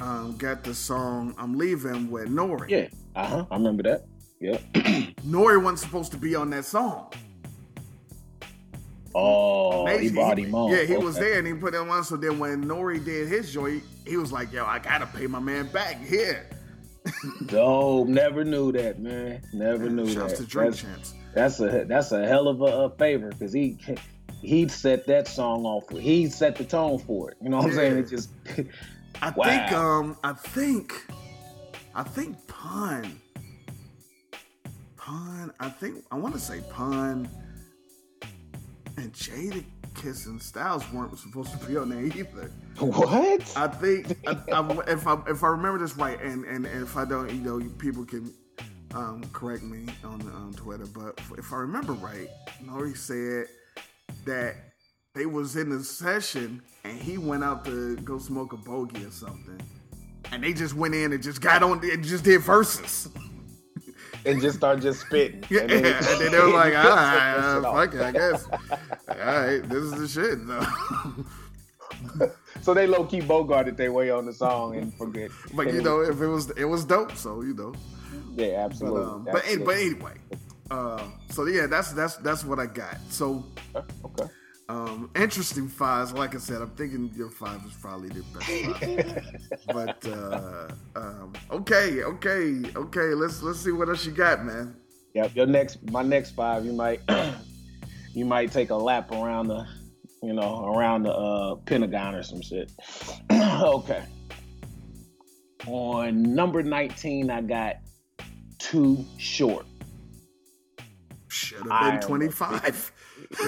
um, 0.00 0.36
got 0.36 0.64
the 0.64 0.74
song 0.74 1.34
"I'm 1.38 1.56
Leaving" 1.58 2.10
with 2.10 2.28
Nori. 2.28 2.68
Yeah. 2.70 2.88
Uh 3.14 3.26
huh. 3.26 3.46
I 3.50 3.56
remember 3.56 3.82
that. 3.84 4.04
Yeah. 4.40 4.56
Nori 5.26 5.62
wasn't 5.62 5.80
supposed 5.80 6.12
to 6.12 6.18
be 6.18 6.34
on 6.34 6.50
that 6.50 6.64
song. 6.64 7.12
Oh, 9.14 9.84
Nature- 9.86 10.00
he 10.00 10.08
brought 10.10 10.38
him 10.38 10.54
on. 10.54 10.70
Yeah, 10.70 10.84
he 10.84 10.96
was 10.96 11.16
there 11.16 11.38
and 11.38 11.46
he 11.46 11.52
put 11.54 11.74
him 11.74 11.90
on. 11.90 12.04
So 12.04 12.16
then 12.16 12.38
when 12.38 12.64
Nori 12.64 13.04
did 13.04 13.28
his 13.28 13.52
joint, 13.52 13.82
he 14.06 14.16
was 14.16 14.32
like, 14.32 14.52
"Yo, 14.52 14.64
I 14.64 14.78
gotta 14.78 15.06
pay 15.06 15.26
my 15.26 15.40
man 15.40 15.66
back 15.68 16.02
here." 16.04 16.46
Dope. 17.46 18.08
Never 18.08 18.44
knew 18.44 18.72
that, 18.72 19.00
man. 19.00 19.42
Never 19.52 19.90
knew 19.90 20.08
Shouts 20.08 20.34
that. 20.38 20.44
to 20.44 20.46
Drink 20.48 20.70
That's, 20.76 20.82
Champs. 20.82 21.14
that's 21.34 21.60
a 21.60 21.84
that's 21.88 22.12
a 22.12 22.26
hell 22.26 22.46
of 22.48 22.60
a, 22.60 22.64
uh 22.64 22.88
favor 22.90 23.30
because 23.30 23.52
he 23.52 23.76
he 24.40 24.68
set 24.68 25.06
that 25.06 25.28
song 25.28 25.64
off. 25.64 25.88
He 25.90 26.28
set 26.28 26.56
the 26.56 26.64
tone 26.64 26.98
for 26.98 27.30
it. 27.30 27.36
You 27.42 27.48
know 27.50 27.58
what 27.58 27.66
I'm 27.66 27.72
saying? 27.74 27.98
It 27.98 28.08
just 28.08 28.30
I 29.22 29.30
Wow. 29.30 29.44
think 29.44 29.72
um 29.72 30.16
I 30.24 30.32
think 30.32 30.92
I 31.94 32.02
think 32.02 32.36
Pun 32.46 33.20
Pun 34.96 35.52
I 35.60 35.68
think 35.68 36.04
I 36.10 36.16
want 36.16 36.34
to 36.34 36.40
say 36.40 36.60
Pun 36.70 37.28
and 38.96 39.12
Jada 39.12 39.64
Kiss 39.94 40.26
and 40.26 40.40
Styles 40.40 40.90
weren't 40.92 41.18
supposed 41.18 41.58
to 41.58 41.66
be 41.66 41.76
on 41.76 41.88
there 41.88 42.00
either. 42.04 42.50
what? 42.78 43.52
I 43.56 43.66
think 43.68 44.16
I, 44.26 44.36
I, 44.52 44.78
if 44.88 45.06
I 45.06 45.18
if 45.28 45.42
I 45.42 45.48
remember 45.48 45.78
this 45.78 45.96
right, 45.96 46.20
and, 46.22 46.44
and 46.44 46.64
and 46.66 46.82
if 46.82 46.96
I 46.96 47.04
don't, 47.04 47.30
you 47.30 47.40
know, 47.42 47.60
people 47.78 48.04
can 48.04 48.32
um, 48.94 49.22
correct 49.32 49.62
me 49.62 49.86
on 50.04 50.22
on 50.32 50.52
Twitter. 50.54 50.86
But 50.86 51.20
if 51.38 51.52
I 51.52 51.56
remember 51.56 51.92
right, 51.94 52.28
Nori 52.64 52.96
said 52.96 53.46
that 54.24 54.54
they 55.14 55.26
was 55.26 55.56
in 55.56 55.70
the 55.70 55.82
session 55.82 56.62
and 56.84 56.98
he 56.98 57.18
went 57.18 57.44
out 57.44 57.64
to 57.66 57.96
go 57.98 58.18
smoke 58.18 58.52
a 58.52 58.56
bogey 58.56 59.04
or 59.04 59.10
something, 59.10 59.60
and 60.32 60.42
they 60.42 60.52
just 60.52 60.74
went 60.74 60.94
in 60.94 61.12
and 61.12 61.22
just 61.22 61.40
got 61.40 61.62
on 61.62 61.80
and 61.88 62.04
just 62.04 62.24
did 62.24 62.40
verses. 62.42 63.08
and 64.26 64.40
just 64.40 64.58
start 64.58 64.80
just 64.80 65.00
spitting. 65.02 65.42
Yeah, 65.50 65.62
And 65.62 65.72
and 65.72 65.84
then- 65.84 66.30
they 66.32 66.38
were 66.38 66.48
like, 66.52 66.74
all 66.84 66.90
right, 66.90 67.34
uh, 67.36 67.62
fuck 67.62 67.94
it, 67.94 68.00
I 68.02 68.12
guess. 68.12 68.44
all 69.08 69.16
right, 69.16 69.60
this 69.68 69.82
is 69.84 69.92
the 69.92 70.08
shit. 70.08 70.46
though. 70.46 72.34
So 72.62 72.74
they 72.74 72.86
low 72.86 73.04
key 73.04 73.20
bogarted 73.20 73.76
their 73.76 73.92
way 73.92 74.10
on 74.10 74.26
the 74.26 74.32
song 74.32 74.76
and 74.76 74.92
forget. 74.94 75.30
but 75.54 75.66
and 75.66 75.76
you 75.76 75.82
know, 75.82 76.00
if 76.00 76.20
it 76.20 76.26
was, 76.26 76.50
it 76.50 76.64
was 76.64 76.84
dope. 76.84 77.12
So 77.16 77.42
you 77.42 77.54
know. 77.54 77.74
yeah, 78.36 78.66
But, 78.66 78.72
absolutely. 78.72 79.02
um, 79.02 79.24
but, 79.24 79.34
Absolutely. 79.44 79.64
but 79.64 79.76
anyway, 79.76 80.14
uh, 80.70 81.02
so 81.30 81.46
yeah, 81.46 81.66
that's 81.66 81.92
that's 81.92 82.16
that's 82.16 82.44
what 82.44 82.58
I 82.58 82.66
got. 82.66 82.98
So 83.08 83.44
okay. 84.04 84.30
um, 84.68 85.10
interesting 85.16 85.68
fives. 85.68 86.12
Like 86.12 86.34
I 86.34 86.38
said, 86.38 86.62
I'm 86.62 86.70
thinking 86.70 87.10
your 87.14 87.30
five 87.30 87.64
is 87.66 87.74
probably 87.74 88.08
the 88.08 88.22
best 88.22 88.46
five. 88.46 89.56
but 89.66 90.06
uh, 90.06 90.68
um, 90.96 91.32
okay, 91.50 92.02
okay, 92.02 92.62
okay. 92.76 93.14
Let's 93.14 93.42
let's 93.42 93.60
see 93.60 93.72
what 93.72 93.88
else 93.88 94.06
you 94.06 94.12
got, 94.12 94.44
man. 94.44 94.76
Yep. 95.14 95.34
Your 95.34 95.46
next, 95.46 95.90
my 95.90 96.02
next 96.02 96.32
five, 96.32 96.64
you 96.64 96.72
might, 96.72 97.00
you 98.14 98.24
might 98.24 98.52
take 98.52 98.70
a 98.70 98.76
lap 98.76 99.10
around 99.10 99.48
the, 99.48 99.66
you 100.22 100.32
know, 100.32 100.72
around 100.72 101.02
the 101.02 101.12
uh, 101.12 101.56
Pentagon 101.56 102.14
or 102.14 102.22
some 102.22 102.42
shit. 102.42 102.70
okay. 103.32 104.04
On 105.66 106.22
number 106.22 106.62
nineteen, 106.62 107.30
I 107.30 107.42
got 107.42 107.76
Too 108.58 109.04
Short. 109.18 109.66
Should 111.30 111.66
have 111.70 112.00
been 112.00 112.00
25. 112.00 112.92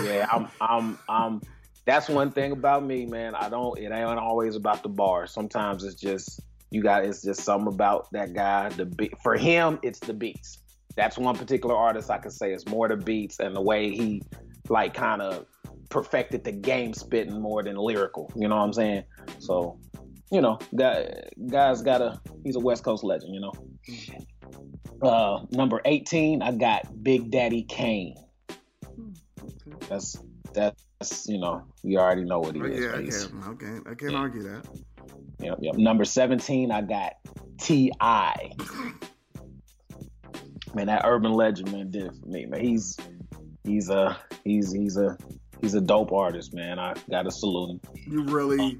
Yeah, 0.04 0.26
I'm, 0.30 0.48
I'm, 0.60 0.98
I'm. 1.08 1.42
That's 1.84 2.08
one 2.08 2.30
thing 2.30 2.52
about 2.52 2.84
me, 2.84 3.06
man. 3.06 3.34
I 3.34 3.48
don't. 3.48 3.76
It 3.78 3.90
ain't 3.92 4.18
always 4.18 4.54
about 4.54 4.82
the 4.82 4.88
bar. 4.88 5.26
Sometimes 5.26 5.82
it's 5.82 5.96
just 5.96 6.40
you 6.70 6.82
got. 6.82 7.04
It's 7.04 7.22
just 7.22 7.40
something 7.40 7.72
about 7.72 8.06
that 8.12 8.34
guy. 8.34 8.68
The 8.68 8.86
beat 8.86 9.14
for 9.22 9.36
him, 9.36 9.80
it's 9.82 9.98
the 9.98 10.14
beats. 10.14 10.58
That's 10.94 11.18
one 11.18 11.36
particular 11.36 11.74
artist 11.74 12.10
I 12.10 12.18
can 12.18 12.30
say 12.30 12.52
it's 12.52 12.66
more 12.66 12.86
the 12.86 12.96
beats 12.96 13.40
and 13.40 13.56
the 13.56 13.62
way 13.62 13.90
he 13.90 14.22
like 14.68 14.94
kind 14.94 15.20
of 15.20 15.46
perfected 15.88 16.44
the 16.44 16.52
game 16.52 16.94
spitting 16.94 17.40
more 17.40 17.62
than 17.64 17.76
lyrical. 17.76 18.30
You 18.36 18.46
know 18.48 18.56
what 18.56 18.64
I'm 18.64 18.72
saying? 18.72 19.04
So, 19.40 19.80
you 20.30 20.40
know, 20.40 20.58
guy, 20.76 21.12
guy's 21.50 21.82
got 21.82 22.00
a. 22.00 22.20
He's 22.44 22.54
a 22.54 22.60
West 22.60 22.84
Coast 22.84 23.02
legend. 23.02 23.34
You 23.34 23.40
know. 23.40 23.52
Mm-hmm. 23.90 24.22
Uh, 25.00 25.44
number 25.50 25.80
18, 25.84 26.42
I 26.42 26.52
got 26.52 27.02
Big 27.02 27.30
Daddy 27.30 27.62
Kane. 27.64 28.14
That's 29.88 30.16
that's 30.54 31.26
you 31.28 31.38
know 31.38 31.64
you 31.82 31.98
already 31.98 32.24
know 32.24 32.38
what 32.40 32.54
he 32.54 32.60
Oh, 32.62 32.66
is. 32.66 32.80
yeah, 32.80 32.90
I 32.92 33.42
can't, 33.42 33.46
okay, 33.48 33.90
I 33.90 33.94
can't 33.94 34.14
argue 34.14 34.42
that. 34.42 34.64
Yep, 35.40 35.58
yep. 35.60 35.74
Number 35.76 36.04
seventeen, 36.04 36.70
I 36.70 36.82
got 36.82 37.14
Ti. 37.58 37.90
Man, 40.74 40.86
that 40.86 41.02
urban 41.04 41.32
legend 41.32 41.72
man 41.72 41.90
did 41.90 42.04
it 42.06 42.14
for 42.20 42.26
me. 42.28 42.46
Man, 42.46 42.60
he's 42.60 42.96
he's 43.64 43.90
a 43.90 44.16
he's 44.44 44.72
he's 44.72 44.96
a 44.96 45.16
he's 45.60 45.74
a 45.74 45.80
dope 45.80 46.12
artist, 46.12 46.54
man. 46.54 46.78
I 46.78 46.94
gotta 47.10 47.30
salute 47.30 47.70
him. 47.72 47.80
You 48.06 48.24
really, 48.24 48.78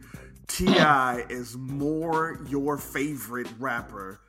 T.I. 0.48 1.24
is 1.28 1.56
more 1.56 2.38
your 2.48 2.78
favorite 2.78 3.48
rapper. 3.58 4.20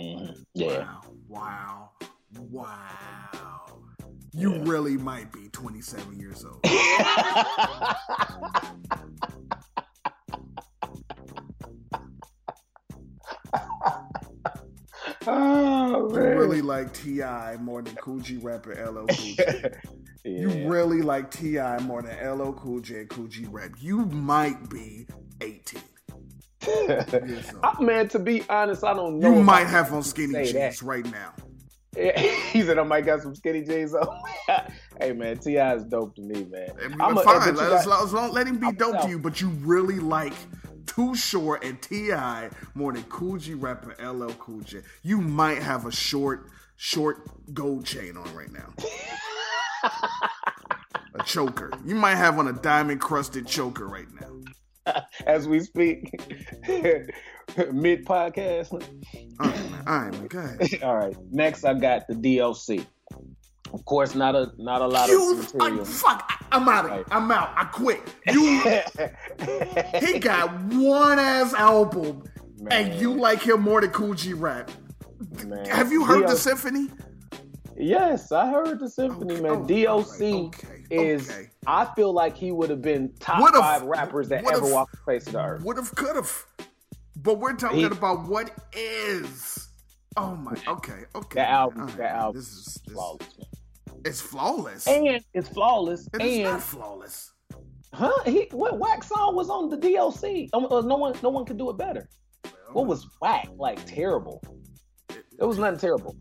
Mhm. 0.00 0.44
Yeah, 0.54 0.66
Wow, 0.78 1.00
wow, 1.28 1.90
wow. 2.50 3.78
You 4.32 4.62
really 4.62 4.96
might 4.96 5.30
be 5.32 5.48
27 5.50 6.18
years 6.18 6.44
old. 6.44 6.60
oh 15.26 16.08
You 16.14 16.20
really 16.38 16.62
like 16.62 16.92
T.I. 16.94 17.56
more 17.60 17.82
than 17.82 17.94
Kool 17.96 18.20
G 18.20 18.36
rapper 18.38 18.72
LL 18.72 19.06
Cool 19.06 19.34
J. 19.36 19.70
You 20.24 20.50
really 20.68 21.00
like 21.00 21.30
T.I. 21.30 21.78
more 21.80 22.02
than 22.02 22.16
LL 22.38 22.52
Cool 22.52 22.80
J 22.80 23.06
Kool 23.06 23.26
G 23.26 23.46
Rap. 23.46 23.70
You 23.80 24.04
might 24.06 24.68
be 24.68 25.06
18. 25.40 25.80
I- 26.62 27.76
man, 27.80 28.08
to 28.08 28.18
be 28.18 28.42
honest, 28.48 28.84
I 28.84 28.94
don't 28.94 29.18
know. 29.18 29.34
You 29.34 29.42
might 29.42 29.66
have 29.66 29.92
on 29.92 30.02
skinny 30.02 30.44
jeans 30.44 30.80
that. 30.80 30.82
right 30.82 31.04
now. 31.10 31.32
he 31.96 32.62
said 32.62 32.78
oh 32.78 32.82
I 32.82 32.84
might 32.84 33.04
got 33.04 33.20
some 33.20 33.34
skinny 33.34 33.62
jeans 33.62 33.94
on. 33.94 34.06
hey 35.00 35.12
man, 35.12 35.38
T.I. 35.38 35.74
is 35.74 35.84
dope 35.84 36.14
to 36.16 36.22
me, 36.22 36.44
man. 36.44 36.70
I'm 37.00 37.18
a- 37.18 37.22
fine. 37.22 37.54
Let, 37.54 37.56
got- 37.56 37.86
us 37.86 38.12
let, 38.12 38.32
let 38.32 38.46
him 38.46 38.58
be 38.58 38.68
I'm 38.68 38.74
dope 38.76 39.00
to 39.02 39.08
you, 39.08 39.18
but 39.18 39.40
you 39.40 39.48
really 39.60 39.98
like 39.98 40.34
Too 40.86 41.14
Short 41.16 41.64
and 41.64 41.80
T.I. 41.82 42.50
more 42.74 42.92
than 42.92 43.02
Kool 43.04 43.38
G 43.38 43.54
rapper 43.54 43.94
LL 44.04 44.30
Cool 44.34 44.60
J. 44.60 44.82
You 45.02 45.20
might 45.20 45.62
have 45.62 45.86
a 45.86 45.92
short, 45.92 46.48
short 46.76 47.28
gold 47.54 47.84
chain 47.86 48.16
on 48.16 48.32
right 48.34 48.52
now. 48.52 48.72
a 51.14 51.22
choker. 51.24 51.72
You 51.84 51.96
might 51.96 52.16
have 52.16 52.38
on 52.38 52.46
a 52.48 52.52
diamond 52.52 53.00
crusted 53.00 53.46
choker 53.46 53.86
right 53.88 54.06
now. 54.20 54.28
as 55.26 55.48
we 55.48 55.60
speak, 55.60 56.10
mid 57.72 58.04
podcast. 58.04 58.72
All 58.72 58.80
right, 59.46 59.70
man. 59.70 59.84
All 59.86 59.98
right, 60.00 60.34
man. 60.34 60.58
All 60.82 60.96
right. 60.96 61.16
Next, 61.30 61.64
I 61.64 61.74
got 61.74 62.06
the 62.08 62.38
DOC. 62.38 62.86
Of 63.72 63.84
course, 63.84 64.14
not 64.16 64.34
a 64.34 64.50
not 64.58 64.82
a 64.82 64.86
lot 64.86 65.08
You, 65.08 65.44
uh, 65.60 65.66
of 65.66 65.80
I, 65.80 65.84
fuck! 65.84 66.24
I, 66.28 66.56
I'm 66.56 66.68
out 66.68 66.84
of. 66.86 66.90
Right. 66.90 67.04
I'm 67.12 67.30
out. 67.30 67.52
I 67.56 67.64
quit. 67.64 68.00
You, 68.26 68.62
he 70.00 70.18
got 70.18 70.50
one 70.74 71.18
ass 71.20 71.54
album, 71.54 72.24
and 72.68 73.00
you 73.00 73.14
like 73.14 73.42
him 73.42 73.60
more 73.62 73.80
than 73.80 73.90
Kool 73.90 74.14
G 74.14 74.32
Rap. 74.32 74.70
Man. 75.46 75.64
Have 75.66 75.92
you 75.92 76.04
heard 76.04 76.26
the 76.26 76.36
symphony? 76.36 76.88
Yes, 77.76 78.32
I 78.32 78.50
heard 78.50 78.80
the 78.80 78.88
symphony, 78.90 79.34
Okay, 79.34 79.42
man. 79.42 79.52
oh, 79.52 79.64
DOC 79.66 80.20
alright, 80.20 80.54
okay, 80.54 80.79
is. 80.90 81.30
okay. 81.30 81.50
I 81.66 81.84
feel 81.94 82.12
like 82.12 82.36
he 82.36 82.52
would 82.52 82.70
have 82.70 82.82
been 82.82 83.12
top 83.20 83.40
Would've- 83.42 83.58
five 83.58 83.82
rappers 83.82 84.28
that 84.28 84.44
would've- 84.44 84.58
ever 84.64 84.72
walked 84.72 84.92
the 84.92 84.98
face 85.06 85.26
of 85.26 85.32
the 85.34 85.40
earth. 85.44 85.64
Would 85.64 85.76
have, 85.76 85.94
could 85.94 86.16
have. 86.16 86.46
But 87.16 87.38
we're 87.38 87.54
talking 87.54 87.80
He- 87.80 87.84
about 87.84 88.26
what 88.28 88.50
is. 88.72 89.68
Oh 90.16 90.34
my. 90.34 90.56
Okay. 90.66 91.04
Okay. 91.14 91.34
That 91.36 91.50
album, 91.50 91.86
right, 91.86 91.96
that 91.98 92.12
album, 92.12 92.40
This 92.40 92.48
is 92.50 92.64
this, 92.64 92.92
flawless. 92.94 93.28
It's 94.04 94.20
flawless. 94.20 94.86
And 94.86 95.20
it's 95.34 95.48
flawless. 95.48 96.08
It 96.14 96.20
and 96.22 96.42
not 96.44 96.62
flawless. 96.62 97.32
huh? 97.92 98.12
He 98.24 98.48
what 98.52 98.78
Wax 98.78 99.08
song 99.08 99.34
was 99.36 99.50
on 99.50 99.68
the 99.68 99.76
DOC? 99.76 100.48
Uh, 100.52 100.80
no 100.80 100.96
one, 100.96 101.14
no 101.22 101.28
one 101.28 101.44
could 101.44 101.58
do 101.58 101.68
it 101.70 101.76
better. 101.76 102.08
What 102.72 102.86
was 102.86 103.06
whack? 103.20 103.48
Like 103.56 103.84
terrible. 103.86 104.42
It 105.10 105.44
was 105.44 105.58
nothing 105.58 105.78
terrible. 105.78 106.16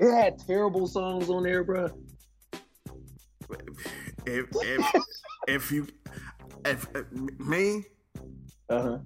It 0.00 0.10
had 0.14 0.38
terrible 0.46 0.86
songs 0.86 1.28
on 1.28 1.42
there, 1.42 1.62
bro. 1.62 1.88
If 4.26 4.46
if 4.62 4.92
if 5.48 5.72
you 5.72 5.86
if, 6.64 6.86
if 6.94 7.10
me 7.38 7.84
Uh 8.68 8.82
huh. 8.82 8.98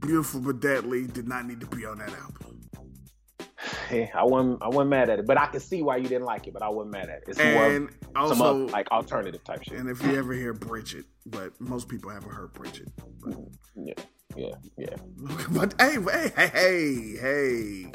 beautiful 0.00 0.40
but 0.40 0.60
deadly 0.60 1.06
did 1.06 1.28
not 1.28 1.46
need 1.46 1.60
to 1.60 1.66
be 1.66 1.84
on 1.86 1.98
that 1.98 2.10
album. 2.10 2.60
Yeah, 3.90 4.06
I 4.14 4.22
wasn't, 4.24 4.62
I 4.62 4.68
wasn't 4.68 4.90
mad 4.90 5.08
at 5.08 5.18
it, 5.18 5.26
but 5.26 5.38
I 5.38 5.46
could 5.46 5.62
see 5.62 5.82
why 5.82 5.96
you 5.96 6.08
didn't 6.08 6.24
like 6.26 6.46
it. 6.46 6.52
But 6.52 6.62
I 6.62 6.68
wasn't 6.68 6.92
mad 6.92 7.08
at 7.08 7.18
it. 7.18 7.24
It's 7.28 7.38
And 7.38 7.84
more 7.84 7.90
some 8.28 8.42
also, 8.42 8.64
of, 8.64 8.70
like 8.70 8.90
alternative 8.90 9.42
type 9.44 9.62
shit. 9.64 9.78
and 9.78 9.88
if 9.88 10.02
you 10.02 10.14
ever 10.16 10.32
hear 10.34 10.52
Bridget, 10.52 11.06
but 11.26 11.58
most 11.60 11.88
people 11.88 12.10
haven't 12.10 12.30
heard 12.30 12.52
Bridget. 12.52 12.88
Yeah, 13.74 13.94
yeah, 14.36 14.54
yeah, 14.76 14.96
But 15.50 15.74
hey, 15.80 15.96
hey, 16.02 16.32
hey, 16.36 16.50
hey, 16.52 17.16
hey. 17.18 17.92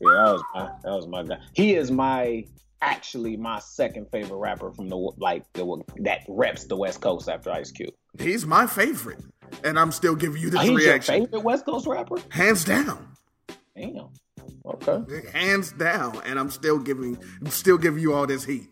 Yeah. 0.00 0.08
That 0.10 0.32
was 0.32 0.42
my, 0.54 0.70
that 0.84 0.92
was 0.94 1.06
my 1.06 1.22
guy. 1.22 1.38
He 1.54 1.74
is 1.74 1.90
my 1.90 2.44
actually 2.80 3.36
my 3.36 3.58
second 3.58 4.06
favorite 4.12 4.36
rapper 4.38 4.70
from 4.72 4.88
the 4.88 4.96
like 5.18 5.44
the 5.54 5.82
that 6.00 6.20
reps 6.28 6.64
the 6.64 6.76
West 6.76 7.00
Coast 7.00 7.28
after 7.28 7.50
Ice 7.50 7.70
Cube. 7.72 7.94
He's 8.18 8.46
my 8.46 8.66
favorite, 8.66 9.20
and 9.64 9.78
I'm 9.78 9.92
still 9.92 10.14
giving 10.14 10.40
you 10.40 10.50
this 10.50 10.60
Oh, 10.60 10.62
He's 10.62 10.70
your 10.70 10.78
reaction, 10.78 11.24
favorite 11.26 11.42
West 11.44 11.64
Coast 11.64 11.86
rapper? 11.86 12.16
hands 12.30 12.64
down, 12.64 13.08
Damn. 13.76 14.08
Okay. 14.64 15.22
hands 15.32 15.72
down, 15.72 16.20
and 16.26 16.38
I'm 16.38 16.50
still 16.50 16.78
giving, 16.78 17.16
I'm 17.40 17.50
still 17.50 17.78
giving 17.78 18.02
you 18.02 18.12
all 18.14 18.26
this 18.26 18.44
heat 18.44 18.68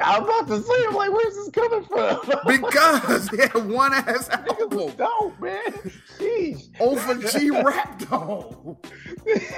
I 0.00 0.20
was 0.20 0.28
about 0.28 0.46
to 0.56 0.62
say, 0.62 0.84
I'm 0.88 0.94
like, 0.94 1.10
where's 1.10 1.34
this 1.34 1.50
coming 1.50 1.84
from? 1.84 2.20
because 2.46 3.28
he 3.30 3.38
had 3.38 3.54
one 3.68 3.92
ass 3.92 4.28
album 4.28 4.92
Dope, 4.96 5.40
man. 5.40 5.62
Sheesh. 6.18 6.68
over 6.78 7.14
G 7.38 7.50
Rap 7.50 7.98
though. 8.08 8.78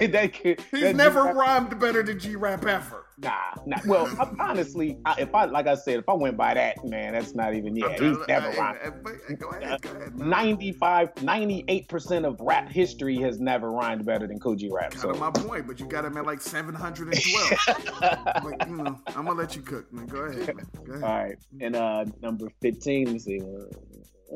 that 0.01 0.33
kid, 0.33 0.61
He's 0.71 0.81
that 0.81 0.97
never 0.97 1.25
dude- 1.27 1.37
rhymed 1.37 1.79
better 1.79 2.03
than 2.03 2.19
G 2.19 2.37
Rap 2.37 2.65
ever. 2.65 3.02
Nah, 3.19 3.31
nah. 3.67 3.77
Well, 3.87 4.07
I- 4.19 4.51
honestly, 4.51 4.99
I, 5.05 5.17
if 5.21 5.35
I 5.35 5.45
like 5.45 5.67
I 5.67 5.75
said, 5.75 5.99
if 5.99 6.09
I 6.09 6.15
went 6.15 6.37
by 6.37 6.55
that, 6.55 6.83
man, 6.85 7.13
that's 7.13 7.35
not 7.35 7.55
even 7.55 7.77
yeah. 7.77 7.91
He's 7.91 8.17
never 8.27 8.49
rhymed. 8.59 8.79
hey, 8.83 8.91
hey, 9.29 9.35
Go 9.37 9.49
ahead, 9.51 9.83
go 9.83 9.91
ahead. 9.91 10.19
95, 10.19 11.15
98% 11.17 12.27
of 12.27 12.41
rap 12.41 12.71
history 12.71 13.17
has 13.19 13.39
never 13.41 13.71
rhymed 13.71 14.05
better 14.05 14.27
than 14.27 14.39
Kool 14.41 14.57
G 14.57 14.69
Rap. 14.73 14.93
Kind 14.93 15.11
of 15.11 15.17
So 15.17 15.21
my 15.21 15.31
point, 15.31 15.67
but 15.67 15.79
you 15.79 15.87
got 15.87 16.05
him 16.05 16.17
at 16.17 16.27
like 16.27 16.41
712. 16.41 18.43
but, 18.43 18.55
you 18.69 18.77
know, 18.77 18.99
I'm 19.09 19.27
gonna 19.27 19.33
let 19.35 19.55
you 19.57 19.63
cook, 19.63 19.93
man. 19.93 20.07
Go 20.07 20.19
ahead, 20.23 20.57
man. 20.57 20.67
Go 20.85 20.93
ahead. 20.93 21.05
all 21.05 21.19
right, 21.25 21.37
and 21.61 21.77
uh 21.77 22.05
number 22.23 22.49
fifteen. 22.61 23.07
Let 23.07 23.13
me 23.15 23.19
see. 23.19 23.41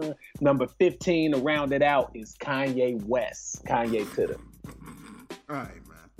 Uh, 0.00 0.12
number 0.40 0.66
fifteen 0.78 1.32
to 1.32 1.38
round 1.38 1.72
it 1.72 1.82
out 1.82 2.10
is 2.14 2.36
Kanye 2.40 3.02
West. 3.04 3.64
Kanye 3.64 4.08
to 4.16 4.26
the 4.26 4.36
All 5.48 5.56
right, 5.56 5.70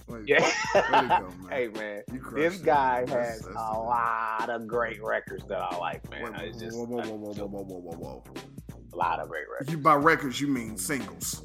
Way, 0.08 0.20
yeah. 0.26 0.50
go, 0.72 0.80
man. 0.92 1.24
hey 1.50 1.68
man, 1.68 2.02
this 2.34 2.58
guy. 2.58 3.04
That's- 3.04 3.28
has 3.28 3.40
that's 3.40 3.56
a 3.56 3.78
lot 3.78 4.48
of 4.48 4.66
great 4.66 5.02
records 5.02 5.44
that 5.48 5.60
I 5.60 5.76
like, 5.78 6.08
man. 6.10 6.34
It's 6.40 6.58
just 6.58 6.76
whoa, 6.76 6.84
whoa, 6.84 7.02
whoa, 7.02 7.32
whoa, 7.32 7.46
whoa, 7.46 7.64
whoa, 7.64 7.64
whoa, 7.64 7.96
whoa, 7.96 8.22
whoa. 8.24 8.34
a 8.92 8.96
lot 8.96 9.20
of 9.20 9.28
great 9.28 9.44
records. 9.50 9.72
You 9.72 9.78
by 9.78 9.94
records, 9.94 10.40
you 10.40 10.48
mean 10.48 10.76
singles. 10.76 11.44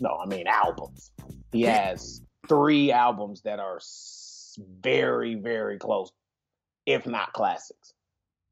No, 0.00 0.18
I 0.22 0.26
mean 0.26 0.46
albums. 0.46 1.12
He 1.52 1.62
has 1.62 2.20
three 2.48 2.92
albums 2.92 3.42
that 3.42 3.58
are 3.58 3.78
very, 4.82 5.34
very 5.36 5.78
close, 5.78 6.10
if 6.86 7.06
not 7.06 7.32
classics. 7.32 7.94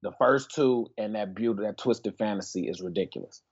The 0.03 0.13
first 0.19 0.53
two 0.55 0.87
and 0.99 1.15
that 1.15 1.35
beauty, 1.35 1.63
that 1.63 1.79
twisted 1.79 2.17
fantasy 2.19 2.69
is 2.69 2.81
ridiculous. 2.81 3.43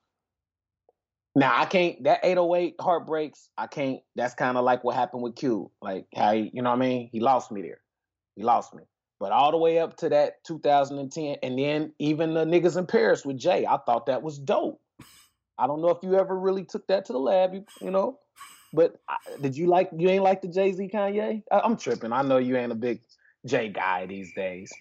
Now 1.34 1.60
I 1.60 1.64
can't 1.64 2.02
that 2.04 2.20
808 2.24 2.76
heartbreaks. 2.80 3.50
I 3.56 3.66
can't. 3.66 4.00
That's 4.16 4.34
kind 4.34 4.56
of 4.56 4.64
like 4.64 4.82
what 4.82 4.96
happened 4.96 5.22
with 5.22 5.36
Q. 5.36 5.70
Like 5.80 6.06
how 6.14 6.32
he, 6.32 6.50
you 6.52 6.62
know 6.62 6.70
what 6.70 6.76
I 6.76 6.80
mean? 6.80 7.08
He 7.12 7.20
lost 7.20 7.52
me 7.52 7.62
there. 7.62 7.80
He 8.36 8.42
lost 8.42 8.74
me. 8.74 8.82
But 9.20 9.32
all 9.32 9.50
the 9.50 9.58
way 9.58 9.78
up 9.78 9.98
to 9.98 10.08
that 10.08 10.42
2010, 10.44 11.36
and 11.42 11.58
then 11.58 11.92
even 11.98 12.32
the 12.32 12.44
niggas 12.46 12.78
in 12.78 12.86
Paris 12.86 13.24
with 13.24 13.36
Jay, 13.36 13.66
I 13.66 13.76
thought 13.84 14.06
that 14.06 14.22
was 14.22 14.38
dope. 14.38 14.80
I 15.58 15.66
don't 15.66 15.82
know 15.82 15.90
if 15.90 15.98
you 16.02 16.18
ever 16.18 16.36
really 16.36 16.64
took 16.64 16.86
that 16.86 17.04
to 17.04 17.12
the 17.12 17.18
lab, 17.18 17.52
you, 17.52 17.64
you 17.82 17.90
know. 17.90 18.18
But 18.72 18.96
I, 19.08 19.16
did 19.40 19.56
you 19.56 19.66
like 19.66 19.90
you 19.96 20.08
ain't 20.08 20.24
like 20.24 20.40
the 20.40 20.48
Jay 20.48 20.72
Z 20.72 20.90
Kanye? 20.92 21.42
I, 21.52 21.60
I'm 21.60 21.76
tripping. 21.76 22.12
I 22.12 22.22
know 22.22 22.38
you 22.38 22.56
ain't 22.56 22.72
a 22.72 22.76
big 22.76 23.02
Jay 23.44 23.68
guy 23.68 24.06
these 24.06 24.32
days. 24.34 24.72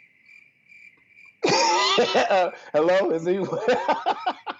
Hello, 1.46 3.12
is 3.12 3.26
he? 3.26 3.40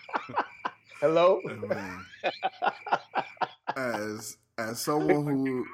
hello. 1.00 1.42
Oh. 1.48 2.00
As 3.76 4.38
as 4.58 4.82
someone 4.82 5.26
who 5.26 5.66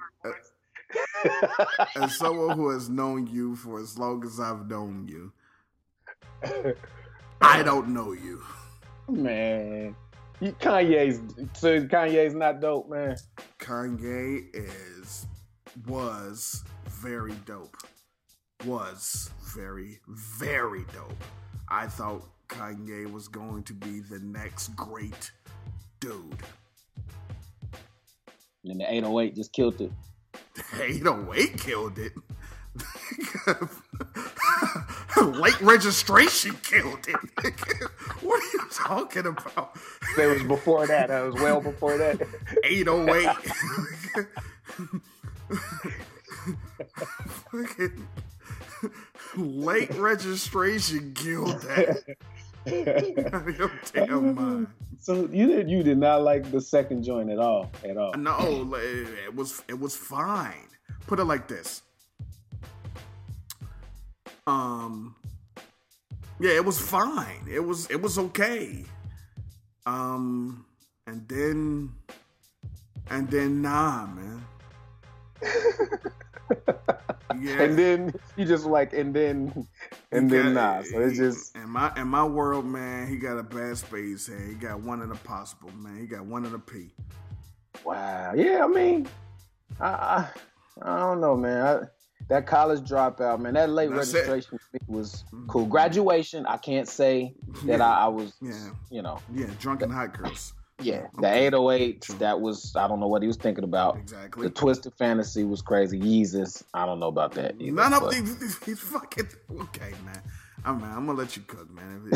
as 1.95 2.17
someone 2.17 2.55
who 2.57 2.69
has 2.69 2.89
known 2.89 3.25
you 3.27 3.55
for 3.55 3.79
as 3.79 3.97
long 3.97 4.23
as 4.25 4.39
I've 4.39 4.69
known 4.69 5.07
you, 5.07 5.31
I 7.41 7.63
don't 7.63 7.89
know 7.89 8.11
you. 8.11 8.43
man, 9.09 9.95
you, 10.41 10.51
Kanye's 10.53 11.21
so 11.53 11.81
Kanye's 11.87 12.35
not 12.35 12.59
dope, 12.59 12.89
man. 12.89 13.15
Kanye 13.59 14.45
is 14.53 15.25
was 15.87 16.63
very 16.87 17.33
dope. 17.45 17.77
Was 18.65 19.31
very 19.55 19.99
very 20.07 20.85
dope. 20.93 21.23
I 21.69 21.87
thought 21.87 22.23
Kanye 22.47 23.11
was 23.11 23.27
going 23.27 23.63
to 23.63 23.73
be 23.73 23.99
the 23.99 24.19
next 24.19 24.75
great 24.75 25.31
dude. 25.99 26.43
And 28.63 28.79
the 28.79 28.85
808 28.91 29.35
just 29.35 29.53
killed 29.53 29.81
it. 29.81 29.91
The 30.77 30.83
808 30.83 31.57
killed 31.57 31.99
it. 31.99 32.13
Late 35.21 35.61
registration 35.61 36.55
killed 36.63 37.07
it. 37.07 37.15
what 38.21 38.41
are 38.41 38.51
you 38.53 38.61
talking 38.71 39.25
about? 39.27 39.77
It 40.17 40.27
was 40.27 40.43
before 40.43 40.87
that. 40.87 41.09
That 41.09 41.25
was 41.25 41.35
well 41.35 41.61
before 41.61 41.97
that. 41.97 42.21
808. 42.63 43.29
Fucking 47.51 48.07
Late 49.37 49.93
registration 49.95 51.13
guild 51.13 51.61
that. 51.61 52.03
Out 53.33 53.47
of 53.47 53.57
your 53.57 53.71
damn 53.93 54.35
mind. 54.35 54.67
So 54.99 55.29
you 55.31 55.47
did 55.47 55.69
you 55.69 55.83
did 55.83 55.97
not 55.97 56.23
like 56.23 56.49
the 56.51 56.61
second 56.61 57.03
joint 57.03 57.29
at 57.29 57.39
all, 57.39 57.69
at 57.83 57.97
all. 57.97 58.13
No, 58.13 58.75
it 58.75 59.35
was 59.35 59.61
it 59.67 59.79
was 59.79 59.95
fine. 59.95 60.67
Put 61.05 61.19
it 61.19 61.25
like 61.25 61.47
this. 61.47 61.83
Um 64.47 65.15
yeah, 66.39 66.51
it 66.51 66.65
was 66.65 66.79
fine. 66.79 67.47
It 67.49 67.61
was 67.61 67.89
it 67.89 68.01
was 68.01 68.17
okay. 68.17 68.83
Um, 69.85 70.65
and 71.07 71.27
then 71.27 71.91
and 73.09 73.29
then 73.29 73.61
nah, 73.61 74.07
man. 74.07 74.45
yeah. 77.41 77.61
And 77.61 77.77
then 77.77 78.13
you 78.35 78.45
just 78.45 78.65
like, 78.65 78.93
and 78.93 79.13
then, 79.13 79.67
and 80.11 80.31
He 80.31 80.37
then 80.37 80.53
got- 80.53 80.77
nah. 80.77 80.83
So 80.83 80.99
it's 81.01 81.17
just 81.17 81.55
in 81.55 81.69
my 81.69 81.91
in 81.95 82.07
my 82.07 82.23
world, 82.23 82.65
man. 82.65 83.07
He 83.07 83.17
got 83.17 83.37
a 83.37 83.43
bad 83.43 83.77
space 83.77 84.27
head. 84.27 84.41
He 84.47 84.55
got 84.55 84.79
one 84.81 85.01
in 85.01 85.09
the 85.09 85.15
possible, 85.15 85.71
man. 85.77 85.99
He 85.99 86.05
got 86.07 86.25
one 86.25 86.45
in 86.45 86.51
the 86.51 86.59
P. 86.59 86.89
wow. 87.83 88.33
Yeah, 88.35 88.63
I 88.63 88.67
mean, 88.67 89.07
I 89.79 89.87
I, 89.87 90.29
I 90.81 90.99
don't 90.99 91.21
know, 91.21 91.35
man. 91.35 91.61
I, 91.65 91.79
that 92.27 92.47
college 92.47 92.79
dropout, 92.81 93.39
man. 93.39 93.53
That 93.53 93.69
late 93.69 93.91
That's 93.91 94.13
registration 94.13 94.59
was 94.87 95.23
mm-hmm. 95.27 95.47
cool. 95.47 95.65
Graduation, 95.65 96.45
I 96.47 96.57
can't 96.57 96.87
say 96.87 97.35
that 97.65 97.79
Yeah. 97.79 97.87
I, 97.87 98.05
I 98.05 98.07
was, 98.07 98.33
Yeah, 98.41 98.69
you 98.89 99.01
know, 99.01 99.19
yeah. 99.33 99.47
Drunken 99.59 99.89
hot 99.91 100.17
girls. 100.17 100.53
Yeah. 100.81 101.07
The 101.19 101.27
Okay. 101.27 101.45
808, 101.47 102.07
that 102.19 102.39
was, 102.41 102.75
I 102.75 102.87
don't 102.87 102.99
know 102.99 103.07
what 103.07 103.21
he 103.21 103.27
was 103.27 103.37
thinking 103.37 103.63
about. 103.63 103.97
Exactly. 103.97 104.47
The 104.47 104.53
Twisted 104.53 104.93
Fantasy 104.95 105.43
was 105.43 105.61
crazy. 105.61 105.99
Yeezus, 105.99 106.63
I 106.73 106.85
don't 106.85 106.99
know 106.99 107.07
about 107.07 107.33
that. 107.33 107.55
Either, 107.59 107.71
None 107.71 107.93
of 107.93 108.11
these. 108.11 108.57
He's 108.63 108.79
fucking 108.79 109.29
okay, 109.61 109.93
man. 110.05 110.21
I'm 110.63 110.81
man, 110.81 110.91
I'm 110.97 111.05
gonna 111.05 111.17
let 111.17 111.35
you 111.37 111.43
cook, 111.43 111.69
man. 111.71 112.09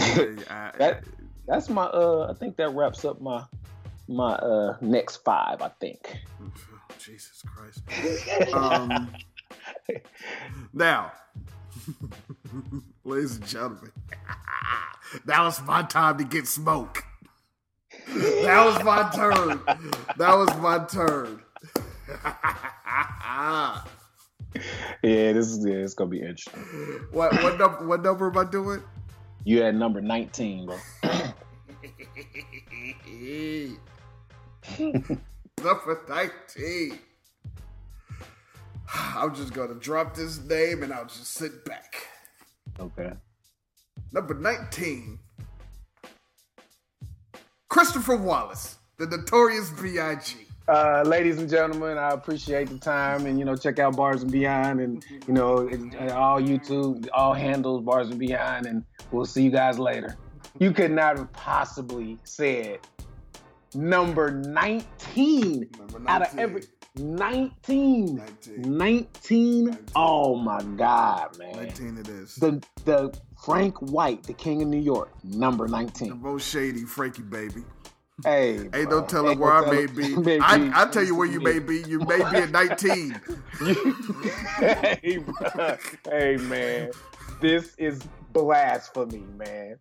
I- 0.49 0.71
That- 0.77 1.03
That's 1.47 1.69
my. 1.69 1.83
uh 1.85 2.27
I 2.29 2.33
think 2.37 2.57
that 2.57 2.69
wraps 2.73 3.05
up 3.05 3.21
my 3.21 3.43
my 4.07 4.33
uh 4.33 4.77
next 4.81 5.17
five. 5.23 5.61
I 5.61 5.69
think. 5.79 6.17
Jesus 6.99 7.43
Christ. 7.45 8.53
Um, 8.53 9.09
now, 10.73 11.11
ladies 13.03 13.37
and 13.37 13.45
gentlemen, 13.47 13.91
that 15.25 15.41
was 15.41 15.61
my 15.63 15.83
time 15.83 16.17
to 16.17 16.23
get 16.23 16.47
smoke. 16.47 17.03
That 18.15 18.65
was 18.65 18.83
my 18.83 19.09
turn. 19.13 19.61
That 20.17 20.35
was 20.35 20.55
my 20.57 20.85
turn. 20.85 21.41
Yeah, 25.03 25.31
this 25.33 25.47
is 25.47 25.65
yeah, 25.65 25.75
it's 25.75 25.93
gonna 25.93 26.09
be 26.09 26.19
interesting. 26.19 26.61
what 27.11 27.31
what 27.43 27.57
number? 27.57 27.87
What 27.87 28.01
number 28.03 28.29
am 28.29 28.37
I 28.37 28.43
doing? 28.49 28.83
You 29.43 29.63
at 29.63 29.75
number 29.75 30.01
nineteen, 30.01 30.65
bro. 30.65 30.77
number 35.63 36.01
nineteen. 36.09 36.99
I'm 38.91 39.35
just 39.35 39.53
gonna 39.53 39.75
drop 39.75 40.15
this 40.15 40.39
name 40.39 40.83
and 40.83 40.91
I'll 40.91 41.05
just 41.05 41.33
sit 41.33 41.63
back. 41.63 41.95
Okay. 42.79 43.11
Number 44.11 44.33
19. 44.33 45.19
Christopher 47.69 48.15
Wallace, 48.15 48.79
the 48.97 49.05
notorious 49.05 49.69
B.I.G. 49.69 50.35
Uh, 50.67 51.03
ladies 51.05 51.37
and 51.37 51.47
gentlemen, 51.47 51.99
I 51.99 52.09
appreciate 52.09 52.67
the 52.67 52.79
time, 52.79 53.27
and 53.27 53.37
you 53.37 53.45
know, 53.45 53.55
check 53.55 53.77
out 53.77 53.95
Bars 53.95 54.23
and 54.23 54.31
Beyond, 54.31 54.81
and 54.81 55.05
you 55.27 55.33
know, 55.33 55.69
all 56.11 56.41
YouTube, 56.41 57.07
all 57.13 57.33
handles 57.33 57.83
Bars 57.83 58.09
and 58.09 58.19
Beyond, 58.19 58.65
and 58.65 58.83
we'll 59.11 59.25
see 59.27 59.43
you 59.43 59.51
guys 59.51 59.77
later. 59.77 60.17
You 60.57 60.71
could 60.71 60.89
not 60.89 61.17
have 61.17 61.31
possibly 61.31 62.17
said 62.23 62.79
number 63.75 64.31
nineteen 64.31 65.69
Number 65.77 66.09
out 66.09 66.23
of 66.23 66.39
every 66.39 66.63
19. 66.95 68.15
19. 68.15 68.77
19. 68.77 69.77
Oh 69.95 70.35
my 70.35 70.61
God, 70.77 71.37
man. 71.37 71.55
19 71.55 71.97
it 71.97 72.07
is. 72.09 72.35
The 72.35 72.61
the 72.85 73.17
Frank 73.43 73.77
White, 73.81 74.23
the 74.23 74.33
King 74.33 74.61
of 74.61 74.67
New 74.67 74.79
York, 74.81 75.11
number 75.23 75.65
The 75.65 75.71
19. 75.71 76.21
most 76.21 76.49
shady, 76.49 76.83
Frankie 76.83 77.21
baby. 77.21 77.63
Hey, 78.25 78.57
Hey, 78.73 78.83
bro. 78.83 78.89
don't 78.89 79.09
tell 79.09 79.25
her 79.27 79.35
where 79.35 79.53
I 79.53 79.71
may 79.71 79.85
be. 79.85 80.39
I, 80.41 80.71
I 80.73 80.85
tell 80.89 81.03
you 81.05 81.15
where 81.15 81.27
you 81.27 81.39
may 81.39 81.59
be. 81.71 81.81
You 81.83 81.99
may 81.99 82.17
be 82.17 82.37
at 82.37 82.51
19. 82.51 83.21
hey, 84.59 85.17
bro. 85.19 85.77
hey, 86.09 86.35
man. 86.37 86.91
This 87.39 87.75
is 87.77 88.01
blasphemy, 88.33 89.23
man. 89.37 89.77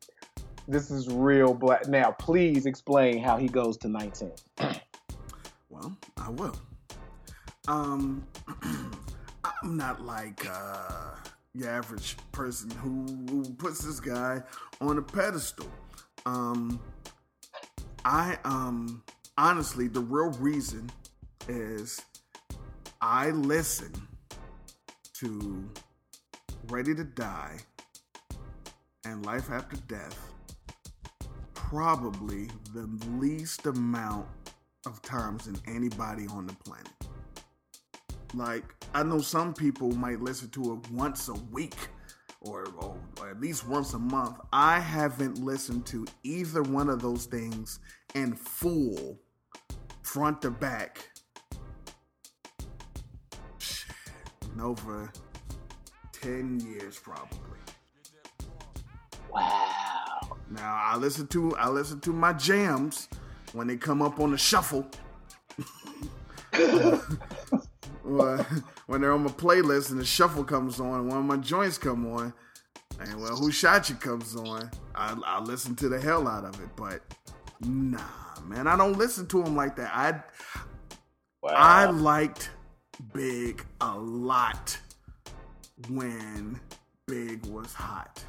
This 0.69 0.91
is 0.93 1.09
real 1.09 1.53
black. 1.55 1.89
Now, 1.89 2.13
please 2.13 2.67
explain 2.67 3.19
how 3.21 3.37
he 3.39 3.49
goes 3.49 3.77
to 3.79 3.89
19. 3.89 4.33
Well, 5.71 5.97
I 6.17 6.31
will. 6.31 6.57
Um, 7.69 8.27
I'm 9.63 9.77
not 9.77 10.01
like 10.01 10.45
uh, 10.51 11.17
average 11.67 12.17
person 12.33 12.71
who, 12.71 13.05
who 13.29 13.53
puts 13.55 13.81
this 13.81 14.01
guy 14.01 14.43
on 14.81 14.99
a 14.99 15.03
pedestal. 15.03 15.69
Um, 16.25 16.81
I 18.05 18.39
um 18.45 19.03
honestly, 19.37 19.87
the 19.89 20.01
real 20.01 20.31
reason 20.39 20.91
is 21.49 22.01
I 23.01 23.31
listen 23.31 23.93
to 25.15 25.69
Ready 26.69 26.95
to 26.95 27.05
Die 27.05 27.57
and 29.05 29.25
Life 29.25 29.51
After 29.51 29.77
Death 29.89 30.19
probably 31.55 32.49
the 32.73 32.89
least 33.19 33.67
amount 33.67 34.27
of 34.87 35.03
times 35.03 35.45
than 35.45 35.57
anybody 35.67 36.27
on 36.29 36.47
the 36.47 36.55
planet. 36.55 36.89
Like, 38.35 38.75
I 38.95 39.03
know 39.03 39.21
some 39.21 39.55
people 39.55 39.91
might 39.93 40.21
listen 40.21 40.51
to 40.51 40.75
it 40.75 40.91
once 40.91 41.29
a 41.29 41.35
week 41.35 41.77
or, 42.41 42.67
or, 42.79 42.97
or 43.21 43.31
at 43.31 43.41
least 43.41 43.67
once 43.67 43.95
a 43.95 43.99
month. 43.99 44.39
I 44.53 44.81
haven't 44.81 45.39
listened 45.39 45.87
to 45.87 46.07
either 46.23 46.63
one 46.63 46.89
of 46.89 47.01
those 47.03 47.27
things 47.27 47.81
in 48.15 48.35
full, 48.35 49.19
front 50.03 50.43
to 50.43 50.51
back, 50.51 51.09
in 54.55 54.61
over 54.61 55.11
10 56.13 56.61
years 56.61 56.99
probably. 56.99 57.39
Wow. 59.33 60.37
Now 60.51 60.81
I 60.83 60.97
listen 60.97 61.27
to 61.29 61.55
I 61.57 61.69
listen 61.69 62.01
to 62.01 62.13
my 62.13 62.33
jams 62.33 63.09
when 63.53 63.67
they 63.67 63.77
come 63.77 64.01
up 64.03 64.19
on 64.21 64.31
the 64.33 64.39
shuffle. 64.39 64.87
Well, 68.09 68.47
when 68.87 69.01
they're 69.01 69.13
on 69.13 69.25
my 69.25 69.31
playlist 69.31 69.91
and 69.91 70.01
the 70.01 70.05
shuffle 70.05 70.45
comes 70.45 70.81
on, 70.81 71.09
one 71.09 71.19
of 71.19 71.25
my 71.25 71.37
joints 71.37 71.79
come 71.79 72.07
on, 72.13 72.33
and 73.01 73.21
well, 73.21 73.37
who 73.37 73.51
shot 73.53 73.89
you 73.89 73.97
comes 73.97 74.35
on, 74.37 74.71
I, 74.95 75.17
I 75.25 75.41
listen 75.41 75.77
to 75.77 75.89
the 75.89 76.01
hell 76.01 76.27
out 76.27 76.45
of 76.45 76.61
it. 76.63 76.71
But 76.77 77.03
nah, 77.61 78.01
man, 78.45 78.67
I 78.67 78.77
don't 78.77 78.99
listen 78.99 79.27
to 79.29 79.43
them 79.43 79.55
like 79.57 79.77
that. 79.77 79.91
I 79.95 80.23
Wow. 81.43 81.51
I 81.55 81.85
liked 81.87 82.51
Big 83.13 83.65
a 83.81 83.97
lot 83.97 84.77
when 85.89 86.61
Big 87.07 87.47
was 87.47 87.73
hot. 87.73 88.23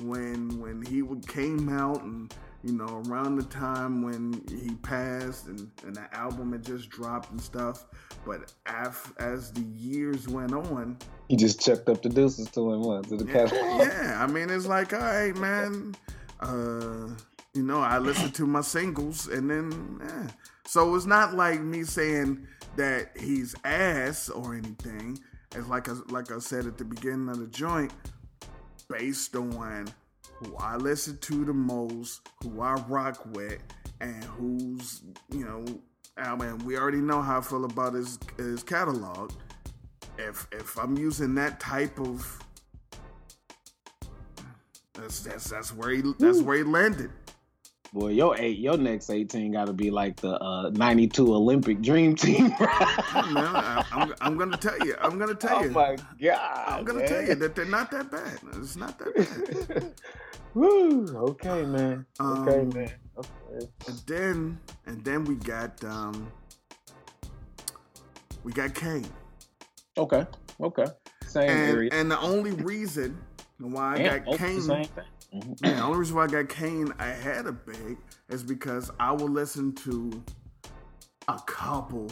When 0.00 0.60
when 0.60 0.82
he 0.82 1.02
would 1.02 1.26
came 1.26 1.68
out 1.68 2.02
and 2.02 2.32
you 2.62 2.72
know 2.72 3.02
around 3.06 3.36
the 3.36 3.44
time 3.44 4.02
when 4.02 4.44
he 4.48 4.74
passed 4.76 5.46
and, 5.46 5.70
and 5.84 5.96
the 5.96 6.14
album 6.14 6.52
had 6.52 6.64
just 6.64 6.90
dropped 6.90 7.30
and 7.30 7.40
stuff. 7.40 7.86
But 8.24 8.52
af, 8.66 9.12
as 9.18 9.52
the 9.52 9.62
years 9.62 10.28
went 10.28 10.52
on, 10.52 10.96
he 11.28 11.36
just 11.36 11.60
checked 11.60 11.88
up 11.88 12.02
the 12.02 12.08
deuces 12.08 12.50
to 12.50 12.72
him 12.72 12.82
once 12.82 13.08
to 13.08 13.16
the 13.16 13.26
yeah, 13.26 13.48
yeah, 13.78 14.18
I 14.22 14.26
mean 14.26 14.50
it's 14.50 14.66
like 14.66 14.92
all 14.92 15.00
right, 15.00 15.36
man. 15.36 15.94
Uh, 16.40 17.08
you 17.54 17.62
know, 17.62 17.80
I 17.80 17.98
listen 17.98 18.30
to 18.32 18.46
my 18.46 18.62
singles 18.62 19.28
and 19.28 19.50
then 19.50 20.00
yeah. 20.00 20.28
So 20.66 20.94
it's 20.94 21.06
not 21.06 21.34
like 21.34 21.60
me 21.60 21.82
saying 21.84 22.46
that 22.76 23.10
he's 23.18 23.54
ass 23.64 24.28
or 24.28 24.54
anything. 24.54 25.18
It's 25.54 25.68
like 25.68 25.88
I, 25.88 25.92
like 26.08 26.32
I 26.32 26.38
said 26.38 26.66
at 26.66 26.78
the 26.78 26.84
beginning 26.84 27.28
of 27.28 27.38
the 27.38 27.46
joint, 27.48 27.92
based 28.88 29.34
on 29.36 29.92
who 30.44 30.56
I 30.56 30.76
listen 30.76 31.18
to 31.18 31.44
the 31.44 31.52
most, 31.52 32.20
who 32.42 32.60
I 32.60 32.74
rock 32.88 33.24
with, 33.34 33.58
and 34.00 34.24
who's 34.24 35.02
you 35.30 35.44
know. 35.44 35.64
I 36.16 36.36
mean, 36.36 36.58
we 36.66 36.76
already 36.76 37.00
know 37.00 37.22
how 37.22 37.38
I 37.38 37.40
feel 37.40 37.64
about 37.64 37.94
his 37.94 38.18
his 38.36 38.62
catalog. 38.62 39.32
If 40.18 40.46
if 40.52 40.78
I'm 40.78 40.96
using 40.98 41.34
that 41.36 41.58
type 41.58 41.98
of 41.98 42.42
that's 44.94 45.20
that's 45.20 45.50
that's 45.50 45.74
where 45.74 45.90
he 45.90 46.02
that's 46.18 46.42
where 46.42 46.58
he 46.58 46.62
landed. 46.64 47.10
Boy, 47.92 48.08
your 48.08 48.38
eight, 48.38 48.58
your 48.58 48.78
next 48.78 49.10
eighteen 49.10 49.52
got 49.52 49.66
to 49.66 49.72
be 49.74 49.90
like 49.90 50.16
the 50.16 50.40
uh, 50.42 50.70
'92 50.70 51.34
Olympic 51.34 51.82
Dream 51.82 52.14
Team. 52.14 52.48
Man, 52.48 52.56
I, 53.12 53.84
I'm 53.92 54.14
I'm 54.20 54.38
gonna 54.38 54.56
tell 54.56 54.78
you. 54.78 54.94
I'm 55.00 55.18
gonna 55.18 55.34
tell 55.34 55.58
oh 55.58 55.64
you. 55.64 55.70
my 55.70 55.96
god! 56.20 56.64
I'm 56.66 56.84
gonna 56.84 57.00
man. 57.00 57.08
tell 57.08 57.22
you 57.22 57.34
that 57.34 57.54
they're 57.54 57.64
not 57.66 57.90
that 57.90 58.10
bad. 58.10 58.38
It's 58.54 58.76
not 58.76 58.98
that 58.98 59.68
bad. 59.68 59.92
Woo! 60.54 61.06
Okay, 61.16 61.64
man. 61.64 62.06
Okay, 62.30 62.64
Um, 62.64 62.70
man. 62.74 62.90
Okay. 63.18 63.68
And 63.86 63.98
then 64.06 64.60
and 64.86 65.04
then 65.04 65.24
we 65.24 65.36
got 65.36 65.82
um 65.84 66.32
we 68.44 68.52
got 68.52 68.74
Kane. 68.74 69.06
Okay. 69.98 70.26
Okay. 70.60 70.86
Same 71.26 71.48
And 71.48 71.62
area. 71.62 71.90
and 71.90 72.10
the 72.10 72.20
only 72.20 72.52
reason 72.52 73.18
why 73.58 73.94
I 73.96 73.98
Damn, 73.98 74.04
got 74.18 74.24
both 74.24 74.54
the 74.54 74.60
Kane 74.60 74.60
same 74.60 74.84
thing. 74.84 75.04
Yeah, 75.60 75.76
the 75.76 75.82
only 75.82 75.98
reason 75.98 76.16
why 76.16 76.24
I 76.24 76.28
got 76.28 76.48
Kane 76.48 76.92
ahead 76.98 77.46
of 77.46 77.64
Big 77.66 77.98
is 78.28 78.42
because 78.42 78.90
I 79.00 79.12
will 79.12 79.28
listen 79.30 79.74
to 79.76 80.22
a 81.28 81.40
couple 81.46 82.10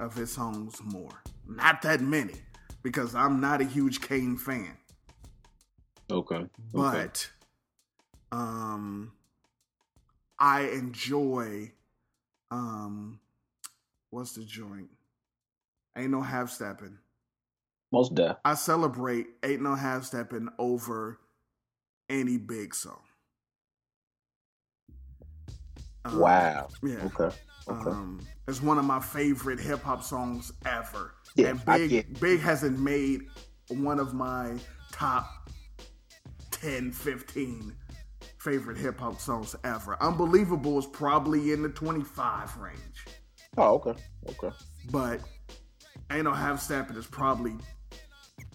of 0.00 0.14
his 0.14 0.32
songs 0.32 0.80
more. 0.84 1.22
Not 1.46 1.82
that 1.82 2.00
many, 2.00 2.34
because 2.82 3.14
I'm 3.14 3.40
not 3.40 3.60
a 3.60 3.64
huge 3.64 4.00
Kane 4.00 4.36
fan. 4.36 4.76
Okay. 6.10 6.34
okay. 6.36 6.48
But 6.72 7.30
um 8.32 9.12
I 10.38 10.62
enjoy 10.62 11.72
um 12.50 13.20
what's 14.10 14.34
the 14.34 14.44
joint? 14.44 14.90
Ain't 15.96 16.10
no 16.10 16.20
half 16.22 16.50
stepping. 16.50 16.98
most 17.92 18.14
deaf. 18.14 18.36
I 18.44 18.54
celebrate 18.54 19.26
Ain't 19.44 19.62
No 19.62 19.74
Half 19.74 20.04
Stepping 20.04 20.48
over 20.58 21.20
any 22.10 22.36
big 22.36 22.74
song. 22.74 23.00
Um, 26.04 26.18
Wow. 26.18 26.68
Yeah. 26.82 26.96
Okay. 27.04 27.34
Okay. 27.68 27.90
Um, 27.90 28.20
it's 28.46 28.60
one 28.60 28.78
of 28.78 28.84
my 28.84 29.00
favorite 29.00 29.58
hip 29.60 29.82
hop 29.82 30.02
songs 30.02 30.52
ever. 30.66 31.14
Yeah, 31.36 31.48
and 31.48 31.64
Big 31.64 32.20
Big 32.20 32.40
hasn't 32.40 32.78
made 32.78 33.22
one 33.68 33.98
of 33.98 34.12
my 34.12 34.58
top 34.92 35.43
10, 36.54 36.92
15 36.92 37.74
favorite 38.38 38.76
hip 38.76 39.00
hop 39.00 39.20
songs 39.20 39.56
ever. 39.64 39.96
Unbelievable 40.02 40.78
is 40.78 40.86
probably 40.86 41.52
in 41.52 41.62
the 41.62 41.68
25 41.68 42.56
range. 42.58 43.06
oh, 43.56 43.74
okay. 43.74 43.94
Okay. 44.30 44.54
But 44.90 45.20
Ain't 46.10 46.24
No 46.24 46.32
Half 46.32 46.60
Stepping 46.60 46.96
is 46.96 47.06
probably 47.06 47.54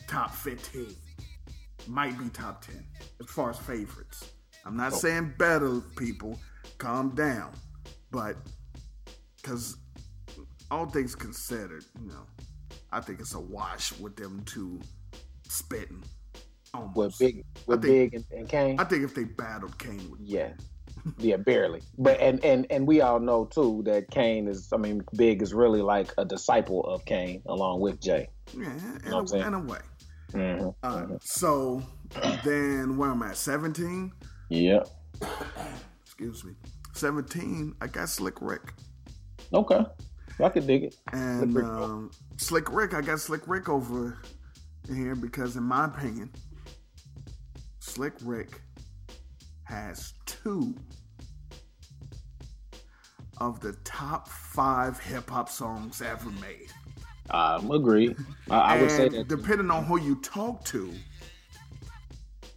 top 0.08 0.34
15. 0.34 0.96
Might 1.88 2.18
be 2.20 2.30
top 2.30 2.64
10 2.64 2.84
as 3.20 3.28
far 3.28 3.50
as 3.50 3.58
favorites. 3.58 4.32
I'm 4.66 4.78
not 4.78 4.94
saying 4.94 5.34
better, 5.38 5.80
people. 5.98 6.40
Calm 6.78 7.16
down. 7.16 7.52
But, 8.12 8.38
because 9.38 9.78
all 10.70 10.86
things 10.86 11.16
considered, 11.16 11.86
you 12.00 12.10
know, 12.10 12.26
I 12.92 13.02
think 13.02 13.20
it's 13.20 13.34
a 13.34 13.40
wash 13.40 13.98
with 14.00 14.16
them 14.16 14.44
two 14.46 14.80
spitting. 15.48 16.04
Almost. 16.74 16.96
With 16.98 17.20
big, 17.20 17.46
with 17.68 17.82
think- 17.82 18.12
big 18.12 18.14
and, 18.16 18.26
and 18.32 18.50
Kane. 18.50 18.80
I 18.80 18.84
think 18.84 19.04
if 19.04 19.16
they 19.16 19.24
battled, 19.24 19.78
Kane 19.78 20.10
would. 20.10 20.22
Yeah. 20.22 20.54
Yeah, 21.18 21.38
barely. 21.38 21.82
But 21.98 22.20
and 22.20 22.44
and 22.44 22.68
and 22.70 22.86
we 22.86 23.00
all 23.00 23.22
know 23.22 23.46
too 23.46 23.82
that 23.86 24.12
Kane 24.12 24.50
is 24.50 24.68
I 24.74 24.78
mean 24.78 25.02
Big 25.16 25.42
is 25.42 25.54
really 25.54 25.82
like 25.82 26.12
a 26.18 26.26
disciple 26.26 26.82
of 26.86 27.06
Kane 27.06 27.42
along 27.48 27.80
with 27.80 28.02
Jay. 28.02 28.28
Yeah, 28.54 28.74
in, 29.06 29.14
a, 29.14 29.48
in 29.48 29.54
a 29.54 29.60
way. 29.60 29.80
Mm-hmm. 30.34 30.70
Uh, 30.84 31.18
so 31.22 31.82
then 32.44 32.98
where 32.98 33.12
am 33.12 33.24
I? 33.24 33.32
17? 33.34 34.12
Yeah. 34.50 34.84
Excuse 36.06 36.44
me. 36.44 36.54
17, 36.94 37.76
I 37.82 37.88
got 37.88 38.10
Slick 38.10 38.42
Rick. 38.42 38.74
Okay. 39.54 39.86
I 40.44 40.50
could 40.50 40.68
dig 40.68 40.84
it. 40.84 40.96
And 41.14 41.54
Rick. 41.56 41.66
um, 41.66 42.12
Slick 42.38 42.72
Rick, 42.72 42.94
I 42.94 43.02
got 43.02 43.20
Slick 43.20 43.48
Rick 43.48 43.70
over 43.70 44.18
here 44.88 45.16
because, 45.16 45.56
in 45.56 45.64
my 45.64 45.86
opinion, 45.86 46.30
Slick 48.00 48.14
Rick 48.24 48.62
has 49.64 50.14
two 50.26 50.74
of 53.40 53.60
the 53.60 53.74
top 53.84 54.30
five 54.30 54.98
hip 54.98 55.30
hop 55.30 55.50
songs 55.50 56.02
ever 56.02 56.30
made. 56.40 56.72
Um, 57.30 57.70
agreed. 57.70 58.16
I, 58.50 58.58
I 58.58 58.82
would 58.82 58.90
say 58.90 59.10
that. 59.10 59.28
depending 59.28 59.70
on 59.70 59.84
who 59.84 60.00
you 60.00 60.16
talk 60.22 60.64
to, 60.68 60.94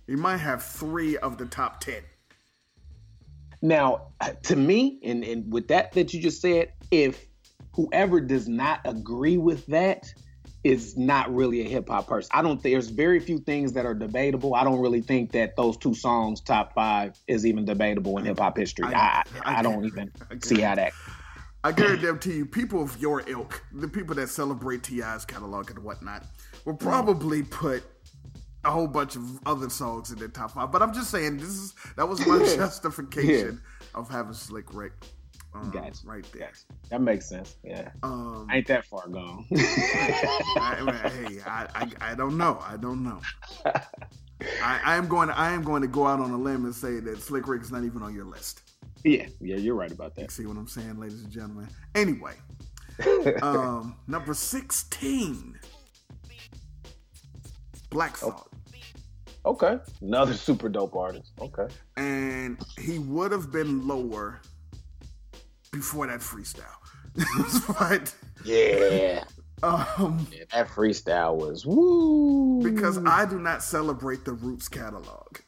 you 0.07 0.17
might 0.17 0.37
have 0.37 0.63
three 0.63 1.17
of 1.19 1.39
the 1.39 1.47
top 1.47 1.81
ten. 1.81 2.05
Now, 3.63 4.13
to 4.45 4.55
me, 4.55 5.01
and, 5.03 5.25
and 5.25 5.53
with 5.53 5.67
that 5.67 5.91
that 5.95 6.15
you 6.15 6.23
just 6.23 6.41
said, 6.41 6.73
if 6.93 7.27
whoever 7.75 8.21
does 8.21 8.47
not 8.47 8.79
agree 8.85 9.39
with 9.39 9.67
that 9.67 10.07
is 10.65 10.97
not 10.97 11.35
really 11.35 11.61
a 11.63 11.69
hip 11.69 11.89
hop 11.89 12.07
person. 12.07 12.31
I 12.33 12.43
don't 12.43 12.63
think 12.63 12.75
there's 12.75 12.89
very 12.89 13.19
few 13.19 13.39
things 13.39 13.73
that 13.73 13.85
are 13.85 13.95
debatable. 13.95 14.55
I 14.55 14.65
don't 14.65 14.81
really 14.81 15.01
think 15.01 15.33
that 15.33 15.57
those 15.57 15.77
two 15.77 15.95
songs, 15.95 16.41
top 16.41 16.75
five, 16.75 17.19
is 17.27 17.45
even 17.45 17.65
debatable 17.65 18.19
in 18.19 18.25
hip 18.25 18.39
hop 18.39 18.57
history. 18.57 18.87
I, 18.87 19.23
I, 19.45 19.59
I 19.59 19.63
don't 19.63 19.85
even 19.85 20.13
see 20.41 20.61
how 20.61 20.77
that. 20.77 20.93
I 21.65 21.73
guarantee 21.73 22.07
them 22.07 22.19
to 22.21 22.33
you, 22.33 22.47
people 22.47 22.83
of 22.83 23.01
your 23.01 23.23
ilk, 23.29 23.63
the 23.73 23.89
people 23.89 24.17
that 24.17 24.29
celebrate 24.29 24.83
T.I.'s 24.83 25.25
catalog 25.25 25.71
and 25.71 25.79
whatnot, 25.81 26.25
will 26.65 26.75
mm. 26.75 26.81
probably 26.81 27.43
put 27.43 27.85
a 28.65 28.71
whole 28.71 28.87
bunch 28.87 29.17
of 29.17 29.23
other 29.47 29.69
songs 29.69 30.11
in 30.11 30.19
their 30.19 30.29
top 30.29 30.53
five. 30.53 30.71
But 30.71 30.83
I'm 30.83 30.93
just 30.93 31.11
saying, 31.11 31.39
this 31.39 31.49
is 31.49 31.75
that 31.97 32.09
was 32.09 32.25
my 32.27 32.39
justification 32.57 33.61
of 33.95 34.09
having 34.09 34.35
Slick 34.35 34.75
Rick 34.75 34.93
um, 35.55 35.71
Gotcha. 35.71 36.07
right 36.07 36.27
there. 36.33 36.51
That 36.91 37.01
makes 37.03 37.29
sense. 37.29 37.57
Yeah, 37.63 37.91
Um, 38.03 38.49
ain't 38.53 38.67
that 38.69 38.85
far 38.87 39.07
gone. 39.09 39.45
I, 39.53 40.77
I- 40.87 41.09
hey, 41.11 41.39
I, 41.47 41.67
I, 41.75 42.13
I 42.13 42.15
don't 42.15 42.37
know. 42.39 42.59
I 42.67 42.77
don't 42.77 43.03
know. 43.03 43.21
I, 43.67 44.81
I 44.85 44.97
am 44.97 45.07
going. 45.09 45.29
To, 45.29 45.39
I 45.39 45.53
am 45.53 45.63
going 45.63 45.83
to 45.83 45.89
go 45.89 46.07
out 46.07 46.21
on 46.21 46.31
a 46.31 46.37
limb 46.39 46.65
and 46.65 46.75
say 46.75 47.01
that 47.01 47.21
Slick 47.23 47.47
Rick 47.47 47.63
is 47.63 47.71
not 47.71 47.85
even 47.85 48.03
on 48.03 48.15
your 48.15 48.25
list. 48.25 48.63
yeah, 49.05 49.27
yeah, 49.41 49.57
you're 49.57 49.75
right 49.77 49.93
about 49.93 50.15
that. 50.17 50.31
See 50.31 50.47
what 50.47 50.57
I'm 50.57 50.67
saying, 50.69 50.99
ladies 50.99 51.23
and 51.23 51.31
gentlemen? 51.31 51.69
Anyway, 51.95 52.35
um, 53.43 53.97
number 54.09 54.35
16, 54.35 55.59
Black 57.91 58.17
Thought. 58.17 58.49
Okay, 59.45 59.77
another 60.01 60.35
super 60.35 60.69
dope 60.69 60.95
artist. 60.95 61.33
Okay, 61.41 61.67
And 61.97 62.61
he 62.79 62.99
would 63.01 63.33
have 63.33 63.51
been 63.51 63.87
lower 63.89 64.41
before 65.73 66.07
that 66.07 66.21
freestyle. 66.21 66.65
but, 67.79 68.15
yeah, 68.45 69.25
um, 69.63 70.27
yeah, 70.33 70.45
that 70.53 70.69
freestyle 70.69 71.37
was 71.37 71.67
woo. 71.67 72.63
because 72.63 72.99
I 73.05 73.27
do 73.27 73.39
not 73.39 73.63
celebrate 73.63 74.25
the 74.25 74.33
Roots 74.33 74.69
catalog. 74.69 75.39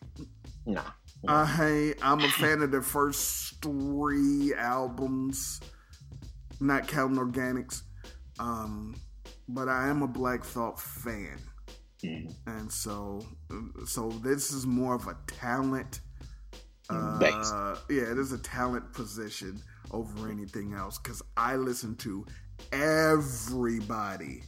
nah, 0.66 0.82
I, 1.26 1.94
I'm 2.02 2.20
a 2.20 2.28
fan 2.28 2.62
of 2.62 2.70
the 2.70 2.82
first 2.82 3.62
three 3.62 4.54
albums, 4.54 5.60
not 6.60 6.88
counting 6.88 7.18
Organix. 7.18 7.82
Um, 8.38 8.96
but 9.48 9.68
I 9.68 9.88
am 9.88 10.02
a 10.02 10.08
Black 10.08 10.44
Thought 10.44 10.80
fan. 10.80 11.38
and 12.46 12.70
so 12.70 13.24
so 13.86 14.10
this 14.22 14.52
is 14.52 14.66
more 14.66 14.94
of 14.94 15.06
a 15.06 15.16
talent 15.26 16.00
uh, 16.90 17.76
yeah 17.88 18.02
it 18.02 18.18
is 18.18 18.32
a 18.32 18.38
talent 18.38 18.92
position 18.92 19.58
over 19.94 20.28
anything 20.30 20.74
else 20.74 20.98
because 20.98 21.22
i 21.36 21.54
listen 21.56 21.94
to 21.96 22.24
everybody 22.72 24.42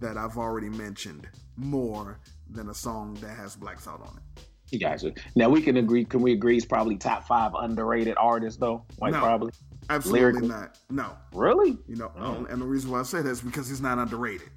that 0.00 0.16
i've 0.16 0.36
already 0.36 0.68
mentioned 0.68 1.26
more 1.56 2.18
than 2.50 2.68
a 2.68 2.74
song 2.74 3.14
that 3.20 3.34
has 3.36 3.56
black 3.56 3.78
thought 3.80 4.00
on 4.00 4.18
it 4.36 4.44
you 4.70 4.78
guys. 4.80 5.04
are- 5.04 5.12
Now 5.36 5.50
we 5.50 5.62
can 5.62 5.76
agree. 5.76 6.04
Can 6.04 6.20
we 6.20 6.32
agree? 6.32 6.54
He's 6.54 6.64
probably 6.64 6.96
top 6.96 7.28
five 7.28 7.52
underrated 7.54 8.16
artist 8.16 8.58
though. 8.58 8.84
Like 8.98 9.12
No. 9.12 9.20
probably. 9.20 9.52
absolutely 9.88 10.20
Lyrically? 10.40 10.48
not 10.48 10.78
no 10.90 11.12
Really? 11.32 11.78
you 11.86 11.94
know 11.94 12.10
Oh. 12.18 12.44
and 12.50 12.60
the 12.60 12.64
reason 12.66 12.90
why 12.90 12.98
i 13.00 13.02
say 13.04 13.22
that 13.22 13.28
is 13.30 13.40
because 13.40 13.68
he's 13.68 13.82
not 13.82 13.98
underrated 13.98 14.48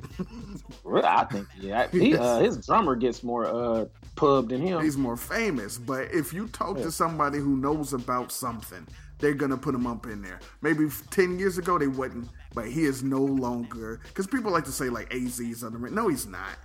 Really? 0.84 1.04
I 1.06 1.26
think 1.26 1.46
yeah. 1.60 1.88
He, 1.92 2.16
uh, 2.16 2.40
his 2.48 2.66
drummer 2.66 2.96
gets 2.96 3.22
more 3.22 3.46
uh 3.46 3.86
pub 4.16 4.50
than 4.50 4.62
him. 4.62 4.82
he's 4.82 4.98
more 4.98 5.18
famous. 5.18 5.78
But 5.78 6.08
if 6.12 6.34
you 6.34 6.48
talk 6.48 6.78
to 6.78 6.92
somebody 6.92 7.38
who 7.38 7.56
knows 7.58 7.94
about 7.94 8.32
something, 8.32 8.88
they're 9.20 9.34
gonna 9.34 9.58
put 9.58 9.74
him 9.76 9.88
up 9.88 10.06
in 10.06 10.22
there. 10.22 10.40
Maybe 10.62 10.88
ten 11.12 11.38
years 11.40 11.58
ago 11.58 11.78
they 11.80 11.88
wouldn't, 11.88 12.30
but 12.54 12.68
he 12.68 12.84
is 12.86 13.04
no 13.04 13.20
longer 13.22 14.00
because 14.08 14.28
people 14.28 14.52
like 14.52 14.66
to 14.66 14.72
say 14.72 14.90
like 14.90 15.14
Az 15.14 15.40
is 15.40 15.64
underrated. 15.64 15.96
No, 15.96 16.08
he's 16.08 16.26
not. 16.28 16.58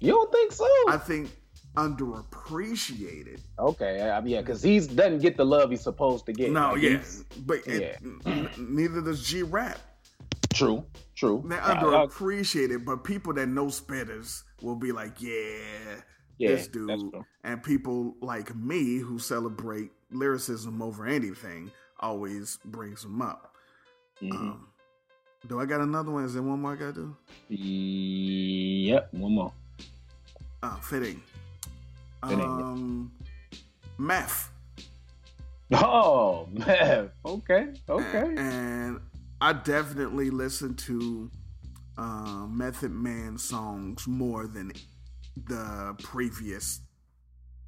you 0.00 0.12
don't 0.12 0.32
think 0.32 0.52
so? 0.52 0.66
I 0.88 0.96
think 0.96 1.30
underappreciated. 1.76 3.40
okay, 3.58 4.00
I, 4.00 4.20
yeah, 4.24 4.40
because 4.40 4.62
he 4.62 4.78
doesn't 4.80 5.18
get 5.20 5.36
the 5.36 5.44
love 5.44 5.70
he's 5.70 5.82
supposed 5.82 6.26
to 6.26 6.32
get. 6.32 6.50
No, 6.50 6.72
Like, 6.72 6.82
yeah, 6.82 6.98
but 7.46 7.66
it, 7.66 7.98
neither 8.58 9.00
does 9.00 9.26
G 9.26 9.42
Rap. 9.42 9.78
True, 10.52 10.84
true. 11.16 11.42
They're 11.46 11.62
I- 11.62 11.82
underappreciated, 11.82 12.84
but 12.84 13.04
people 13.04 13.32
that 13.34 13.46
know 13.48 13.66
spitters 13.66 14.42
will 14.60 14.76
be 14.76 14.92
like, 14.92 15.20
yeah, 15.20 16.02
Yeah, 16.38 16.48
this 16.50 16.68
dude. 16.68 16.90
And 17.44 17.62
people 17.62 18.14
like 18.20 18.54
me 18.54 18.98
who 18.98 19.18
celebrate 19.18 19.90
lyricism 20.12 20.80
over 20.82 21.06
anything 21.06 21.70
always 22.00 22.58
brings 22.64 23.02
them 23.02 23.22
up. 23.22 23.54
Mhm. 24.20 24.32
Um, 24.32 24.68
do 25.48 25.60
I 25.60 25.66
got 25.66 25.80
another 25.80 26.10
one? 26.10 26.24
Is 26.24 26.34
there 26.34 26.42
one 26.42 26.60
more 26.60 26.72
I 26.72 26.76
gotta 26.76 26.92
do? 26.92 27.16
Yep, 27.48 29.14
one 29.14 29.32
more. 29.34 29.52
Uh, 30.62 30.76
fitting. 30.76 31.22
Fitting, 32.24 32.38
yeah. 32.38 32.44
Um, 32.44 33.12
meth. 33.98 34.50
Oh 35.74 36.46
man. 36.52 37.10
Okay. 37.24 37.62
And, 37.62 37.80
Okay. 37.88 38.34
and 38.36 39.00
I 39.40 39.52
definitely 39.54 40.30
listen 40.30 40.74
to 40.76 41.30
uh, 41.98 42.46
Method 42.46 42.92
Man 42.92 43.38
songs 43.38 44.06
more 44.06 44.46
than 44.46 44.72
the 45.46 45.96
previous 46.02 46.80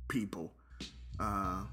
people. 0.09 0.53
Uh, 1.19 1.65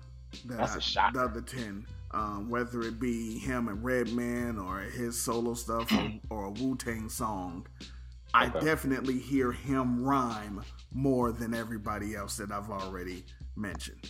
that 0.45 0.57
That's 0.57 0.75
a 0.75 0.81
shock. 0.81 1.13
The 1.13 1.21
other 1.21 1.41
ten, 1.41 1.85
um, 2.11 2.49
whether 2.49 2.81
it 2.81 2.99
be 2.99 3.37
him 3.39 3.67
and 3.67 3.83
Redman 3.83 4.57
or 4.59 4.79
his 4.79 5.21
solo 5.21 5.53
stuff 5.53 5.91
or, 5.95 6.11
or 6.29 6.45
a 6.45 6.51
Wu 6.51 6.75
Tang 6.77 7.09
song, 7.09 7.67
I 8.33 8.47
Okay. 8.47 8.59
definitely 8.59 9.19
hear 9.19 9.51
him 9.51 10.03
rhyme 10.03 10.63
more 10.93 11.31
than 11.31 11.53
everybody 11.53 12.15
else 12.15 12.37
that 12.37 12.51
I've 12.51 12.69
already 12.69 13.25
mentioned. 13.55 14.09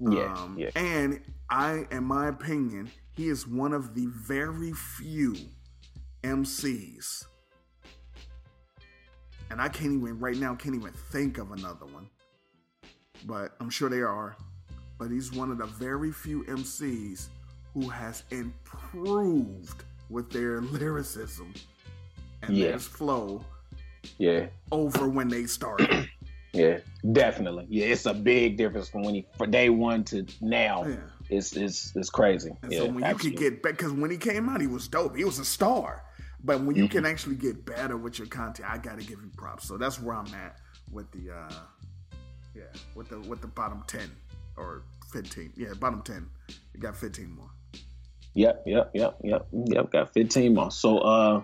Yeah, 0.00 0.32
Um, 0.34 0.58
yeah. 0.58 0.70
And 0.76 1.20
I, 1.50 1.86
in 1.90 2.04
my 2.04 2.28
opinion, 2.28 2.90
he 3.14 3.28
is 3.28 3.46
one 3.46 3.72
of 3.72 3.94
the 3.94 4.06
very 4.06 4.72
few 4.72 5.36
MCs. 6.22 7.26
And 9.50 9.60
I 9.60 9.68
can't 9.68 9.92
even, 9.94 10.18
right 10.18 10.36
now, 10.36 10.54
can't 10.54 10.74
even 10.74 10.92
think 11.10 11.38
of 11.38 11.52
another 11.52 11.86
one. 11.86 12.08
But 13.24 13.54
I'm 13.60 13.70
sure 13.70 13.88
there 13.88 14.08
are. 14.08 14.36
But 14.98 15.10
he's 15.10 15.32
one 15.32 15.50
of 15.50 15.58
the 15.58 15.66
very 15.66 16.10
few 16.12 16.42
MCs 16.44 17.28
who 17.74 17.88
has 17.88 18.24
improved 18.30 19.84
with 20.10 20.30
their 20.30 20.60
lyricism 20.78 21.52
and 22.42 22.56
Yeah. 22.56 22.70
their 22.70 22.78
flow 22.78 23.44
Yeah, 24.18 24.46
over 24.72 25.08
when 25.08 25.28
they 25.28 25.46
started. 25.46 26.08
yeah, 26.52 26.78
definitely. 27.12 27.66
Yeah, 27.68 27.86
it's 27.86 28.06
a 28.06 28.14
big 28.14 28.56
difference 28.56 28.88
from 28.88 29.02
when 29.02 29.14
he 29.14 29.26
from 29.36 29.50
day 29.50 29.70
one 29.70 30.04
to 30.04 30.26
now. 30.40 30.84
yeah. 30.86 30.96
It's 31.30 31.54
it's 31.56 31.94
it's 31.94 32.08
crazy. 32.10 32.52
And 32.62 32.72
yeah, 32.72 32.78
so 32.78 32.86
when 32.86 33.04
absolutely. 33.04 33.30
you 33.30 33.36
can 33.36 33.52
get 33.52 33.62
back, 33.62 33.72
because 33.76 33.92
when 33.92 34.10
he 34.10 34.16
came 34.16 34.48
out, 34.48 34.60
he 34.62 34.66
was 34.66 34.88
dope. 34.88 35.14
He 35.14 35.24
was 35.24 35.38
a 35.38 35.44
star. 35.44 36.04
But 36.42 36.62
when 36.62 36.74
you 36.76 36.84
Mm-hmm. 36.84 36.92
can 36.92 37.04
actually 37.06 37.34
get 37.36 37.66
better 37.66 37.96
with 37.98 38.18
your 38.18 38.28
content, 38.28 38.68
I 38.70 38.78
gotta 38.78 39.02
give 39.02 39.20
you 39.20 39.30
props. 39.36 39.68
So 39.68 39.76
that's 39.76 40.00
where 40.00 40.14
I'm 40.14 40.32
at 40.34 40.56
with 40.90 41.10
the, 41.10 41.32
uh 41.34 41.52
yeah, 42.54 42.62
with 42.94 43.08
the 43.10 43.20
with 43.20 43.40
the 43.42 43.46
bottom 43.48 43.84
ten 43.86 44.10
or 44.58 44.82
fifteen. 45.12 45.52
Yeah, 45.56 45.74
bottom 45.78 46.02
ten. 46.02 46.28
You 46.74 46.80
got 46.80 46.96
fifteen 46.96 47.30
more. 47.34 47.50
Yep, 48.34 48.64
yep, 48.66 48.90
yep, 48.94 49.18
yep, 49.24 49.46
yep. 49.52 49.90
Got 49.90 50.12
15 50.12 50.54
more. 50.54 50.70
So 50.70 50.98
uh 50.98 51.42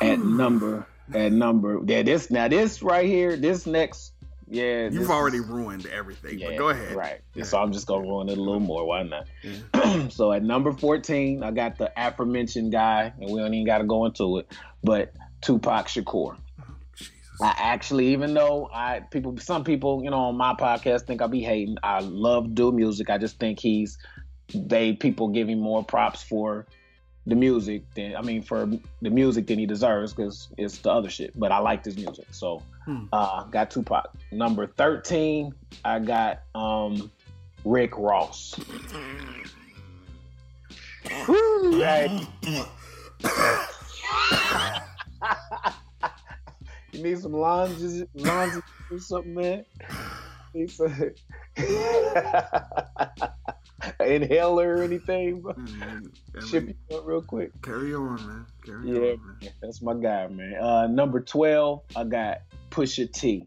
at 0.00 0.20
number 0.20 0.86
at 1.12 1.32
number 1.32 1.80
yeah, 1.84 2.02
this 2.02 2.30
now 2.30 2.46
this 2.46 2.82
right 2.82 3.06
here, 3.06 3.36
this 3.36 3.66
next 3.66 4.12
yeah. 4.48 4.88
You've 4.88 5.10
already 5.10 5.38
is- 5.38 5.46
ruined 5.46 5.86
everything. 5.86 6.38
yeah, 6.38 6.50
but 6.50 6.58
go 6.58 6.68
ahead. 6.68 6.94
Right. 6.94 7.20
Yeah. 7.34 7.42
So 7.42 7.58
I'm 7.58 7.72
just 7.72 7.88
gonna 7.88 8.02
ruin 8.02 8.28
it 8.28 8.38
a 8.38 8.40
little 8.40 8.60
more. 8.60 8.86
Why 8.86 9.02
not? 9.02 9.26
Yeah. 9.42 10.08
so 10.08 10.30
at 10.30 10.44
number 10.44 10.72
14, 10.72 11.42
I 11.42 11.50
got 11.50 11.78
the 11.78 11.90
aforementioned 11.96 12.70
guy, 12.70 13.12
and 13.20 13.30
we 13.30 13.40
don't 13.40 13.52
even 13.52 13.66
gotta 13.66 13.84
go 13.84 14.06
into 14.06 14.38
it, 14.38 14.52
but 14.84 15.12
Tupac 15.40 15.88
Shakur. 15.88 16.36
Jesus. 17.38 17.46
I 17.46 17.54
actually, 17.58 18.08
even 18.08 18.34
though 18.34 18.68
I 18.72 19.00
people, 19.00 19.36
some 19.38 19.64
people, 19.64 20.02
you 20.04 20.10
know, 20.10 20.18
on 20.18 20.36
my 20.36 20.54
podcast 20.54 21.02
think 21.06 21.22
I 21.22 21.26
be 21.26 21.40
hating. 21.42 21.76
I 21.82 22.00
love 22.00 22.54
do 22.54 22.72
music. 22.72 23.10
I 23.10 23.18
just 23.18 23.38
think 23.38 23.58
he's 23.60 23.98
they 24.54 24.92
people 24.92 25.28
give 25.28 25.48
him 25.48 25.58
more 25.60 25.84
props 25.84 26.22
for 26.22 26.66
the 27.26 27.34
music 27.34 27.82
than 27.94 28.14
I 28.14 28.22
mean 28.22 28.42
for 28.42 28.70
the 29.02 29.10
music 29.10 29.48
than 29.48 29.58
he 29.58 29.66
deserves 29.66 30.12
because 30.12 30.48
it's 30.56 30.78
the 30.78 30.90
other 30.92 31.10
shit. 31.10 31.32
But 31.38 31.50
I 31.52 31.58
like 31.58 31.84
his 31.84 31.96
music, 31.96 32.26
so 32.30 32.62
Hmm. 32.84 33.06
uh, 33.12 33.42
got 33.44 33.72
Tupac. 33.72 34.14
Number 34.30 34.68
thirteen, 34.68 35.52
I 35.84 35.98
got 35.98 36.42
um 36.54 37.10
Rick 37.64 37.98
Ross. 37.98 38.54
Woo, 41.28 41.82
right. 41.82 42.26
you 46.96 47.02
need 47.02 47.18
some 47.18 47.32
lunges, 47.32 48.04
lunges 48.14 48.62
or 48.90 48.98
something, 48.98 49.34
man. 49.34 49.64
Need 50.54 50.70
some 50.70 50.92
inhaler 54.00 54.76
or 54.76 54.82
anything, 54.82 55.40
bro. 55.42 55.52
Mm, 55.54 56.10
Ship 56.48 56.68
you 56.90 56.96
up 56.96 57.06
real 57.06 57.22
quick. 57.22 57.50
carry 57.62 57.94
on, 57.94 58.16
man. 58.26 58.46
Carry 58.64 58.88
Yeah, 58.90 59.12
on, 59.12 59.38
man. 59.40 59.50
that's 59.60 59.82
my 59.82 59.94
guy, 59.94 60.26
man. 60.28 60.54
Uh, 60.60 60.86
number 60.86 61.20
twelve, 61.20 61.82
I 61.94 62.04
got 62.04 62.38
Pusha 62.70 63.12
T. 63.12 63.46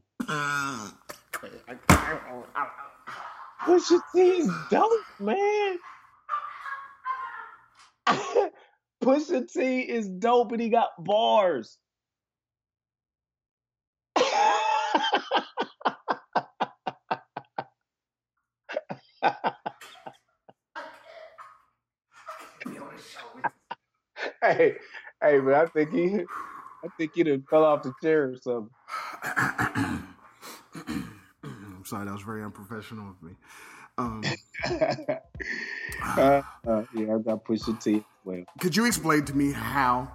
Pusha 3.66 4.00
T's 4.14 4.50
dope, 4.70 4.92
man. 5.20 5.78
Pusha 9.04 9.52
T 9.52 9.80
is 9.82 10.08
dope, 10.08 10.52
and 10.52 10.62
he 10.62 10.70
got 10.70 10.90
bars. 11.04 11.78
hey, 24.42 24.76
hey, 25.22 25.40
man, 25.40 25.56
I 25.56 25.66
think 25.66 25.92
he, 25.92 26.22
I 26.84 26.88
think 26.98 27.12
he 27.14 27.24
done 27.24 27.44
fell 27.50 27.66
off 27.66 27.84
the 27.84 27.94
chair 28.02 28.32
or 28.32 28.38
something. 28.38 28.70
I'm 31.44 31.84
sorry, 31.86 32.06
that 32.06 32.14
was 32.14 32.22
very 32.22 32.44
unprofessional 32.44 33.10
of 33.10 33.22
me. 33.22 33.34
Um, 33.98 34.24
uh, 36.18 36.42
uh, 36.68 36.84
yeah, 36.94 37.16
I 37.16 37.20
got 37.20 37.44
Pusha 37.44 37.82
T 37.82 37.96
as 37.96 38.02
well. 38.24 38.44
could 38.60 38.76
you 38.76 38.86
explain 38.86 39.26
to 39.26 39.36
me 39.36 39.52
how 39.52 40.12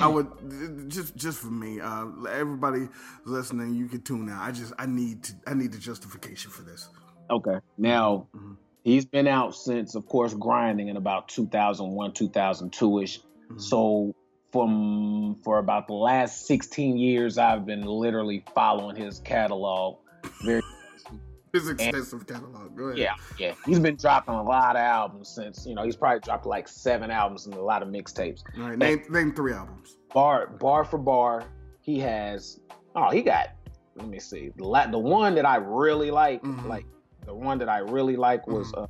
I 0.00 0.06
would 0.06 0.90
just 0.90 1.16
just 1.16 1.38
for 1.38 1.46
me, 1.46 1.80
uh, 1.80 2.06
everybody 2.28 2.88
listening, 3.24 3.74
you 3.74 3.86
can 3.86 4.02
tune 4.02 4.28
out. 4.28 4.42
I 4.42 4.52
just 4.52 4.72
I 4.78 4.86
need 4.86 5.22
to 5.24 5.32
I 5.46 5.54
need 5.54 5.72
the 5.72 5.78
justification 5.78 6.50
for 6.50 6.62
this. 6.62 6.88
Okay. 7.30 7.58
Now, 7.78 8.26
Mhm. 8.34 8.56
he's 8.84 9.04
been 9.04 9.26
out 9.26 9.54
since, 9.54 9.94
of 9.94 10.06
course, 10.06 10.34
grinding 10.34 10.88
in 10.88 10.96
about 10.96 11.28
2001, 11.28 12.12
2002 12.12 13.00
ish. 13.00 13.20
Mhm. 13.50 13.60
So, 13.60 14.14
from 14.52 15.36
for 15.44 15.58
about 15.58 15.86
the 15.86 15.94
last 15.94 16.46
16 16.46 16.96
years, 16.96 17.36
I've 17.38 17.66
been 17.66 17.82
literally 17.82 18.44
following 18.54 18.96
his 18.96 19.20
catalog. 19.20 19.96
Very, 20.44 20.62
His 21.52 21.68
extensive 21.70 22.26
catalog. 22.26 22.76
Go 22.76 22.84
ahead. 22.86 22.98
yeah, 22.98 23.14
yeah. 23.38 23.54
He's 23.64 23.80
been 23.80 23.96
dropping 23.96 24.34
a 24.34 24.42
lot 24.42 24.76
of 24.76 24.80
albums 24.82 25.28
since, 25.30 25.64
you 25.66 25.74
know, 25.74 25.84
he's 25.84 25.96
probably 25.96 26.20
dropped 26.20 26.44
like 26.44 26.68
seven 26.68 27.10
albums 27.10 27.46
and 27.46 27.54
a 27.54 27.62
lot 27.62 27.82
of 27.82 27.88
mixtapes. 27.88 28.42
All 28.58 28.68
right. 28.68 28.78
Name 28.78 29.02
name 29.10 29.32
three 29.32 29.52
albums. 29.54 29.96
bar 30.12 30.48
bar 30.48 30.84
for 30.84 30.98
bar 30.98 31.44
he 31.82 31.98
has 32.00 32.60
oh 32.94 33.10
he 33.10 33.22
got 33.22 33.48
let 33.96 34.08
me 34.08 34.18
see 34.18 34.50
the 34.56 34.88
the 34.90 34.98
one 34.98 35.34
that 35.34 35.44
i 35.46 35.56
really 35.56 36.10
like 36.10 36.42
Mhm. 36.42 36.66
like 36.66 36.86
the 37.26 37.34
one 37.34 37.58
that 37.58 37.68
i 37.68 37.78
really 37.78 38.16
like 38.16 38.46
was 38.46 38.72
uh 38.74 38.86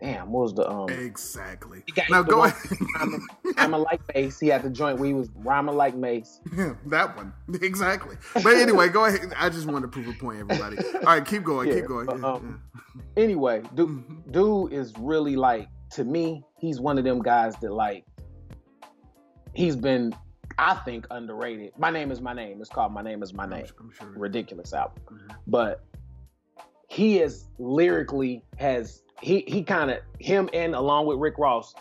damn 0.00 0.30
what 0.32 0.42
was 0.44 0.54
the 0.54 0.66
um 0.70 0.88
Exactly. 0.88 1.82
He 1.84 1.92
got- 1.92 2.08
Now 2.08 2.22
the 2.22 2.30
go 2.30 2.38
one- 2.38 2.48
ahead. 2.50 2.78
rhyming 3.58 3.80
like 3.90 4.00
Mase 4.14 4.40
he 4.40 4.46
had 4.48 4.62
the 4.62 4.70
joint 4.70 4.98
where 4.98 5.08
he 5.08 5.12
was 5.14 5.28
rhyming 5.34 5.74
like 5.76 5.94
Mase 5.94 6.40
Yeah, 6.56 6.72
that 6.86 7.14
one. 7.18 7.34
Exactly. 7.60 8.16
But 8.32 8.54
anyway, 8.56 8.88
go 8.88 9.04
ahead. 9.04 9.34
I 9.36 9.50
just 9.50 9.66
wanted 9.66 9.82
to 9.82 9.88
prove 9.88 10.08
a 10.08 10.14
point, 10.14 10.40
everybody. 10.40 10.78
All 10.94 11.00
right, 11.02 11.22
keep 11.24 11.42
going. 11.44 11.68
Yeah, 11.68 11.74
keep 11.74 11.84
going. 11.86 12.06
but, 12.06 12.18
Yeah, 12.18 12.26
um, 12.26 12.62
anyway 13.18 13.62
dude 13.74 14.32
dude 14.32 14.72
is 14.72 14.94
really 14.98 15.36
like 15.36 15.68
to 15.90 16.04
me 16.04 16.42
he's 16.58 16.80
one 16.80 16.96
of 16.96 17.04
them 17.04 17.20
guys 17.20 17.54
that 17.56 17.72
like 17.72 18.04
he's 19.54 19.76
been 19.76 20.14
i 20.58 20.74
think 20.86 21.06
underrated 21.10 21.72
my 21.78 21.90
name 21.90 22.10
is 22.10 22.20
my 22.20 22.32
name 22.32 22.60
it's 22.60 22.70
called 22.70 22.92
my 22.92 23.02
name 23.02 23.22
is 23.22 23.32
my 23.34 23.44
I'm, 23.44 23.50
name 23.50 23.66
I'm 23.78 23.90
sure. 23.92 24.08
ridiculous 24.16 24.72
album. 24.72 25.02
Mhm. 25.12 25.36
But 25.46 25.84
he 26.90 27.20
is 27.20 27.44
lyrically 27.58 28.42
has 28.58 29.02
he 29.22 29.44
he 29.46 29.62
kind 29.62 29.90
of 29.90 29.98
him 30.18 30.50
and 30.52 30.74
along 30.74 31.06
with 31.06 31.18
Rick 31.18 31.38
Ross 31.38 31.74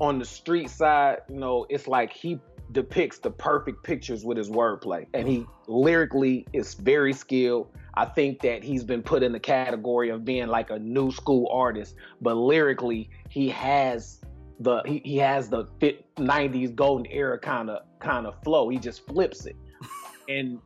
on 0.00 0.18
the 0.18 0.24
street 0.24 0.70
side, 0.70 1.18
you 1.28 1.36
know, 1.36 1.66
it's 1.68 1.86
like 1.86 2.12
he 2.12 2.40
depicts 2.72 3.18
the 3.18 3.30
perfect 3.30 3.82
pictures 3.82 4.24
with 4.24 4.38
his 4.38 4.48
wordplay. 4.48 5.06
And 5.12 5.26
he 5.26 5.44
lyrically 5.66 6.46
is 6.52 6.74
very 6.74 7.12
skilled. 7.12 7.68
I 7.94 8.04
think 8.04 8.40
that 8.42 8.62
he's 8.62 8.84
been 8.84 9.02
put 9.02 9.22
in 9.22 9.32
the 9.32 9.40
category 9.40 10.10
of 10.10 10.24
being 10.24 10.46
like 10.46 10.70
a 10.70 10.78
new 10.78 11.10
school 11.10 11.48
artist, 11.52 11.96
but 12.20 12.34
lyrically 12.34 13.10
he 13.28 13.48
has 13.50 14.20
the 14.60 14.82
he, 14.86 15.02
he 15.04 15.16
has 15.18 15.48
the 15.48 15.66
fit 15.80 16.06
90s 16.16 16.74
golden 16.74 17.06
era 17.10 17.38
kind 17.38 17.70
of 17.70 17.82
kind 17.98 18.26
of 18.26 18.40
flow. 18.42 18.68
He 18.68 18.78
just 18.78 19.06
flips 19.06 19.46
it. 19.46 19.56
and 20.28 20.58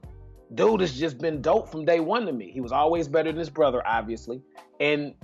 dude 0.54 0.80
has 0.80 0.98
just 0.98 1.18
been 1.18 1.40
dope 1.40 1.70
from 1.70 1.84
day 1.84 2.00
one 2.00 2.26
to 2.26 2.32
me. 2.32 2.50
He 2.50 2.60
was 2.60 2.72
always 2.72 3.08
better 3.08 3.30
than 3.30 3.38
his 3.38 3.50
brother, 3.50 3.82
obviously, 3.86 4.42
and 4.80 5.14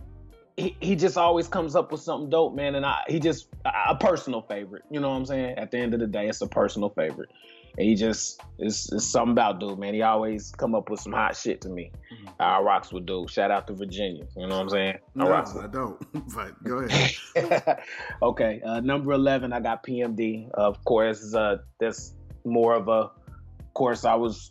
he, 0.57 0.77
he 0.81 0.97
just 0.97 1.17
always 1.17 1.47
comes 1.47 1.77
up 1.77 1.93
with 1.93 2.01
something 2.01 2.31
dope, 2.31 2.55
man. 2.55 2.75
And 2.75 2.85
I 2.85 3.03
he 3.09 3.21
just 3.21 3.49
a, 3.65 3.95
personal 3.95 4.43
favorite. 4.43 4.83
You 4.91 5.01
know 5.01 5.11
what 5.11 5.17
I'm 5.17 5.27
saying? 5.27 5.57
At 5.57 5.71
the 5.71 5.79
end 5.79 5.95
of 5.95 6.01
the 6.01 6.07
day, 6.07 6.29
it's 6.29 6.41
a 6.41 6.49
personal 6.49 6.91
favorite. 6.91 7.31
And 7.77 7.87
he 7.87 7.95
just 7.95 8.41
it's, 8.59 8.93
it's 8.93 9.07
something 9.07 9.33
about 9.33 9.61
dude, 9.61 9.79
man. 9.79 9.95
He 9.95 10.03
always 10.03 10.51
come 10.51 10.75
up 10.75 10.91
with 10.91 10.99
some 10.99 11.13
hot 11.13 11.37
shit 11.37 11.61
to 11.61 11.69
me. 11.69 11.93
Mhm. 12.13 12.33
I 12.41 12.61
rocks 12.61 12.93
with 12.93 13.07
dude. 13.07 13.31
Shout 13.31 13.53
out 13.53 13.69
to 13.69 13.75
Virginia. 13.75 14.25
You 14.37 14.49
know 14.49 14.57
what 14.57 14.63
I'm 14.63 14.69
saying? 14.71 14.95
I 14.95 14.99
No, 15.15 15.33
I 15.33 15.67
don't. 15.69 15.97
But 16.35 16.65
go 16.65 16.79
ahead. 16.79 17.79
okay, 18.23 18.61
uh, 18.65 18.81
number 18.81 19.13
eleven, 19.13 19.53
I 19.53 19.61
got 19.61 19.85
PMD. 19.85 20.51
of 20.55 20.85
course, 20.85 21.35
uh, 21.35 21.59
that's 21.79 22.15
more 22.45 22.75
of 22.75 22.89
a. 22.89 23.11
Of 23.61 23.75
course, 23.75 24.05
I 24.05 24.17
was 24.17 24.51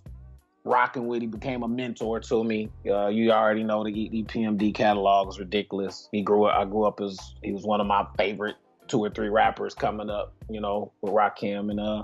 rocking 0.68 1.08
with. 1.08 1.22
He 1.22 1.28
became 1.28 1.64
a 1.64 1.68
mentor 1.68 2.20
to 2.20 2.44
me. 2.44 2.70
Uh, 2.86 3.08
you 3.08 3.32
already 3.32 3.64
know 3.64 3.84
the 3.84 3.92
EPMD 3.92 4.74
catalog 4.74 5.30
is 5.30 5.40
ridiculous. 5.40 6.10
He 6.12 6.22
grew 6.22 6.46
up. 6.46 6.58
I 6.58 6.66
grew 6.66 6.86
up 6.86 7.02
as 7.02 7.18
he 7.44 7.52
was 7.52 7.64
one 7.64 7.82
of 7.82 7.88
my 7.88 8.06
favorite 8.18 8.56
two 8.88 9.04
or 9.04 9.10
three 9.10 9.30
rappers 9.30 9.74
coming 9.74 10.10
up. 10.10 10.34
You 10.50 10.62
know, 10.62 10.92
with 11.02 11.14
Rakim 11.14 11.72
and 11.72 11.80
uh, 11.80 12.04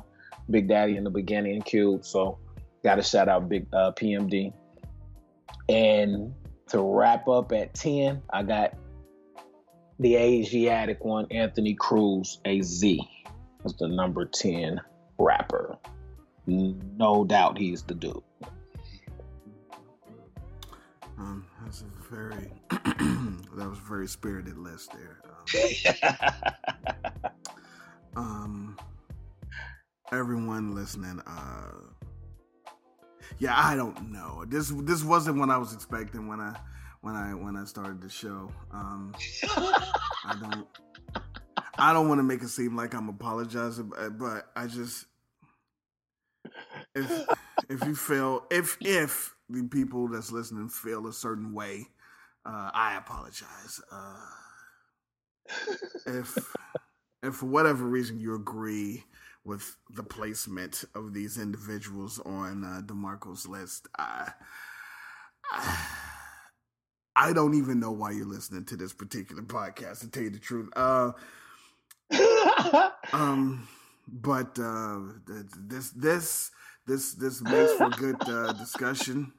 Big 0.50 0.68
Daddy 0.68 0.98
in 0.98 1.04
the 1.04 1.10
beginning 1.10 1.56
and 1.56 1.66
Cube. 1.66 2.06
So, 2.06 2.40
got 2.84 2.96
to 2.96 3.04
shout 3.04 3.28
out 3.28 3.50
Big 3.50 3.68
uh, 3.74 3.92
PMD. 3.92 4.54
And 5.70 6.34
to 6.68 6.82
wrap 6.82 7.28
up 7.28 7.52
at 7.52 7.74
ten, 7.74 8.22
I 8.32 8.44
got 8.44 8.74
the 10.00 10.16
Asiatic 10.16 11.04
one, 11.06 11.28
Anthony 11.32 11.76
Cruz, 11.76 12.40
AZ, 12.46 12.84
was 13.64 13.76
the 13.78 13.88
number 13.88 14.26
ten 14.26 14.82
rapper. 15.18 15.78
No 16.46 17.24
doubt 17.24 17.58
he's 17.58 17.84
the 17.84 17.96
dude. 17.96 18.22
Um, 21.18 21.46
that's 21.64 21.82
a 21.84 22.14
very 22.14 22.52
that 22.70 23.70
was 23.70 23.78
a 23.78 23.88
very 23.88 24.08
spirited 24.08 24.58
list 24.58 24.92
there. 24.94 25.22
Um, 28.16 28.24
um, 28.26 28.78
everyone 30.12 30.76
listening, 30.76 31.20
uh, 31.26 31.72
yeah, 33.40 33.56
I 33.58 33.76
don't 33.76 34.12
know. 34.12 34.46
This 34.48 34.72
this 34.84 35.04
wasn't 35.04 35.40
what 35.40 35.50
I 35.50 35.58
was 35.58 35.74
expecting 35.74 36.28
when 36.28 36.40
I 36.40 36.56
when 37.02 37.16
I 37.16 37.34
when 37.34 37.56
I 37.58 37.64
started 37.66 38.02
the 38.02 38.10
show. 38.10 38.52
Um, 38.72 39.16
I 39.48 40.36
don't 40.40 40.68
I 41.78 41.92
don't 41.92 42.08
want 42.08 42.20
to 42.20 42.24
make 42.24 42.44
it 42.44 42.50
seem 42.50 42.76
like 42.76 42.94
I'm 42.94 43.10
apologizing, 43.10 43.90
but, 43.90 44.18
but 44.18 44.52
I 44.56 44.68
just 44.68 45.08
if 46.96 47.28
if 47.70 47.86
you 47.86 47.96
feel 47.96 48.46
if 48.52 48.78
if 48.82 49.36
the 49.50 49.64
people 49.64 50.08
that's 50.08 50.32
listening 50.32 50.70
feel 50.70 51.08
a 51.08 51.14
certain 51.14 51.54
way, 51.54 51.88
uh, 52.46 52.72
I 52.74 52.98
apologize. 52.98 53.82
Uh, 53.92 54.18
if 56.06 56.56
if 57.24 57.36
for 57.36 57.46
whatever 57.48 57.86
reason 57.86 58.20
you 58.20 58.36
agree 58.36 59.04
with 59.46 59.76
the 59.90 60.04
placement 60.04 60.86
of 60.96 61.14
these 61.14 61.38
individuals 61.38 62.20
on 62.20 62.64
uh, 62.64 62.82
Demarco's 62.86 63.48
list, 63.48 63.88
I, 63.98 64.32
I 65.52 65.88
I 67.16 67.34
don't 67.34 67.54
even 67.56 67.80
know 67.80 67.92
why 67.92 68.12
you're 68.12 68.26
listening 68.26 68.66
to 68.66 68.76
this 68.76 68.94
particular 68.94 69.44
podcast. 69.44 70.00
To 70.02 70.10
tell 70.10 70.24
you 70.24 70.30
the 70.32 70.40
truth, 70.40 70.70
uh, 70.76 71.12
um, 73.14 73.68
but 74.08 74.58
uh, 74.60 75.00
this 75.68 75.92
this 75.92 76.52
this 76.86 77.14
this 77.14 77.42
makes 77.42 77.74
for 77.74 77.90
good 77.90 78.18
uh, 78.28 78.54
discussion 78.54 79.34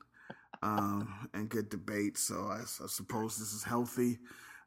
um, 0.63 1.29
and 1.35 1.49
good 1.49 1.69
debate. 1.69 2.17
So 2.19 2.49
I, 2.51 2.61
I, 2.63 2.87
suppose 2.87 3.37
this 3.37 3.53
is 3.53 3.65
healthy. 3.65 4.19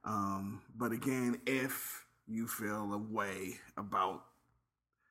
Um, 0.06 0.62
but 0.76 0.92
again, 0.92 1.40
if 1.46 2.06
you 2.28 2.48
feel 2.48 2.94
a 2.94 2.98
way 2.98 3.56
about 3.78 4.24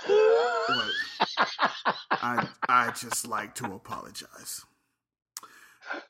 what 0.07 0.91
I 2.11 2.49
I 2.69 2.91
just 2.93 3.27
like 3.27 3.55
to 3.57 3.73
apologize. 3.73 4.63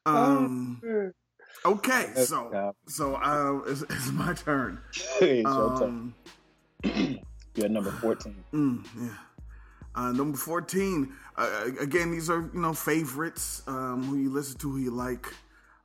Um. 0.04 1.12
Okay, 1.64 2.12
so 2.14 2.74
so 2.86 3.14
uh, 3.16 3.58
it's, 3.66 3.82
it's 3.82 4.10
my 4.12 4.34
turn. 4.34 4.80
It's 5.20 5.42
your 5.42 5.78
turn. 5.78 6.14
Um, 6.84 7.18
You're 7.54 7.68
number 7.68 7.90
fourteen. 7.90 8.44
Mm, 8.52 8.84
yeah. 9.00 9.08
Uh, 9.96 10.12
number 10.12 10.36
14, 10.36 11.10
uh, 11.36 11.64
again, 11.80 12.10
these 12.10 12.28
are, 12.28 12.50
you 12.52 12.60
know, 12.60 12.74
favorites, 12.74 13.62
um, 13.66 14.04
who 14.04 14.16
you 14.18 14.28
listen 14.30 14.58
to, 14.58 14.70
who 14.70 14.78
you 14.78 14.90
like 14.90 15.32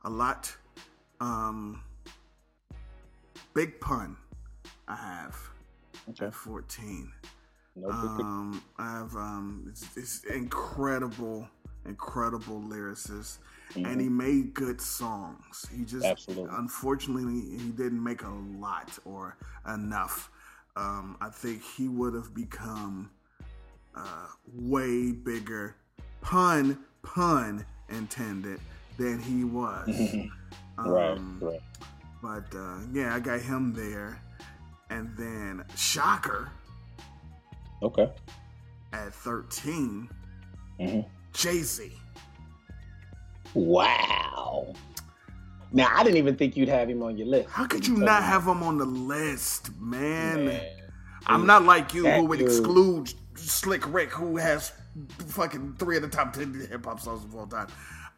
a 0.04 0.10
lot. 0.10 0.54
Um, 1.18 1.82
Big 3.54 3.80
Pun, 3.80 4.16
I 4.86 4.96
have 4.96 5.36
okay. 6.10 6.26
at 6.26 6.34
14. 6.34 7.10
No 7.74 7.88
um, 7.88 8.62
I 8.78 8.98
have, 8.98 9.16
um, 9.16 9.66
it's, 9.70 9.96
it's 9.96 10.24
incredible, 10.24 11.48
incredible 11.86 12.60
lyricist. 12.60 13.38
Mm-hmm. 13.72 13.86
And 13.86 13.98
he 13.98 14.10
made 14.10 14.52
good 14.52 14.78
songs. 14.78 15.66
He 15.74 15.86
just, 15.86 16.04
Absolutely. 16.04 16.54
unfortunately, 16.54 17.56
he 17.58 17.70
didn't 17.70 18.02
make 18.02 18.24
a 18.24 18.34
lot 18.58 18.98
or 19.06 19.38
enough. 19.66 20.30
Um, 20.76 21.16
I 21.22 21.30
think 21.30 21.62
he 21.62 21.88
would 21.88 22.12
have 22.12 22.34
become 22.34 23.10
uh, 23.94 24.26
way 24.54 25.12
bigger 25.12 25.76
pun 26.20 26.78
pun 27.02 27.64
intended 27.88 28.60
than 28.98 29.20
he 29.20 29.44
was. 29.44 29.88
um, 30.78 30.86
right, 30.86 31.18
right. 31.40 31.62
But 32.22 32.56
uh, 32.56 32.78
yeah, 32.92 33.14
I 33.14 33.20
got 33.20 33.40
him 33.40 33.72
there, 33.74 34.20
and 34.90 35.10
then 35.16 35.64
Shocker. 35.76 36.50
Okay. 37.82 38.08
At 38.92 39.12
13 39.12 40.08
mm-hmm. 40.78 41.00
Jay 41.32 41.58
Z. 41.62 41.92
Wow. 43.54 44.72
Now 45.72 45.90
I 45.94 46.04
didn't 46.04 46.18
even 46.18 46.36
think 46.36 46.56
you'd 46.56 46.68
have 46.68 46.88
him 46.88 47.02
on 47.02 47.16
your 47.16 47.26
list. 47.26 47.48
How 47.48 47.66
could 47.66 47.86
you 47.86 47.96
not 47.96 48.22
have 48.22 48.46
him 48.46 48.62
on 48.62 48.78
the 48.78 48.84
list, 48.84 49.74
man? 49.80 50.46
man. 50.46 50.66
I'm 51.26 51.46
not 51.46 51.64
like 51.64 51.94
you 51.94 52.06
who 52.06 52.24
would 52.24 52.38
dude. 52.38 52.48
exclude 52.48 53.12
Slick 53.34 53.92
Rick, 53.92 54.10
who 54.10 54.36
has 54.36 54.72
fucking 55.26 55.76
three 55.78 55.96
of 55.96 56.02
the 56.02 56.08
top 56.08 56.32
ten 56.32 56.54
hip 56.70 56.84
hop 56.84 57.00
songs 57.00 57.24
of 57.24 57.34
all 57.34 57.46
time. 57.46 57.68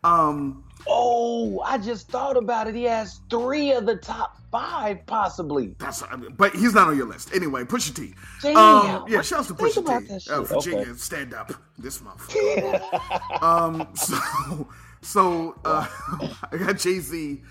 Um, 0.04 0.62
oh, 0.86 1.60
I 1.60 1.78
just 1.78 2.10
thought 2.10 2.36
about 2.36 2.68
it. 2.68 2.74
He 2.74 2.84
has 2.84 3.20
three 3.30 3.72
of 3.72 3.86
the 3.86 3.96
top 3.96 4.36
five, 4.52 5.04
possibly. 5.06 5.74
That's, 5.78 6.02
but 6.36 6.54
he's 6.54 6.74
not 6.74 6.88
on 6.88 6.96
your 6.96 7.06
list 7.06 7.34
anyway. 7.34 7.64
Pusha 7.64 7.96
T. 7.96 8.14
Damn. 8.42 8.56
Um, 8.56 9.04
yeah, 9.08 9.22
shouts 9.22 9.48
to 9.48 9.54
Pusha 9.54 9.82
T. 10.06 10.30
Uh, 10.30 10.42
Virginia, 10.42 10.80
okay. 10.80 10.92
stand 10.92 11.32
up. 11.32 11.54
This 11.78 12.00
motherfucker. 12.00 13.42
um, 13.42 13.88
so, 13.94 14.68
so 15.00 15.58
uh, 15.64 15.88
I 16.52 16.56
got 16.58 16.78
Jay 16.78 16.98
Z. 16.98 17.42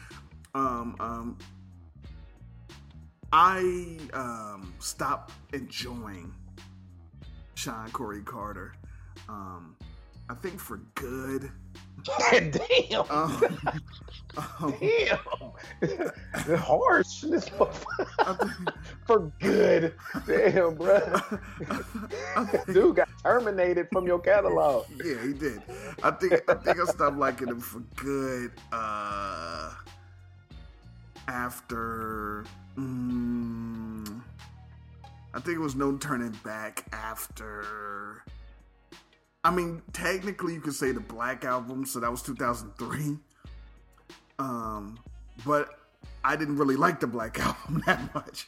Um, 0.53 0.95
um, 0.99 1.37
I 3.31 3.97
um 4.13 4.75
stopped 4.77 5.31
enjoying 5.53 6.31
Shawn 7.63 7.89
Corey 7.91 8.21
Carter. 8.23 8.73
Um, 9.29 9.77
I 10.29 10.33
think 10.33 10.59
for 10.59 10.81
good. 10.95 11.49
Damn. 12.31 13.09
Um, 13.09 13.59
um, 14.35 14.75
Damn. 14.81 16.57
Harsh. 16.57 17.23
for 19.05 19.31
good. 19.39 19.93
Damn, 20.27 20.75
bro. 20.75 21.21
Dude 22.73 22.97
got 22.97 23.07
terminated 23.23 23.87
from 23.93 24.07
your 24.07 24.19
catalog. 24.19 24.85
Yeah, 25.01 25.25
he 25.25 25.31
did. 25.31 25.61
I 26.03 26.11
think 26.11 26.33
I 26.49 26.55
think 26.55 26.81
I 26.81 26.83
stopped 26.83 27.17
liking 27.17 27.47
him 27.47 27.61
for 27.61 27.79
good. 27.95 28.51
Uh, 28.73 29.71
after. 31.29 32.43
Mm, 32.77 34.21
I 35.33 35.39
think 35.39 35.57
it 35.57 35.61
was 35.61 35.75
No 35.75 35.97
Turning 35.97 36.37
Back 36.43 36.85
after. 36.91 38.23
I 39.43 39.51
mean, 39.51 39.81
technically, 39.91 40.53
you 40.53 40.61
could 40.61 40.75
say 40.75 40.91
the 40.91 40.99
Black 40.99 41.43
Album, 41.43 41.85
so 41.85 41.99
that 41.99 42.09
was 42.09 42.21
2003. 42.21 43.17
Um, 44.39 44.97
but 45.45 45.79
I 46.23 46.35
didn't 46.35 46.57
really 46.57 46.75
like 46.75 46.99
the 46.99 47.07
Black 47.07 47.39
Album 47.45 47.83
that 47.85 48.13
much. 48.13 48.47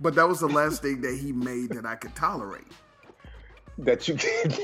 But 0.00 0.14
that 0.16 0.28
was 0.28 0.40
the 0.40 0.48
last 0.48 0.82
thing 0.82 1.00
that 1.02 1.16
he 1.16 1.32
made 1.32 1.70
that 1.70 1.86
I 1.86 1.94
could 1.94 2.14
tolerate. 2.14 2.66
That 3.78 4.08
you 4.08 4.14
could, 4.18 4.54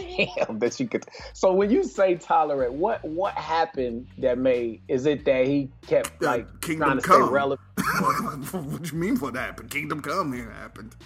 damn, 0.47 0.59
that 0.59 0.79
you 0.81 0.89
could. 0.89 1.07
So 1.35 1.53
when 1.53 1.71
you 1.71 1.85
say 1.85 2.17
tolerate, 2.17 2.73
what 2.73 3.05
what 3.05 3.35
happened 3.35 4.09
that 4.19 4.39
made? 4.39 4.83
Is 4.89 5.07
it 5.07 5.25
that 5.25 5.47
he 5.47 5.71
kept 5.87 6.21
like 6.21 6.47
uh, 6.47 6.59
Kingdom 6.61 6.89
trying 6.89 6.99
to 6.99 7.03
Come. 7.03 7.23
stay 7.23 7.33
relevant? 7.33 7.61
what 8.53 8.93
you 8.93 8.99
mean 8.99 9.17
what 9.19 9.37
happened? 9.37 9.71
Kingdom 9.71 10.01
Come 10.03 10.33
here 10.33 10.51
happened. 10.51 10.97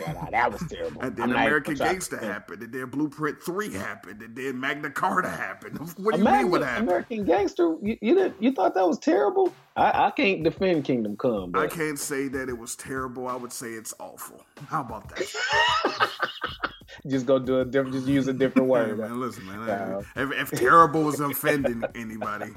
Yeah, 0.00 0.12
nah, 0.12 0.30
that 0.30 0.52
was 0.52 0.62
terrible. 0.68 1.00
and 1.02 1.16
then 1.16 1.30
I'm 1.30 1.36
American 1.36 1.74
Gangster 1.74 2.18
happened, 2.18 2.62
and 2.62 2.72
then 2.72 2.86
Blueprint 2.90 3.42
Three 3.42 3.72
happened, 3.72 4.22
and 4.22 4.36
then 4.36 4.58
Magna 4.60 4.90
Carta 4.90 5.28
happened. 5.28 5.78
What 5.98 6.12
do 6.14 6.18
you 6.18 6.24
Magna, 6.24 6.42
mean? 6.42 6.50
What 6.50 6.62
happened? 6.62 6.88
American 6.88 7.24
Gangster? 7.24 7.76
You, 7.82 7.98
you 8.00 8.14
did 8.14 8.34
you 8.38 8.52
thought 8.52 8.74
that 8.74 8.86
was 8.86 8.98
terrible? 8.98 9.52
I, 9.76 10.06
I 10.06 10.10
can't 10.10 10.42
defend 10.42 10.84
Kingdom 10.84 11.16
Come. 11.16 11.52
But... 11.52 11.62
I 11.62 11.66
can't 11.66 11.98
say 11.98 12.28
that 12.28 12.48
it 12.48 12.58
was 12.58 12.76
terrible. 12.76 13.28
I 13.28 13.36
would 13.36 13.52
say 13.52 13.70
it's 13.70 13.94
awful. 13.98 14.44
How 14.68 14.82
about 14.82 15.08
that? 15.10 16.10
just 17.06 17.26
go 17.26 17.38
do 17.38 17.60
a 17.60 17.64
different. 17.64 17.94
Just 17.94 18.06
use 18.06 18.28
a 18.28 18.32
different 18.32 18.68
word. 18.68 18.90
Hey, 18.90 18.94
man, 18.94 19.20
listen, 19.20 19.46
man. 19.46 20.04
If, 20.16 20.52
if 20.52 20.58
terrible 20.58 21.02
was 21.02 21.20
offending 21.20 21.82
anybody, 21.94 22.52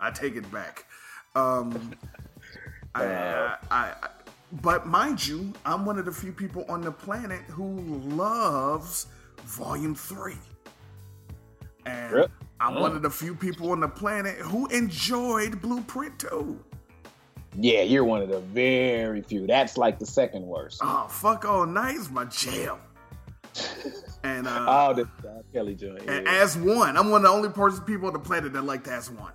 I 0.00 0.10
take 0.10 0.36
it 0.36 0.50
back. 0.50 0.86
Um, 1.34 1.92
I, 2.94 3.04
I, 3.04 3.56
I, 3.70 4.08
but 4.62 4.86
mind 4.86 5.26
you, 5.26 5.52
I'm 5.64 5.84
one 5.86 5.98
of 5.98 6.04
the 6.04 6.12
few 6.12 6.32
people 6.32 6.64
on 6.68 6.80
the 6.80 6.92
planet 6.92 7.40
who 7.42 7.76
loves 8.14 9.06
Volume 9.44 9.94
Three, 9.94 10.38
and 11.86 12.26
I'm 12.60 12.74
one 12.74 12.94
of 12.96 13.02
the 13.02 13.10
few 13.10 13.34
people 13.34 13.70
on 13.72 13.80
the 13.80 13.88
planet 13.88 14.36
who 14.36 14.66
enjoyed 14.68 15.60
Blueprint 15.62 16.18
2. 16.18 16.58
Yeah, 17.58 17.82
you're 17.82 18.04
one 18.04 18.22
of 18.22 18.28
the 18.28 18.40
very 18.40 19.22
few. 19.22 19.46
That's 19.46 19.76
like 19.76 19.98
the 19.98 20.06
second 20.06 20.42
worst. 20.46 20.80
Oh, 20.84 21.06
fuck 21.08 21.44
all 21.44 21.66
night's 21.66 22.10
my 22.10 22.24
jam. 22.26 22.78
And 24.22 24.46
uh, 24.46 24.66
Oh, 24.68 24.92
the 24.92 25.08
Kelly 25.50 25.74
joint. 25.74 26.00
and 26.06 26.26
Yeah. 26.26 26.42
as 26.42 26.54
one, 26.54 26.98
I'm 26.98 27.08
one 27.10 27.22
of 27.24 27.30
the 27.30 27.34
only 27.34 27.48
person 27.48 27.82
people 27.84 28.06
on 28.08 28.12
the 28.12 28.18
planet 28.18 28.52
that 28.52 28.62
liked 28.64 28.86
as 28.86 29.10
one. 29.10 29.32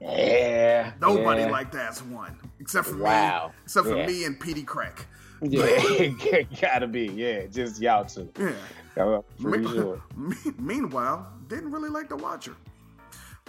Yeah. 0.00 0.92
Nobody 1.00 1.42
yeah. 1.42 1.50
liked 1.50 1.74
as 1.74 2.02
one 2.02 2.38
except 2.60 2.88
for 2.88 2.96
Wow. 2.98 3.48
me, 3.48 3.54
except 3.64 3.86
for 3.86 3.96
Yeah. 3.96 4.06
me 4.06 4.24
and 4.24 4.38
Petey 4.38 4.62
Crack. 4.62 5.06
Yeah, 5.42 6.08
gotta 6.60 6.86
be. 6.88 7.06
Yeah, 7.06 7.46
just 7.46 7.80
y'all 7.80 8.04
two. 8.04 8.30
Yeah. 8.38 9.20
Me- 9.38 9.62
sure. 9.68 10.02
me- 10.16 10.36
meanwhile, 10.58 11.32
didn't 11.46 11.70
really 11.70 11.88
like 11.88 12.08
the 12.08 12.16
Watcher, 12.16 12.56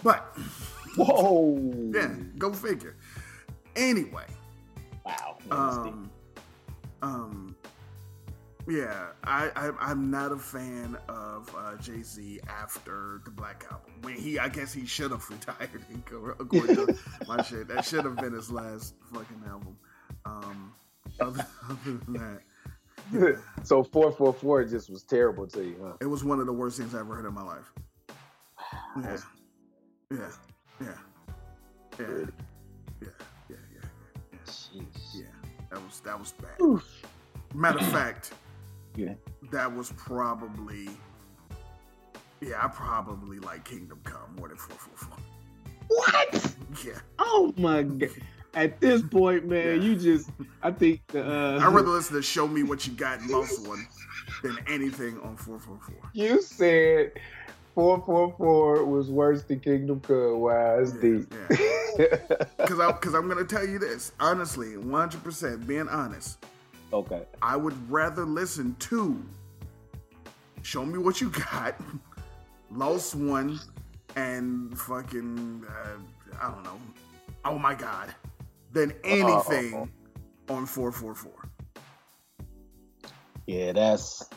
but 0.03 0.37
Whoa. 0.95 1.57
yeah, 1.93 2.13
go 2.37 2.53
figure. 2.53 2.95
Anyway, 3.75 4.25
Wow. 5.05 5.37
um, 5.49 6.11
um, 7.01 7.55
yeah, 8.69 9.07
I, 9.23 9.49
I 9.55 9.71
I'm 9.79 10.11
not 10.11 10.31
a 10.31 10.37
fan 10.37 10.95
of 11.07 11.53
uh, 11.57 11.75
Jay 11.77 12.03
Z 12.03 12.39
after 12.47 13.21
the 13.25 13.31
Black 13.31 13.65
Album. 13.71 13.91
When 14.01 14.13
he, 14.15 14.37
I 14.37 14.47
guess 14.47 14.71
he 14.71 14.85
should 14.85 15.11
have 15.11 15.27
retired. 15.29 15.81
According 16.39 16.75
to 16.75 16.97
my 17.27 17.41
shit, 17.49 17.67
that 17.67 17.83
should 17.83 18.05
have 18.05 18.17
been 18.17 18.33
his 18.33 18.51
last 18.51 18.93
fucking 19.11 19.43
album. 19.47 19.77
Um, 20.25 20.73
other, 21.19 21.45
other 21.69 21.97
than 22.05 22.41
that, 23.11 23.39
so 23.63 23.83
four 23.83 24.11
four 24.11 24.33
four 24.33 24.63
just 24.63 24.89
was 24.89 25.03
terrible 25.03 25.47
to 25.47 25.63
you, 25.63 25.75
huh? 25.81 25.93
it 25.99 26.05
was 26.05 26.23
one 26.23 26.39
of 26.39 26.45
the 26.45 26.53
worst 26.53 26.77
things 26.77 26.93
I 26.93 26.99
ever 26.99 27.15
heard 27.15 27.25
in 27.25 27.33
my 27.33 27.43
life. 27.43 27.73
Yeah, 29.01 29.17
yeah, 30.11 30.17
yeah, 30.81 30.87
yeah, 31.99 32.05
yeah, 32.09 32.25
yeah, 33.01 33.07
yeah, 33.49 33.57
yeah. 33.59 34.81
Yeah, 35.13 35.23
that 35.69 35.83
was 35.83 35.99
that 36.01 36.19
was 36.19 36.33
bad. 36.33 36.81
Matter 37.53 37.79
of 37.79 37.87
fact, 37.87 38.33
Yeah. 38.95 39.13
that 39.51 39.73
was 39.73 39.91
probably 39.97 40.89
yeah, 42.41 42.63
I 42.63 42.67
probably 42.69 43.39
like 43.39 43.65
Kingdom 43.65 43.99
Come 44.03 44.35
more 44.37 44.47
than 44.47 44.57
four 44.57 44.77
four 44.77 44.95
four. 44.97 45.17
What? 45.87 46.55
Yeah, 46.85 46.99
Oh 47.19 47.53
my 47.57 47.83
god. 47.83 48.09
At 48.55 48.79
this 48.81 49.01
point, 49.03 49.45
man, 49.47 49.81
you 49.81 49.95
just 49.95 50.29
I 50.63 50.71
think 50.71 51.01
the 51.07 51.23
uh 51.23 51.59
I'd 51.59 51.73
rather 51.73 51.89
listen 51.89 52.15
to 52.15 52.21
"Show 52.21 52.47
Me 52.47 52.63
What 52.63 52.87
You 52.87 52.93
Got" 52.93 53.19
in 53.21 53.27
Lost 53.27 53.67
One 53.67 53.87
than 54.41 54.57
anything 54.67 55.19
on 55.21 55.35
four 55.37 55.59
four 55.59 55.77
four. 55.85 56.09
you 56.13 56.41
said 56.41 57.11
444 57.75 58.85
was 58.85 59.09
worse 59.09 59.43
than 59.43 59.59
Kingdom 59.59 59.99
Come. 60.01 60.39
Wow, 60.39 60.77
that's 60.79 60.93
Yeah, 60.95 61.01
deep. 61.01 61.29
Because 62.57 62.79
I 62.79 62.91
because 62.91 63.13
I'm 63.13 63.27
gonna 63.27 63.43
tell 63.45 63.65
you 63.67 63.77
this 63.79 64.11
honestly, 64.19 64.77
one 64.77 64.99
hundred 65.01 65.23
percent, 65.23 65.67
being 65.67 65.87
honest, 65.87 66.43
okay. 66.93 67.23
I 67.41 67.55
would 67.55 67.75
rather 67.91 68.25
listen 68.25 68.75
to 68.79 69.23
"Show 70.61 70.85
Me 70.85 70.97
What 70.97 71.21
You 71.21 71.29
Got," 71.29 71.79
Lost 72.71 73.15
One, 73.15 73.59
and 74.15 74.77
fucking 74.77 75.65
uh, 75.67 76.37
I 76.41 76.51
don't 76.51 76.63
know. 76.63 76.79
Oh 77.45 77.57
my 77.57 77.75
god, 77.75 78.13
than 78.71 78.93
anything 79.03 79.91
on 80.49 80.65
four 80.65 80.91
four 80.91 81.15
four. 81.15 81.49
Yeah, 83.47 83.71
that's 83.71 84.29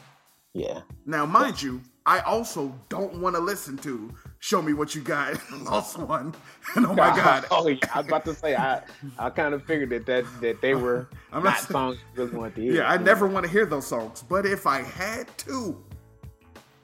yeah. 0.55 0.81
Now, 1.07 1.27
mind 1.27 1.61
you, 1.61 1.81
I 2.07 2.21
also 2.21 2.75
don't 2.89 3.21
want 3.21 3.37
to 3.37 3.41
listen 3.41 3.77
to 3.79 4.13
"Show 4.43 4.61
Me 4.61 4.73
What 4.73 4.93
You 4.95 5.03
Got," 5.03 5.39
Lost 5.63 5.97
One, 5.99 6.35
and 6.75 6.85
oh 6.91 6.95
my 6.95 7.15
god, 7.17 7.47
Oh, 7.53 7.69
yeah, 7.69 7.77
I 7.95 7.99
was 8.01 8.09
about 8.09 8.25
to 8.25 8.35
say 8.35 8.57
I 8.57 8.83
I 9.19 9.31
kind 9.31 9.55
of 9.55 9.65
figured 9.65 9.91
that 9.91 10.05
that 10.07 10.25
that 10.41 10.61
they 10.61 10.75
were 10.75 11.09
I'm 11.33 11.45
not 11.45 11.55
not- 11.55 11.61
songs 11.71 11.99
you 12.17 12.23
really 12.25 12.37
wanted 12.37 12.55
to 12.57 12.63
hear. 12.63 12.73
yeah, 12.75 12.91
I 12.91 12.97
never 12.97 13.27
want 13.29 13.47
to 13.47 13.51
hear 13.53 13.65
those 13.67 13.87
songs. 13.87 14.25
But 14.29 14.45
if 14.45 14.67
I 14.67 14.83
had 14.83 15.27
to, 15.47 15.83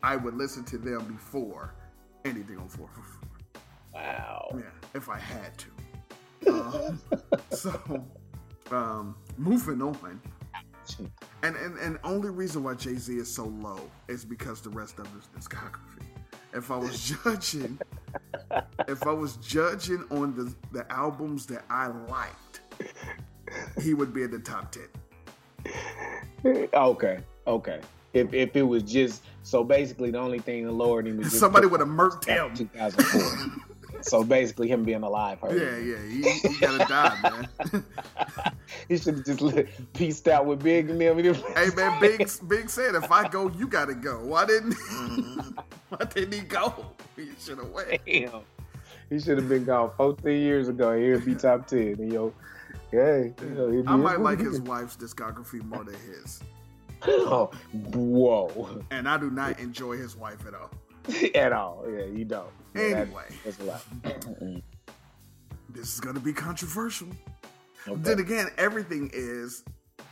I 0.04 0.14
would 0.16 0.34
listen 0.34 0.62
to 0.66 0.78
them 0.78 1.04
before 1.12 1.74
anything 2.24 2.58
on 2.58 2.68
four 2.68 2.88
four 2.94 3.04
four. 3.04 3.62
Wow. 3.92 4.50
Yeah, 4.54 4.62
if 4.94 5.08
I 5.08 5.18
had 5.18 5.52
to. 5.58 5.68
Um, 6.48 7.00
so, 7.50 8.04
um, 8.70 9.16
moving 9.36 9.82
on. 9.82 10.20
And, 11.42 11.54
and 11.56 11.76
and 11.78 11.98
only 12.04 12.30
reason 12.30 12.62
why 12.62 12.74
Jay 12.74 12.94
Z 12.94 13.14
is 13.14 13.28
so 13.30 13.44
low 13.46 13.80
is 14.08 14.24
because 14.24 14.60
the 14.62 14.70
rest 14.70 14.98
of 15.00 15.06
his 15.12 15.28
discography. 15.36 16.06
If 16.54 16.70
I 16.70 16.76
was 16.76 17.14
judging, 17.24 17.78
if 18.86 19.06
I 19.06 19.12
was 19.12 19.36
judging 19.36 20.04
on 20.10 20.34
the 20.34 20.54
the 20.72 20.90
albums 20.92 21.46
that 21.46 21.64
I 21.70 21.88
liked, 21.88 22.60
he 23.80 23.94
would 23.94 24.12
be 24.14 24.22
in 24.22 24.30
the 24.30 24.38
top 24.38 24.72
ten. 24.72 24.88
Okay. 26.74 27.20
Okay. 27.46 27.80
If 28.14 28.32
if 28.32 28.56
it 28.56 28.62
was 28.62 28.82
just 28.82 29.22
so 29.42 29.62
basically 29.64 30.10
the 30.10 30.18
only 30.18 30.38
thing 30.38 30.64
that 30.64 30.72
lowered 30.72 31.06
him 31.08 31.18
was 31.18 31.38
Somebody 31.38 31.66
would 31.66 31.80
have 31.80 31.88
murked 31.88 32.26
him. 32.26 32.54
2004. 32.54 33.64
so 34.00 34.24
basically 34.24 34.68
him 34.68 34.84
being 34.84 35.02
alive. 35.02 35.40
hurt 35.40 35.52
Yeah, 35.52 35.76
him. 35.76 36.22
yeah, 36.22 36.32
he, 36.32 36.48
he 36.48 36.60
gotta 36.60 36.84
die, 36.86 37.18
man. 37.22 37.84
He 38.88 38.96
should 38.98 39.26
have 39.26 39.38
just 39.38 39.92
pieced 39.94 40.28
out 40.28 40.46
with 40.46 40.62
Big 40.62 40.90
and 40.90 41.00
them. 41.00 41.18
hey, 41.18 41.68
man, 41.74 42.00
Big 42.00 42.28
Big 42.48 42.68
said, 42.70 42.94
if 42.94 43.10
I 43.10 43.28
go, 43.28 43.50
you 43.50 43.66
gotta 43.66 43.94
go. 43.94 44.20
Why 44.24 44.46
didn't 44.46 44.74
mm-hmm. 44.74 45.58
Why 45.88 46.04
didn't 46.04 46.34
he 46.34 46.40
go? 46.40 46.86
He 47.16 47.28
should 47.40 47.58
have 47.58 47.70
went. 47.70 48.00
Damn. 48.06 48.40
He 49.10 49.18
should 49.18 49.38
have 49.38 49.48
been 49.48 49.64
gone 49.64 49.90
14 49.96 50.38
years 50.40 50.68
ago. 50.68 50.96
He'd 50.96 51.24
be 51.24 51.34
top 51.34 51.66
10. 51.66 51.78
And 51.78 52.12
yo, 52.12 52.32
hey, 52.90 53.32
you 53.40 53.48
know, 53.54 53.82
I 53.86 53.96
might 53.96 54.20
like 54.20 54.38
his 54.38 54.54
is. 54.54 54.60
wife's 54.60 54.96
discography 54.96 55.62
more 55.64 55.84
than 55.84 55.96
his. 56.06 56.42
Oh, 57.06 57.50
whoa. 57.94 58.82
And 58.90 59.08
I 59.08 59.16
do 59.16 59.30
not 59.30 59.58
enjoy 59.58 59.96
his 59.96 60.14
wife 60.16 60.46
at 60.46 60.54
all. 60.54 60.70
At 61.34 61.52
all. 61.52 61.84
Yeah, 61.90 62.04
you 62.04 62.24
don't. 62.24 62.48
Yeah, 62.74 62.88
that- 62.90 62.96
Anyway. 63.06 63.24
that's 63.44 63.58
a 63.60 63.64
lot. 63.64 63.82
This 65.70 65.94
is 65.94 66.00
gonna 66.00 66.20
be 66.20 66.32
controversial. 66.32 67.08
Okay. 67.86 68.00
Then 68.02 68.18
again, 68.18 68.48
everything 68.58 69.10
is 69.12 69.64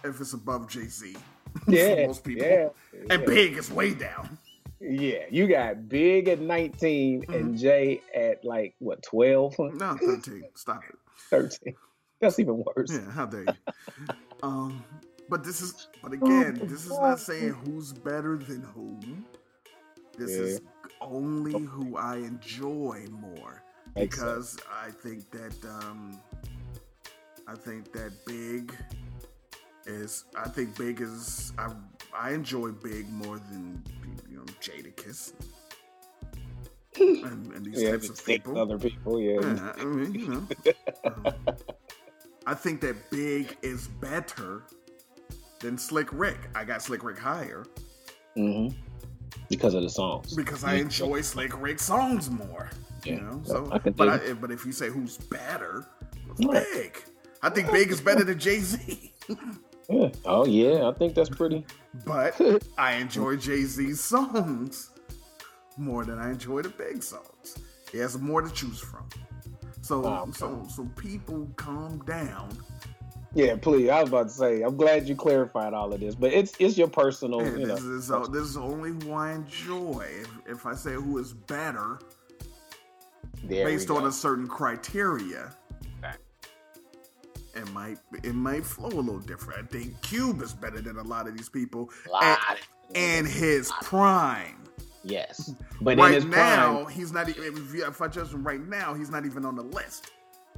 if 0.04 0.20
it's 0.20 0.32
above 0.32 0.68
Jay 0.68 0.86
Z. 0.86 1.16
Yeah, 1.66 1.94
for 1.94 2.06
most 2.08 2.22
people. 2.24 2.46
yeah, 2.46 2.68
And 3.10 3.22
yeah. 3.22 3.26
Big 3.26 3.56
is 3.56 3.70
way 3.70 3.94
down. 3.94 4.36
Yeah, 4.78 5.24
you 5.30 5.48
got 5.48 5.88
Big 5.88 6.28
at 6.28 6.38
19 6.40 7.22
Mm-hmm. 7.22 7.32
and 7.32 7.58
Jay 7.58 8.02
at 8.14 8.44
like, 8.44 8.74
what, 8.78 9.02
12? 9.02 9.54
No, 9.74 9.96
13. 9.96 10.44
Stop 10.54 10.82
it. 10.88 10.96
13. 11.30 11.74
That's 12.20 12.38
even 12.38 12.62
worse. 12.62 12.92
Yeah, 12.92 13.10
how 13.10 13.24
dare 13.24 13.42
you? 13.44 13.54
um, 14.42 14.84
but 15.30 15.42
this 15.44 15.62
is, 15.62 15.88
but 16.02 16.12
again, 16.12 16.60
this 16.64 16.84
is 16.84 16.90
not 16.90 17.20
saying 17.20 17.54
who's 17.64 17.92
better 17.94 18.36
than 18.36 18.62
who. 18.74 18.98
This 20.18 20.30
is 20.32 20.60
only 21.00 21.62
who 21.62 21.96
I 21.96 22.16
enjoy 22.16 23.06
more 23.10 23.62
because 23.94 24.56
I 24.70 24.90
think 24.90 25.30
that 25.30 25.56
um, 25.64 26.20
I 27.46 27.54
think 27.54 27.92
that 27.92 28.12
Big 28.26 28.74
is. 29.86 30.24
I 30.36 30.48
think 30.48 30.76
Big 30.76 31.00
is. 31.00 31.52
I 31.58 31.72
I 32.14 32.32
enjoy 32.32 32.70
Big 32.70 33.08
more 33.10 33.38
than 33.38 33.82
you 34.28 34.36
know 34.38 34.44
Jadakiss 34.60 35.32
and, 36.98 37.52
and 37.52 37.64
these 37.64 37.82
Yeah, 37.82 37.90
types 37.92 38.08
of 38.08 38.24
people. 38.24 38.58
other 38.58 38.78
people, 38.78 39.20
yeah. 39.20 39.40
Yeah, 39.40 39.72
I 39.76 39.84
mean, 39.84 40.14
you 40.14 40.28
know. 40.28 40.48
Um, 41.04 41.36
I 42.46 42.54
think 42.54 42.80
that 42.80 43.10
Big 43.10 43.56
is 43.62 43.88
better 43.88 44.64
than 45.60 45.78
Slick 45.78 46.08
Rick. 46.12 46.38
I 46.54 46.64
got 46.64 46.82
Slick 46.82 47.04
Rick 47.04 47.18
higher 47.18 47.64
hmm 48.36 48.68
Because 49.48 49.74
of 49.74 49.82
the 49.82 49.90
songs. 49.90 50.34
because 50.34 50.64
I 50.64 50.74
enjoy 50.74 51.20
Slick 51.22 51.60
Rick 51.60 51.78
songs 51.80 52.30
more. 52.30 52.70
You 53.04 53.14
Yeah, 53.14 53.20
know, 53.20 53.40
so 53.44 53.68
I 53.72 53.78
can 53.78 53.92
but 53.92 54.08
I, 54.08 54.32
but 54.32 54.50
if 54.50 54.66
you 54.66 54.72
say 54.72 54.88
who's 54.88 55.16
better, 55.18 55.86
Yeah. 56.38 56.64
Big. 56.74 57.02
I 57.42 57.50
think 57.50 57.70
Big 57.70 57.90
is 57.90 58.00
better 58.00 58.24
than 58.24 58.38
Jay 58.38 58.58
Z. 58.60 59.12
Yeah. 59.88 60.08
Oh, 60.24 60.44
yeah, 60.44 60.88
I 60.88 60.92
think 60.94 61.14
that's 61.14 61.28
pretty. 61.28 61.64
but 62.04 62.34
I 62.78 62.94
enjoy 62.94 63.36
Jay 63.36 63.62
Z's 63.62 64.00
songs 64.02 64.90
more 65.76 66.04
than 66.04 66.18
I 66.18 66.30
enjoy 66.32 66.62
the 66.62 66.70
Big 66.70 67.04
songs. 67.04 67.56
He 67.92 67.98
has 67.98 68.18
more 68.18 68.42
to 68.42 68.50
choose 68.52 68.80
from. 68.80 69.08
So 69.82 70.04
ah, 70.04 70.24
Wow. 70.24 70.28
so 70.32 70.66
so 70.74 70.88
people 70.96 71.46
calm 71.54 71.98
down. 72.04 72.48
Yeah, 73.36 73.56
please. 73.56 73.90
I 73.90 74.00
was 74.00 74.08
about 74.08 74.28
to 74.28 74.34
say, 74.34 74.62
I'm 74.62 74.76
glad 74.78 75.06
you 75.06 75.14
clarified 75.14 75.74
all 75.74 75.92
of 75.92 76.00
this, 76.00 76.14
but 76.14 76.32
it's 76.32 76.54
it's 76.58 76.78
your 76.78 76.88
personal, 76.88 77.40
And 77.40 77.60
you 77.60 77.66
know. 77.66 77.74
this, 77.74 77.84
is, 77.84 78.10
uh, 78.10 78.20
this 78.28 78.44
is 78.44 78.56
only 78.56 78.92
who 78.92 79.12
I 79.12 79.32
enjoy. 79.34 80.06
If, 80.22 80.28
if 80.46 80.66
I 80.66 80.74
say 80.74 80.94
who 80.94 81.18
is 81.18 81.34
better 81.34 81.98
there 83.44 83.66
based 83.66 83.90
on 83.90 84.06
a 84.06 84.12
certain 84.12 84.48
criteria, 84.48 85.52
Right. 86.02 86.16
it 87.54 87.70
might 87.72 87.98
it 88.22 88.34
might 88.34 88.64
flow 88.64 88.88
a 88.88 89.00
little 89.02 89.20
different. 89.20 89.64
I 89.64 89.66
think 89.66 90.00
Cube 90.00 90.40
is 90.40 90.54
better 90.54 90.80
than 90.80 90.96
a 90.96 91.02
lot 91.02 91.28
of 91.28 91.36
these 91.36 91.50
people 91.50 91.90
Lot. 92.10 92.22
at, 92.24 92.58
in 92.94 93.26
his 93.26 93.70
prime. 93.82 94.62
Yes, 95.04 95.52
but 95.82 95.92
in 95.92 95.98
right 95.98 96.14
his 96.14 96.24
now, 96.24 96.84
prime, 96.84 96.92
he's 96.94 97.12
not 97.12 97.28
even. 97.28 97.44
If, 97.44 97.74
you- 97.74 97.86
if 97.86 98.00
I 98.00 98.08
judge 98.08 98.32
him 98.32 98.44
right 98.46 98.66
now, 98.66 98.94
he's 98.94 99.10
not 99.10 99.26
even 99.26 99.44
on 99.44 99.56
the 99.56 99.62
list. 99.62 100.10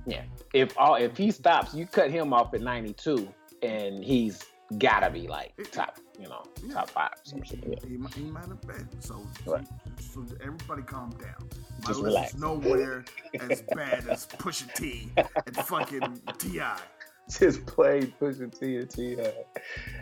Yeah. 0.06 0.22
If 0.52 0.76
all 0.78 0.94
if 0.96 1.16
he 1.16 1.30
stops, 1.30 1.74
you 1.74 1.86
cut 1.86 2.10
him 2.10 2.32
off 2.32 2.54
at 2.54 2.60
92, 2.62 3.28
and 3.62 4.02
he's 4.04 4.42
gotta 4.78 5.10
be 5.10 5.26
like 5.28 5.52
top, 5.72 5.98
you 6.20 6.28
know, 6.28 6.42
Yeah. 6.62 6.74
top 6.74 6.90
five. 6.90 7.12
Some 7.24 7.42
shit. 7.42 7.64
Yeah. 7.66 7.76
He, 7.88 7.96
might- 7.96 8.14
he 8.14 8.22
might 8.24 8.46
have 8.48 8.60
been. 8.62 8.88
So, 9.00 9.26
Right. 9.46 9.66
so, 9.98 10.24
so 10.26 10.34
everybody 10.42 10.82
calm 10.82 11.10
down. 11.10 11.48
My 11.82 11.88
Just 11.88 12.02
relax. 12.02 12.34
nowhere 12.34 13.04
as 13.40 13.62
bad 13.74 14.06
as 14.08 14.26
Pusha 14.26 14.72
T 14.74 15.10
and 15.16 15.56
fucking 15.56 16.20
T.I. 16.38 16.78
Just 17.30 17.64
play 17.66 18.02
Pusha 18.20 18.50
T 18.58 18.76
and 18.76 18.90
T.I. 18.90 19.32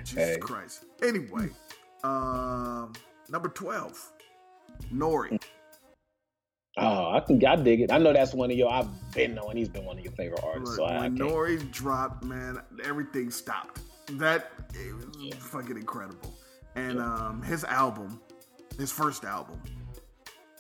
Jesus 0.05 0.15
Hey. 0.15 0.37
Christ. 0.39 0.85
Anyway, 1.03 1.49
um, 2.05 2.93
number 3.29 3.49
twelve, 3.49 4.13
Nori. 4.93 5.41
Oh, 6.79 7.13
I 7.13 7.21
can 7.21 7.43
I 7.45 7.57
dig 7.57 7.81
it. 7.81 7.91
I 7.91 7.99
know 7.99 8.13
that's 8.13 8.35
one 8.35 8.51
of 8.51 8.57
your. 8.57 8.71
I've 8.71 8.89
been 9.13 9.35
knowing 9.35 9.57
he's 9.57 9.69
been 9.69 9.85
one 9.85 9.99
of 9.99 10.05
your 10.05 10.13
favorite 10.13 10.43
artists. 10.45 10.77
Look, 10.77 10.89
so 10.89 10.95
when 10.95 11.17
can't. 11.17 11.19
Nori 11.19 11.71
dropped, 11.71 12.23
man, 12.23 12.61
everything 12.85 13.31
stopped. 13.31 13.81
That 14.19 14.51
it 14.75 14.95
was 14.95 15.35
fucking 15.39 15.77
incredible. 15.77 16.35
And 16.75 17.01
um, 17.01 17.43
his 17.43 17.65
album, 17.65 18.21
his 18.79 18.93
first 18.93 19.25
album, 19.25 19.61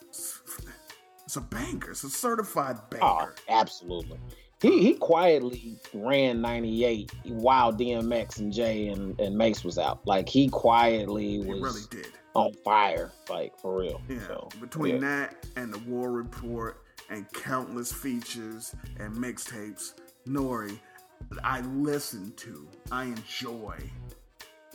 it's, 0.08 1.36
a 1.36 1.40
banger. 1.42 1.90
It's 1.90 2.04
a 2.04 2.08
certified 2.08 2.78
Oh, 3.02 3.28
absolutely. 3.50 4.18
He 4.62 4.82
he 4.82 4.94
quietly 4.94 5.78
ran 5.92 6.40
98 6.40 7.12
while 7.24 7.72
DMX 7.72 8.38
and 8.38 8.52
Jay 8.52 8.88
and, 8.88 9.18
and 9.20 9.36
Mase 9.36 9.64
was 9.64 9.78
out. 9.78 10.00
Like 10.06 10.28
he 10.28 10.48
quietly 10.48 11.32
He 11.32 11.38
was 11.38 11.60
really 11.60 12.02
did. 12.02 12.12
on 12.34 12.52
fire, 12.64 13.12
like 13.28 13.56
for 13.58 13.78
real. 13.80 14.00
Yeah. 14.08 14.26
So, 14.26 14.48
Between 14.60 14.94
yeah. 14.94 15.00
that 15.00 15.46
and 15.56 15.72
the 15.72 15.78
War 15.90 16.10
Report 16.10 16.82
and 17.10 17.30
countless 17.32 17.92
features 17.92 18.74
and 18.98 19.14
mixtapes, 19.14 19.92
Nori, 20.26 20.78
I 21.44 21.60
listen 21.60 22.32
to, 22.36 22.66
I 22.90 23.04
enjoy 23.04 23.76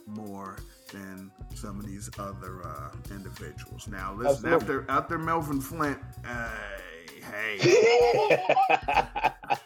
more 0.06 0.58
than 0.92 1.32
some 1.56 1.80
of 1.80 1.86
these 1.86 2.10
other 2.20 2.62
uh, 2.66 2.92
individuals. 3.12 3.88
Now, 3.88 4.14
listen, 4.14 4.46
Absolutely. 4.54 4.76
after 4.86 4.86
after 4.92 5.18
Melvin 5.18 5.60
Flynt, 5.62 6.00
hey, 6.26 7.58
hey, 7.60 8.40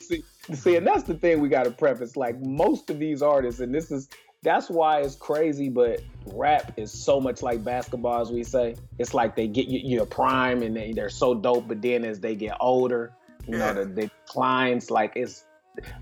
see, 0.00 0.22
see, 0.52 0.76
and 0.76 0.86
that's 0.86 1.04
the 1.04 1.14
thing 1.14 1.40
we 1.40 1.48
got 1.48 1.64
to 1.64 1.70
preface. 1.70 2.16
Like 2.16 2.40
most 2.40 2.90
of 2.90 2.98
these 2.98 3.22
artists, 3.22 3.60
and 3.60 3.74
this 3.74 3.90
is 3.90 4.08
that's 4.42 4.68
why 4.70 5.00
it's 5.00 5.14
crazy. 5.16 5.68
But 5.68 6.02
rap 6.32 6.72
is 6.76 6.92
so 6.92 7.20
much 7.20 7.42
like 7.42 7.64
basketball, 7.64 8.20
as 8.20 8.30
we 8.30 8.44
say. 8.44 8.76
It's 8.98 9.14
like 9.14 9.34
they 9.36 9.48
get 9.48 9.66
you 9.68 9.80
your 9.80 10.06
prime, 10.06 10.62
and 10.62 10.76
they, 10.76 10.92
they're 10.92 11.08
so 11.08 11.34
dope. 11.34 11.68
But 11.68 11.82
then 11.82 12.04
as 12.04 12.20
they 12.20 12.34
get 12.34 12.56
older, 12.60 13.12
you 13.46 13.56
Yeah. 13.58 13.72
know, 13.72 13.84
the, 13.84 13.90
the 13.90 14.10
declines. 14.26 14.90
Like 14.90 15.12
it's, 15.16 15.44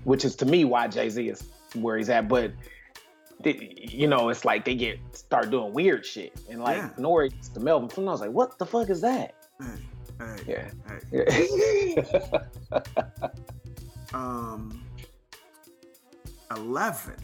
which 0.03 0.25
is 0.25 0.35
to 0.37 0.45
me 0.45 0.65
why 0.65 0.87
Jay 0.87 1.09
Z 1.09 1.27
is 1.27 1.43
where 1.75 1.97
he's 1.97 2.09
at. 2.09 2.27
But 2.27 2.51
you 3.43 4.07
know, 4.07 4.29
it's 4.29 4.45
like 4.45 4.65
they 4.65 4.75
get 4.75 4.99
start 5.13 5.49
doing 5.51 5.73
weird 5.73 6.05
shit, 6.05 6.33
and 6.49 6.61
like 6.61 6.77
Yeah. 6.77 6.89
Nori 6.97 7.31
to 7.53 7.59
Melvin 7.59 8.07
I 8.07 8.11
was 8.11 8.21
like, 8.21 8.31
what 8.31 8.57
the 8.57 8.65
fuck 8.65 8.89
is 8.89 9.01
that? 9.01 9.35
Hey, 10.19 10.35
Yeah. 10.47 10.71
hey. 11.11 11.95
Yeah. 12.71 12.79
Um, 14.13 14.81
eleven. 16.55 17.15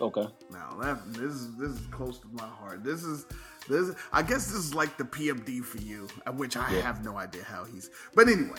okay. 0.00 0.26
Now, 0.50 0.70
11, 0.74 1.12
this 1.12 1.32
is 1.32 1.54
this 1.56 1.70
is 1.70 1.86
close 1.88 2.18
to 2.18 2.26
my 2.32 2.46
heart. 2.46 2.82
This 2.82 3.04
is 3.04 3.26
this. 3.68 3.94
I 4.12 4.22
guess 4.22 4.46
this 4.46 4.56
is 4.56 4.74
like 4.74 4.96
the 4.96 5.04
PMD 5.04 5.62
for 5.62 5.78
you, 5.78 6.08
uh, 6.26 6.32
which 6.32 6.56
I 6.56 6.68
Yeah. 6.74 6.80
have 6.80 7.04
no 7.04 7.16
idea 7.16 7.44
how 7.44 7.64
he's. 7.64 7.90
But 8.14 8.28
anyway, 8.28 8.58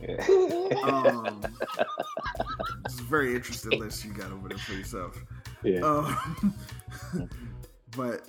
Yeah. 0.00 0.24
um, 0.84 1.42
it's 2.86 3.00
a 3.00 3.02
very 3.04 3.34
interesting 3.34 3.78
list 3.78 4.04
you 4.04 4.12
got 4.14 4.32
over 4.32 4.48
there 4.48 4.58
for 4.58 4.72
yourself. 4.72 5.22
yeah. 5.62 5.80
Um, 5.80 6.54
but 7.96 8.22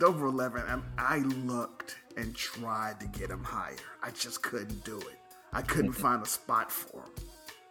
number 0.00 0.26
eleven, 0.26 0.62
I, 0.98 1.14
I 1.16 1.18
looked 1.18 1.96
and 2.16 2.34
tried 2.34 2.98
to 3.00 3.06
get 3.08 3.30
him 3.30 3.42
higher. 3.44 3.76
I 4.02 4.10
just 4.10 4.42
couldn't 4.42 4.84
do 4.84 4.98
it. 4.98 5.18
I 5.52 5.62
couldn't 5.62 5.92
find 5.92 6.22
a 6.22 6.26
spot 6.26 6.70
for 6.72 6.98
him. 7.02 7.10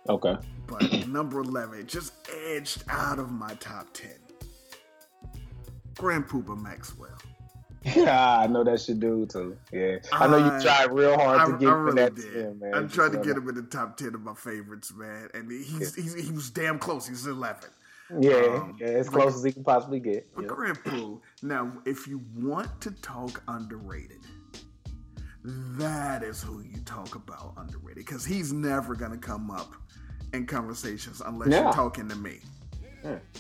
Okay. 0.10 0.36
But 0.68 1.08
number 1.08 1.40
11 1.40 1.88
just 1.88 2.14
edged 2.48 2.84
out 2.90 3.20
of 3.20 3.32
my 3.32 3.54
top 3.56 3.88
10. 3.94 4.12
Grand 5.98 6.28
Puba 6.28 6.62
Maxwell. 6.62 7.10
Yeah, 7.84 8.40
I 8.40 8.48
know 8.48 8.64
that 8.64 8.82
shit 8.82 9.00
do 9.00 9.28
too. 9.28 9.56
Yeah, 9.72 9.98
I 10.12 10.28
know 10.28 10.38
you 10.38 10.62
tried 10.62 10.92
real 10.92 11.16
hard 11.20 11.40
I, 11.42 11.46
to 11.52 11.58
get 11.60 11.70
I 11.70 11.74
really 11.74 12.02
that 12.02 12.16
did. 12.16 12.34
ten, 12.34 12.60
man. 12.60 12.74
I 12.74 12.88
tried 12.88 13.12
to 13.12 13.20
get 13.20 13.38
him- 13.38 13.48
in 13.48 13.54
the 13.56 13.62
top 13.62 13.96
10 13.98 14.16
of 14.16 14.22
my 14.22 14.34
favorites, 14.34 14.92
man. 14.96 15.30
And 15.36 15.52
he's, 15.52 15.94
he's, 15.94 16.14
he 16.16 16.32
was 16.32 16.50
damn 16.50 16.80
close. 16.80 17.08
He's 17.08 17.28
11. 17.28 17.70
Yeah, 18.20 18.34
um, 18.34 18.78
yeah, 18.80 18.88
as 18.88 19.08
close 19.10 19.36
as 19.36 19.44
he 19.44 19.52
can 19.52 19.64
possibly 19.64 20.00
get. 20.00 20.28
But 20.36 20.44
Yeah. 20.44 20.48
Grand 20.50 20.84
Poo, 20.84 21.22
now, 21.44 21.72
if 21.86 22.08
you 22.08 22.22
want 22.36 22.82
to 22.82 22.92
talk 22.92 23.42
underrated, 23.48 24.20
that 25.78 26.24
is 26.24 26.42
who 26.42 26.62
you 26.62 26.80
talk 26.86 27.16
about 27.16 27.54
underrated. 27.58 28.06
Because 28.06 28.26
he's 28.26 28.52
never 28.52 28.96
going 28.96 29.12
to 29.12 29.18
come 29.18 29.52
up 29.52 29.74
in 30.34 30.46
conversations 30.46 31.22
unless 31.26 31.50
Yeah. 31.50 31.64
you're 31.66 31.74
talking 31.74 32.10
to 32.10 32.16
me. 32.16 32.40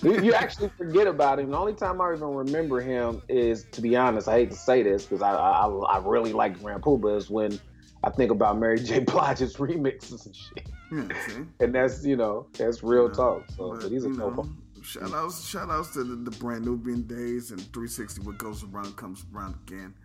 you, 0.03 0.21
you 0.21 0.33
actually 0.35 0.69
forget 0.77 1.07
about 1.07 1.39
him. 1.39 1.49
The 1.51 1.57
only 1.57 1.73
time 1.73 1.99
I 1.99 2.13
even 2.13 2.33
remember 2.33 2.79
him 2.79 3.21
is, 3.27 3.65
to 3.71 3.81
be 3.81 3.95
honest, 3.95 4.27
I 4.27 4.33
hate 4.39 4.51
to 4.51 4.57
say 4.57 4.83
this 4.83 5.05
because 5.05 5.21
I, 5.23 5.31
I 5.33 5.67
I 5.67 5.97
really 6.05 6.33
like 6.33 6.61
Grand 6.61 6.83
Puba 6.83 7.17
is 7.17 7.29
when 7.31 7.59
I 8.03 8.11
think 8.11 8.29
about 8.29 8.59
Mary 8.59 8.79
J. 8.79 8.99
Blige's 8.99 9.55
remixes 9.57 10.27
and 10.27 10.35
shit, 10.35 10.69
Yeah, 10.91 11.43
and 11.59 11.73
that's 11.73 12.05
you 12.05 12.15
know 12.15 12.45
that's 12.55 12.83
real 12.83 13.07
know, 13.07 13.13
talk. 13.15 13.43
So, 13.57 13.71
but, 13.71 13.81
but, 13.81 13.91
he's 13.91 14.05
a 14.05 14.09
you 14.09 14.17
know, 14.17 14.47
shout 14.83 15.11
outs, 15.11 15.47
shout 15.49 15.71
outs 15.71 15.93
to 15.93 16.03
the, 16.03 16.15
the 16.29 16.37
Brand 16.37 16.63
Nubian 16.63 17.01
days 17.07 17.49
and 17.49 17.59
360. 17.59 18.21
What 18.21 18.37
goes 18.37 18.63
around 18.63 18.95
comes 18.97 19.25
around 19.33 19.55
again. 19.67 19.95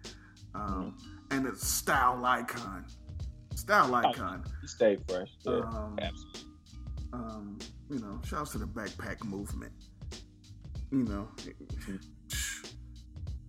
Um, 0.55 0.95
Mm-hmm. 0.99 1.17
And 1.31 1.47
it's 1.47 1.67
style 1.67 2.25
icon, 2.25 2.85
style 3.55 3.95
icon. 3.95 4.45
Stay 4.65 4.97
fresh. 5.09 5.29
Yeah, 5.45 5.61
Um, 5.61 5.97
absolutely. 6.01 6.41
Um, 7.13 7.59
you 7.89 7.99
know, 7.99 8.21
shout 8.25 8.41
outs 8.41 8.53
to 8.53 8.59
the 8.59 8.67
backpack 8.67 9.25
movement. 9.25 9.73
You 10.91 11.05
know, 11.05 11.29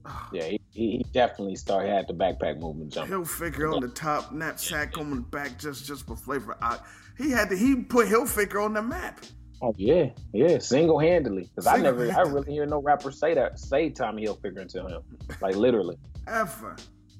Yeah, 0.33 0.43
he, 0.45 0.59
he 0.71 1.05
definitely 1.13 1.55
started 1.55 1.89
had 1.91 2.07
the 2.07 2.13
backpack 2.13 2.59
movement 2.59 2.91
jump. 2.91 3.07
Hill 3.09 3.23
figure 3.25 3.67
on 3.71 3.81
the 3.81 3.87
top, 3.87 4.31
knapsack 4.31 4.97
on 4.97 5.11
the 5.11 5.21
back, 5.21 5.59
just 5.59 5.85
just 5.85 6.07
for 6.07 6.15
flavor. 6.15 6.57
I, 6.61 6.79
he 7.17 7.29
had 7.29 7.49
to 7.49 7.55
he 7.57 7.75
put 7.75 8.07
Hilfiger 8.07 8.63
on 8.63 8.73
the 8.73 8.81
map. 8.81 9.21
Oh 9.61 9.75
yeah, 9.77 10.09
yeah, 10.33 10.57
single 10.57 10.97
handedly. 10.97 11.43
Because 11.43 11.67
I 11.67 11.77
never, 11.77 12.11
I 12.11 12.21
really 12.21 12.51
hear 12.51 12.65
no 12.65 12.81
rapper 12.81 13.11
say 13.11 13.35
that, 13.35 13.59
say 13.59 13.89
Tommy 13.91 14.25
Hilfiger 14.25 14.61
until 14.61 14.87
him, 14.87 15.01
like 15.39 15.55
literally. 15.55 15.97
Ever. 16.27 16.75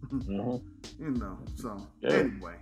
Hmm 0.10 0.56
you 1.00 1.12
know. 1.12 1.38
So 1.56 1.88
Yeah. 2.02 2.10
anyway, 2.12 2.56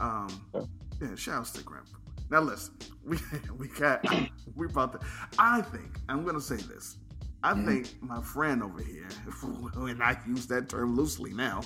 um, 0.00 0.28
Yeah. 0.54 0.62
yeah, 1.00 1.14
shouts 1.16 1.50
to 1.52 1.62
Grandpa. 1.62 1.98
Now 2.30 2.40
listen, 2.40 2.74
we 3.04 3.18
we 3.58 3.68
got 3.68 4.04
we 4.56 4.66
about 4.66 4.92
to. 4.92 5.00
I 5.38 5.62
think 5.62 5.98
I'm 6.08 6.24
gonna 6.24 6.40
say 6.40 6.56
this. 6.56 6.96
I 7.42 7.54
Mm-hmm. 7.54 7.66
think 7.66 8.02
my 8.02 8.22
friend 8.22 8.62
over 8.62 8.80
here, 8.82 9.08
and 9.76 10.02
I 10.02 10.18
use 10.26 10.46
that 10.46 10.68
term 10.70 10.96
loosely 10.96 11.34
now, 11.34 11.60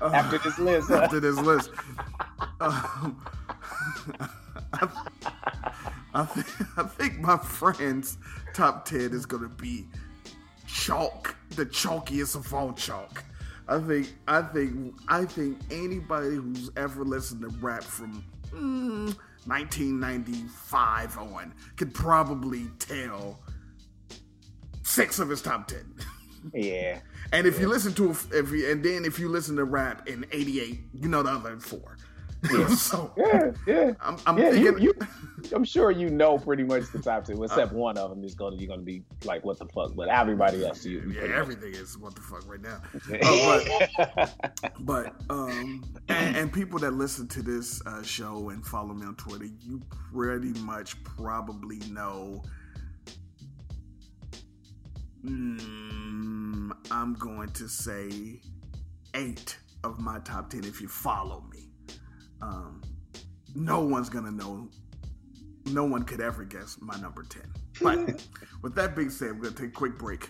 uh, 0.00 0.10
After 0.12 0.38
this 0.38 0.58
list, 0.58 0.90
huh? 0.90 1.02
after 1.02 1.20
this 1.20 1.38
list, 1.38 1.70
um, 2.60 3.22
I, 4.72 4.88
I, 6.14 6.24
think, 6.24 6.78
I 6.78 6.82
think 6.84 7.18
my 7.20 7.36
friend's 7.38 8.18
top 8.52 8.84
ten 8.84 9.12
is 9.12 9.26
gonna 9.26 9.48
be 9.48 9.86
chalk, 10.66 11.36
the 11.50 11.66
chalkiest 11.66 12.34
of 12.36 12.52
all 12.52 12.72
chalk. 12.72 13.24
I 13.68 13.78
think, 13.80 14.14
I 14.28 14.42
think, 14.42 14.94
I 15.08 15.24
think 15.24 15.58
anybody 15.70 16.36
who's 16.36 16.70
ever 16.76 17.04
listened 17.04 17.42
to 17.42 17.48
rap 17.58 17.82
from 17.82 18.24
mm, 18.50 19.16
1995 19.46 21.18
on 21.18 21.54
could 21.76 21.94
probably 21.94 22.66
tell 22.78 23.40
six 24.82 25.18
of 25.18 25.28
his 25.28 25.42
top 25.42 25.68
ten. 25.68 25.94
yeah, 26.52 26.98
And 27.32 27.46
if 27.46 27.58
you 27.58 27.68
listen 27.68 27.94
to 27.94 28.10
if 28.10 28.52
you, 28.52 28.70
and 28.70 28.84
then 28.84 29.04
if 29.04 29.18
you 29.18 29.28
listen 29.28 29.56
to 29.56 29.64
rap 29.64 30.08
in 30.08 30.26
'88, 30.30 30.80
you 30.92 31.08
know 31.08 31.22
the 31.22 31.30
other 31.30 31.58
four. 31.58 31.96
so 32.76 33.12
yeah, 33.16 33.50
yeah. 33.66 33.92
I'm, 34.00 34.18
I'm 34.26 34.38
yeah, 34.38 34.50
thinking. 34.50 34.78
you, 34.78 34.92
you, 34.98 35.06
I'm 35.52 35.64
sure 35.64 35.90
you 35.90 36.10
know 36.10 36.38
pretty 36.38 36.62
much 36.64 36.90
the 36.92 36.98
top 37.00 37.26
two, 37.26 37.42
except 37.44 37.72
one 37.72 37.98
of 37.98 38.10
them 38.10 38.24
is 38.24 38.34
going 38.34 38.54
to 38.54 38.58
you're 38.58 38.68
going 38.68 38.80
to 38.80 38.84
be 38.84 39.04
like, 39.24 39.44
what 39.44 39.58
the 39.58 39.66
fuck? 39.66 39.94
But 39.94 40.08
everybody 40.08 40.64
else, 40.64 40.84
you, 40.84 40.98
yeah, 40.98 41.20
pretty 41.20 41.28
much- 41.28 41.30
everything 41.38 41.74
is 41.74 41.98
what 41.98 42.14
the 42.14 42.20
fuck 42.20 42.48
right 42.48 42.60
now. 42.60 42.80
Uh, 43.24 43.60
but 43.96 44.74
but 44.80 45.14
um, 45.30 45.84
and, 46.08 46.36
and 46.36 46.52
people 46.52 46.78
that 46.78 46.92
listen 46.92 47.26
to 47.28 47.42
this 47.42 47.80
uh, 47.86 48.02
show 48.02 48.50
and 48.50 48.64
follow 48.64 48.92
me 48.94 49.06
on 49.06 49.14
Twitter, 49.16 49.46
you 49.60 49.80
pretty 50.12 50.52
much 50.60 51.02
probably 51.04 51.78
know. 51.90 52.42
Mm, 55.24 56.70
I'm 56.90 57.14
going 57.14 57.48
to 57.50 57.68
say 57.68 58.40
eight 59.14 59.56
of 59.84 59.98
my 60.00 60.18
top 60.20 60.50
10 60.50 60.64
if 60.64 60.80
you 60.80 60.88
follow 60.88 61.44
me. 61.52 61.70
Um, 62.42 62.82
no 63.54 63.80
one's 63.80 64.08
going 64.08 64.24
to 64.24 64.30
know. 64.32 64.68
No 65.66 65.84
one 65.84 66.04
could 66.04 66.20
ever 66.20 66.44
guess 66.44 66.76
my 66.80 66.98
number 67.00 67.24
10. 67.24 67.42
But 67.80 68.24
with 68.62 68.74
that 68.74 68.94
being 68.94 69.10
said, 69.10 69.32
we're 69.32 69.44
going 69.44 69.54
to 69.54 69.62
take 69.62 69.70
a 69.70 69.74
quick 69.74 69.98
break. 69.98 70.28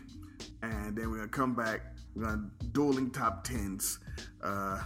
And 0.63 0.97
then 0.97 1.11
we're 1.11 1.19
going 1.19 1.29
to 1.29 1.37
come 1.37 1.55
back. 1.55 1.81
We're 2.15 2.27
going 2.27 2.51
to 2.61 2.67
dueling 2.69 3.11
top 3.11 3.47
10s 3.47 3.99
uh, 4.43 4.81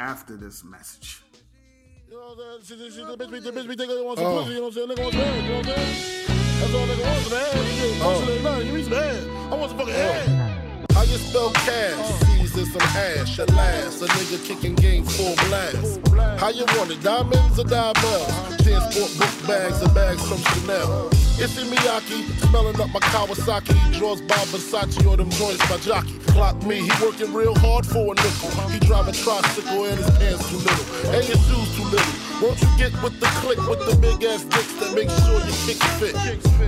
after 0.00 0.36
this 0.36 0.64
message. 0.64 1.22
You 2.08 2.14
know 2.14 2.34
what 2.34 2.38
I'm 2.58 2.62
saying? 2.62 2.80
Shit, 2.80 2.92
shit, 2.94 3.06
the 3.06 3.16
bitch 3.16 3.30
be, 3.30 3.40
the 3.40 3.50
bitch 3.50 3.68
be 3.68 3.76
thinking 3.76 3.96
they 3.96 4.02
want 4.02 4.18
some 4.18 4.32
pussy, 4.32 4.50
you 4.50 4.56
know 4.56 4.62
what 4.62 4.68
I'm 4.68 4.72
saying? 4.74 4.88
Nigga 4.88 5.02
wants 5.02 5.16
some 5.16 5.24
head, 5.26 5.44
you 5.44 5.50
know 5.50 5.56
what 5.58 5.68
I'm 5.68 5.74
saying? 5.74 6.38
That's 6.60 6.74
all 6.74 6.86
nigga 6.86 7.02
wants, 7.02 7.28
some 7.28 7.38
head. 7.38 7.66
Shit, 7.78 8.00
pussy 8.00 8.32
ain't 8.32 8.44
nothing. 8.44 8.66
You 8.66 8.72
need 8.72 8.84
some 8.84 8.92
head. 8.94 9.28
I 9.28 9.54
want 9.56 9.70
some 9.70 9.78
fucking 9.78 9.94
head. 9.94 10.58
How 10.92 11.02
you 11.02 11.18
spell 11.18 11.50
cash? 11.50 12.20
C's 12.24 12.56
and 12.56 12.66
some 12.68 12.82
ash. 12.82 13.38
At 13.38 13.50
last, 13.52 14.02
a 14.02 14.06
nigga 14.06 14.44
kicking 14.46 14.74
game 14.74 15.04
full 15.04 15.36
blast. 15.48 16.00
How 16.40 16.48
you 16.48 16.64
want 16.78 16.90
it? 16.90 17.02
Diamonds 17.02 17.58
or 17.58 17.64
diamonds? 17.64 18.47
Transport 18.68 19.18
book 19.18 19.48
bags 19.48 19.82
or 19.82 19.88
bags 19.94 20.28
from 20.28 20.38
Chanel. 20.38 21.08
It's 21.40 21.56
Miyake, 21.56 22.28
smelling 22.48 22.78
up 22.80 22.90
my 22.90 23.00
Kawasaki. 23.00 23.96
Draws 23.96 24.20
by 24.22 24.36
Versace 24.52 25.06
or 25.06 25.16
them 25.16 25.30
joints 25.30 25.66
by 25.70 25.78
Jockey. 25.78 26.18
Clock 26.28 26.62
me, 26.64 26.82
he 26.82 26.90
working 27.02 27.32
real 27.32 27.54
hard 27.56 27.86
for 27.86 28.12
a 28.12 28.14
nickel. 28.14 28.50
He 28.68 28.78
drive 28.80 29.08
a 29.08 29.12
tricycle 29.12 29.84
and 29.84 29.96
his 29.96 30.10
pants 30.18 30.50
too 30.50 30.58
little. 30.58 31.14
And 31.14 31.24
his 31.24 31.40
shoes 31.48 31.76
too 31.76 31.84
little. 31.84 32.28
Won't 32.42 32.60
you 32.60 32.68
get 32.76 32.92
with 33.02 33.18
the 33.18 33.26
click 33.42 33.58
with 33.66 33.82
the 33.88 33.96
big 33.96 34.22
ass 34.22 34.44
dicks 34.44 34.72
that 34.78 34.94
make 34.94 35.10
sure 35.24 35.40
your 35.40 35.58
kicks 35.66 35.86
fit? 35.98 36.14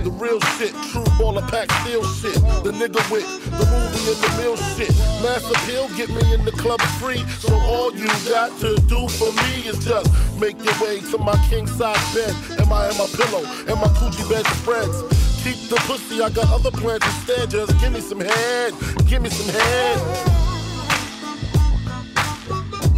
The 0.03 0.11
real 0.11 0.39
shit, 0.57 0.73
true 0.91 1.05
baller 1.15 1.47
pack 1.47 1.71
steel 1.83 2.03
shit. 2.19 2.35
The 2.65 2.71
nigga 2.71 2.99
with 3.11 3.23
the 3.45 3.65
movie 3.71 4.03
and 4.11 4.19
the 4.19 4.31
mill 4.41 4.57
shit. 4.75 4.91
Mass 5.23 5.45
appeal, 5.47 5.87
get 5.95 6.09
me 6.09 6.33
in 6.33 6.43
the 6.43 6.51
club 6.51 6.81
free. 6.99 7.23
So 7.39 7.55
all 7.55 7.93
you 7.93 8.07
got 8.27 8.51
to 8.59 8.75
do 8.87 9.07
for 9.07 9.31
me 9.31 9.69
is 9.69 9.79
just 9.85 10.11
make 10.41 10.57
your 10.65 10.73
way 10.81 10.99
to 10.99 11.19
my 11.19 11.37
king 11.49 11.67
size 11.67 12.15
bed. 12.15 12.35
Am 12.59 12.73
I 12.73 12.89
in 12.89 12.97
my 12.97 13.05
pillow? 13.13 13.45
And 13.67 13.79
my 13.79 13.87
Gucci 13.99 14.27
bed 14.27 14.45
spreads. 14.57 15.03
Keep 15.43 15.69
the 15.69 15.75
pussy, 15.85 16.19
I 16.21 16.29
got 16.31 16.49
other 16.51 16.71
plans 16.71 17.03
instead. 17.05 17.51
Just 17.51 17.79
give 17.79 17.93
me 17.93 18.01
some 18.01 18.19
head, 18.19 18.73
give 19.07 19.21
me 19.21 19.29
some 19.29 19.49
head. 19.53 19.99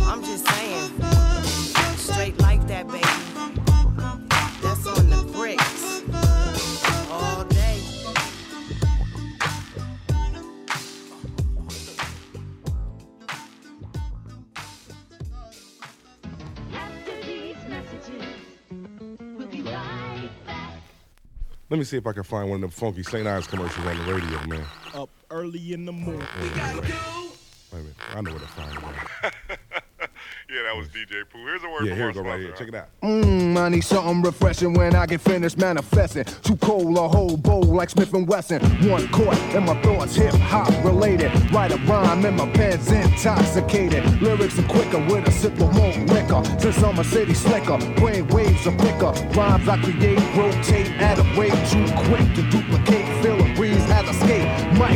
I'm 0.04 0.24
just 0.24 0.48
saying. 0.48 1.23
Let 21.74 21.80
me 21.80 21.86
see 21.86 21.98
if 21.98 22.06
I 22.06 22.14
can 22.14 22.22
find 22.22 22.52
one 22.52 22.58
of 22.58 22.62
them 22.62 22.70
funky 22.70 23.02
St. 23.02 23.26
Ides 23.26 23.48
commercials 23.48 23.84
on 23.88 23.98
the 23.98 24.14
radio, 24.14 24.46
man. 24.46 24.64
Up 24.94 25.10
early 25.32 25.74
in 25.74 25.86
the 25.86 25.92
morning. 25.92 26.28
Wait 26.40 26.52
a 26.52 27.78
minute. 27.78 27.96
I 28.14 28.22
know 28.22 28.30
where 28.30 28.40
to 28.40 28.46
find 28.46 28.78
it. 28.78 29.13
Man. 30.54 30.64
Yeah, 30.64 30.70
that 30.70 30.78
was 30.78 30.88
DJ 30.90 31.28
Pooh. 31.30 31.46
Here's 31.46 31.64
a 31.64 31.70
word 31.70 31.86
Yeah, 31.86 31.92
from 31.92 31.98
here 31.98 32.08
we 32.08 32.14
go 32.14 32.22
right 32.22 32.40
here. 32.40 32.52
Check 32.52 32.68
it 32.68 32.76
out. 32.76 32.90
Mmm, 33.02 33.58
I 33.58 33.70
need 33.70 33.84
something 33.84 34.22
refreshing 34.22 34.74
when 34.74 34.96
I 34.96 35.06
get 35.06 35.22
finished 35.22 35.58
manifesting. 35.58 36.26
Too 36.44 36.56
cold, 36.58 36.98
a 36.98 37.08
whole 37.08 37.38
bowl 37.38 37.64
like 37.64 37.90
Smith 37.90 38.14
and 38.14 38.28
Wesson. 38.28 38.62
One 38.90 39.08
quart, 39.10 39.38
and 39.56 39.66
my 39.66 39.82
thoughts 39.82 40.16
hip 40.16 40.34
hop 40.36 40.70
related. 40.84 41.32
Write 41.52 41.72
a 41.72 41.78
rhyme, 41.78 42.26
and 42.26 42.38
my 42.38 42.50
pen's 42.52 42.92
intoxicated. 42.92 44.22
Lyrics 44.22 44.60
are 44.60 44.68
quicker 44.68 45.00
with 45.00 45.28
a 45.28 45.32
sip 45.32 45.60
of 45.60 45.74
more 45.74 45.94
liquor. 46.06 46.44
Since 46.60 46.84
I'm 46.84 47.00
a 47.00 47.04
city 47.04 47.34
slicker, 47.34 47.78
brain 47.96 48.28
waves 48.28 48.68
are 48.68 48.78
thicker. 48.78 49.12
Rhymes 49.38 49.68
I 49.68 49.82
create 49.82 50.20
rotate 50.36 50.92
at 51.02 51.18
a 51.20 51.24
rate 51.40 51.54
too 51.70 51.86
quick 52.10 52.36
to 52.36 52.50
duplicate. 52.50 53.24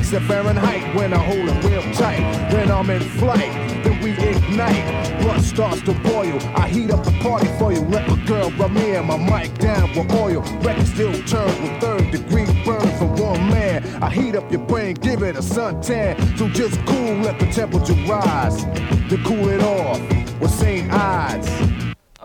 Skate. 0.03 0.07
Mics 0.07 0.13
at 0.13 0.27
Fahrenheit 0.27 0.95
when 0.95 1.13
I 1.13 1.17
hold 1.17 1.49
it 1.49 1.63
real 1.63 1.81
tight. 1.93 2.19
Then 2.51 2.71
I'm 2.71 2.89
in 2.89 3.01
flight, 3.01 3.51
then 3.83 4.01
we 4.01 4.11
ignite. 4.11 5.21
Blood 5.21 5.41
starts 5.41 5.81
to 5.81 5.93
boil. 5.93 6.39
I 6.55 6.67
heat 6.67 6.91
up 6.91 7.03
the 7.03 7.11
party 7.21 7.47
for 7.57 7.71
you. 7.71 7.81
Let 7.81 8.07
my 8.07 8.23
girl 8.25 8.51
rub 8.51 8.71
me 8.71 8.95
and 8.95 9.07
my 9.07 9.17
mic 9.17 9.57
down 9.57 9.89
with 9.95 10.11
oil. 10.11 10.41
Record 10.61 10.87
still 10.87 11.13
turns 11.23 11.59
with 11.61 11.81
third 11.81 12.11
degree 12.11 12.45
burn 12.63 12.87
from 12.97 13.15
one 13.17 13.49
man. 13.49 13.83
I 14.03 14.09
heat 14.09 14.35
up 14.35 14.51
your 14.51 14.65
brain, 14.65 14.95
give 14.95 15.23
it 15.23 15.35
a 15.35 15.41
suntan. 15.41 16.37
So 16.37 16.47
just 16.49 16.83
cool, 16.85 17.15
let 17.17 17.39
the 17.39 17.47
temperature 17.47 17.93
rise. 18.07 18.63
To 19.09 19.17
cool 19.25 19.49
it 19.49 19.63
off 19.63 19.99
with 20.41 20.51
St. 20.51 20.91
Ides. 20.91 21.47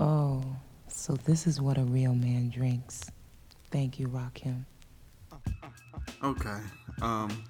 Oh, 0.00 0.42
so 0.88 1.14
this 1.14 1.46
is 1.46 1.60
what 1.60 1.78
a 1.78 1.84
real 1.84 2.14
man 2.14 2.50
drinks. 2.50 3.04
Thank 3.70 3.98
you, 3.98 4.08
Rakim. 4.08 4.64
Okay. 6.22 6.58
Um, 7.00 7.44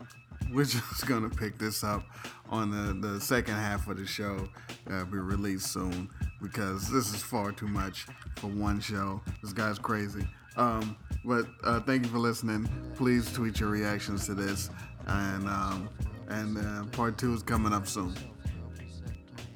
we're 0.52 0.64
just 0.64 1.06
gonna 1.06 1.30
pick 1.30 1.58
this 1.58 1.82
up 1.82 2.04
on 2.48 2.70
the, 2.70 3.08
the 3.08 3.20
second 3.20 3.54
half 3.54 3.88
of 3.88 3.96
the 3.96 4.06
show 4.06 4.48
that 4.86 4.98
will 4.98 5.12
be 5.12 5.18
released 5.18 5.72
soon 5.72 6.10
because 6.40 6.90
this 6.90 7.14
is 7.14 7.22
far 7.22 7.52
too 7.52 7.68
much 7.68 8.06
for 8.36 8.48
one 8.48 8.80
show. 8.80 9.20
This 9.42 9.52
guy's 9.52 9.78
crazy. 9.78 10.26
Um, 10.56 10.96
but 11.24 11.46
uh, 11.64 11.80
thank 11.80 12.04
you 12.04 12.10
for 12.10 12.18
listening. 12.18 12.68
Please 12.96 13.32
tweet 13.32 13.60
your 13.60 13.70
reactions 13.70 14.26
to 14.26 14.34
this, 14.34 14.70
and 15.06 15.48
um, 15.48 15.88
and 16.28 16.58
uh, 16.58 16.84
part 16.90 17.16
two 17.16 17.32
is 17.32 17.42
coming 17.42 17.72
up 17.72 17.86
soon. 17.86 18.14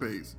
Peace. 0.00 0.36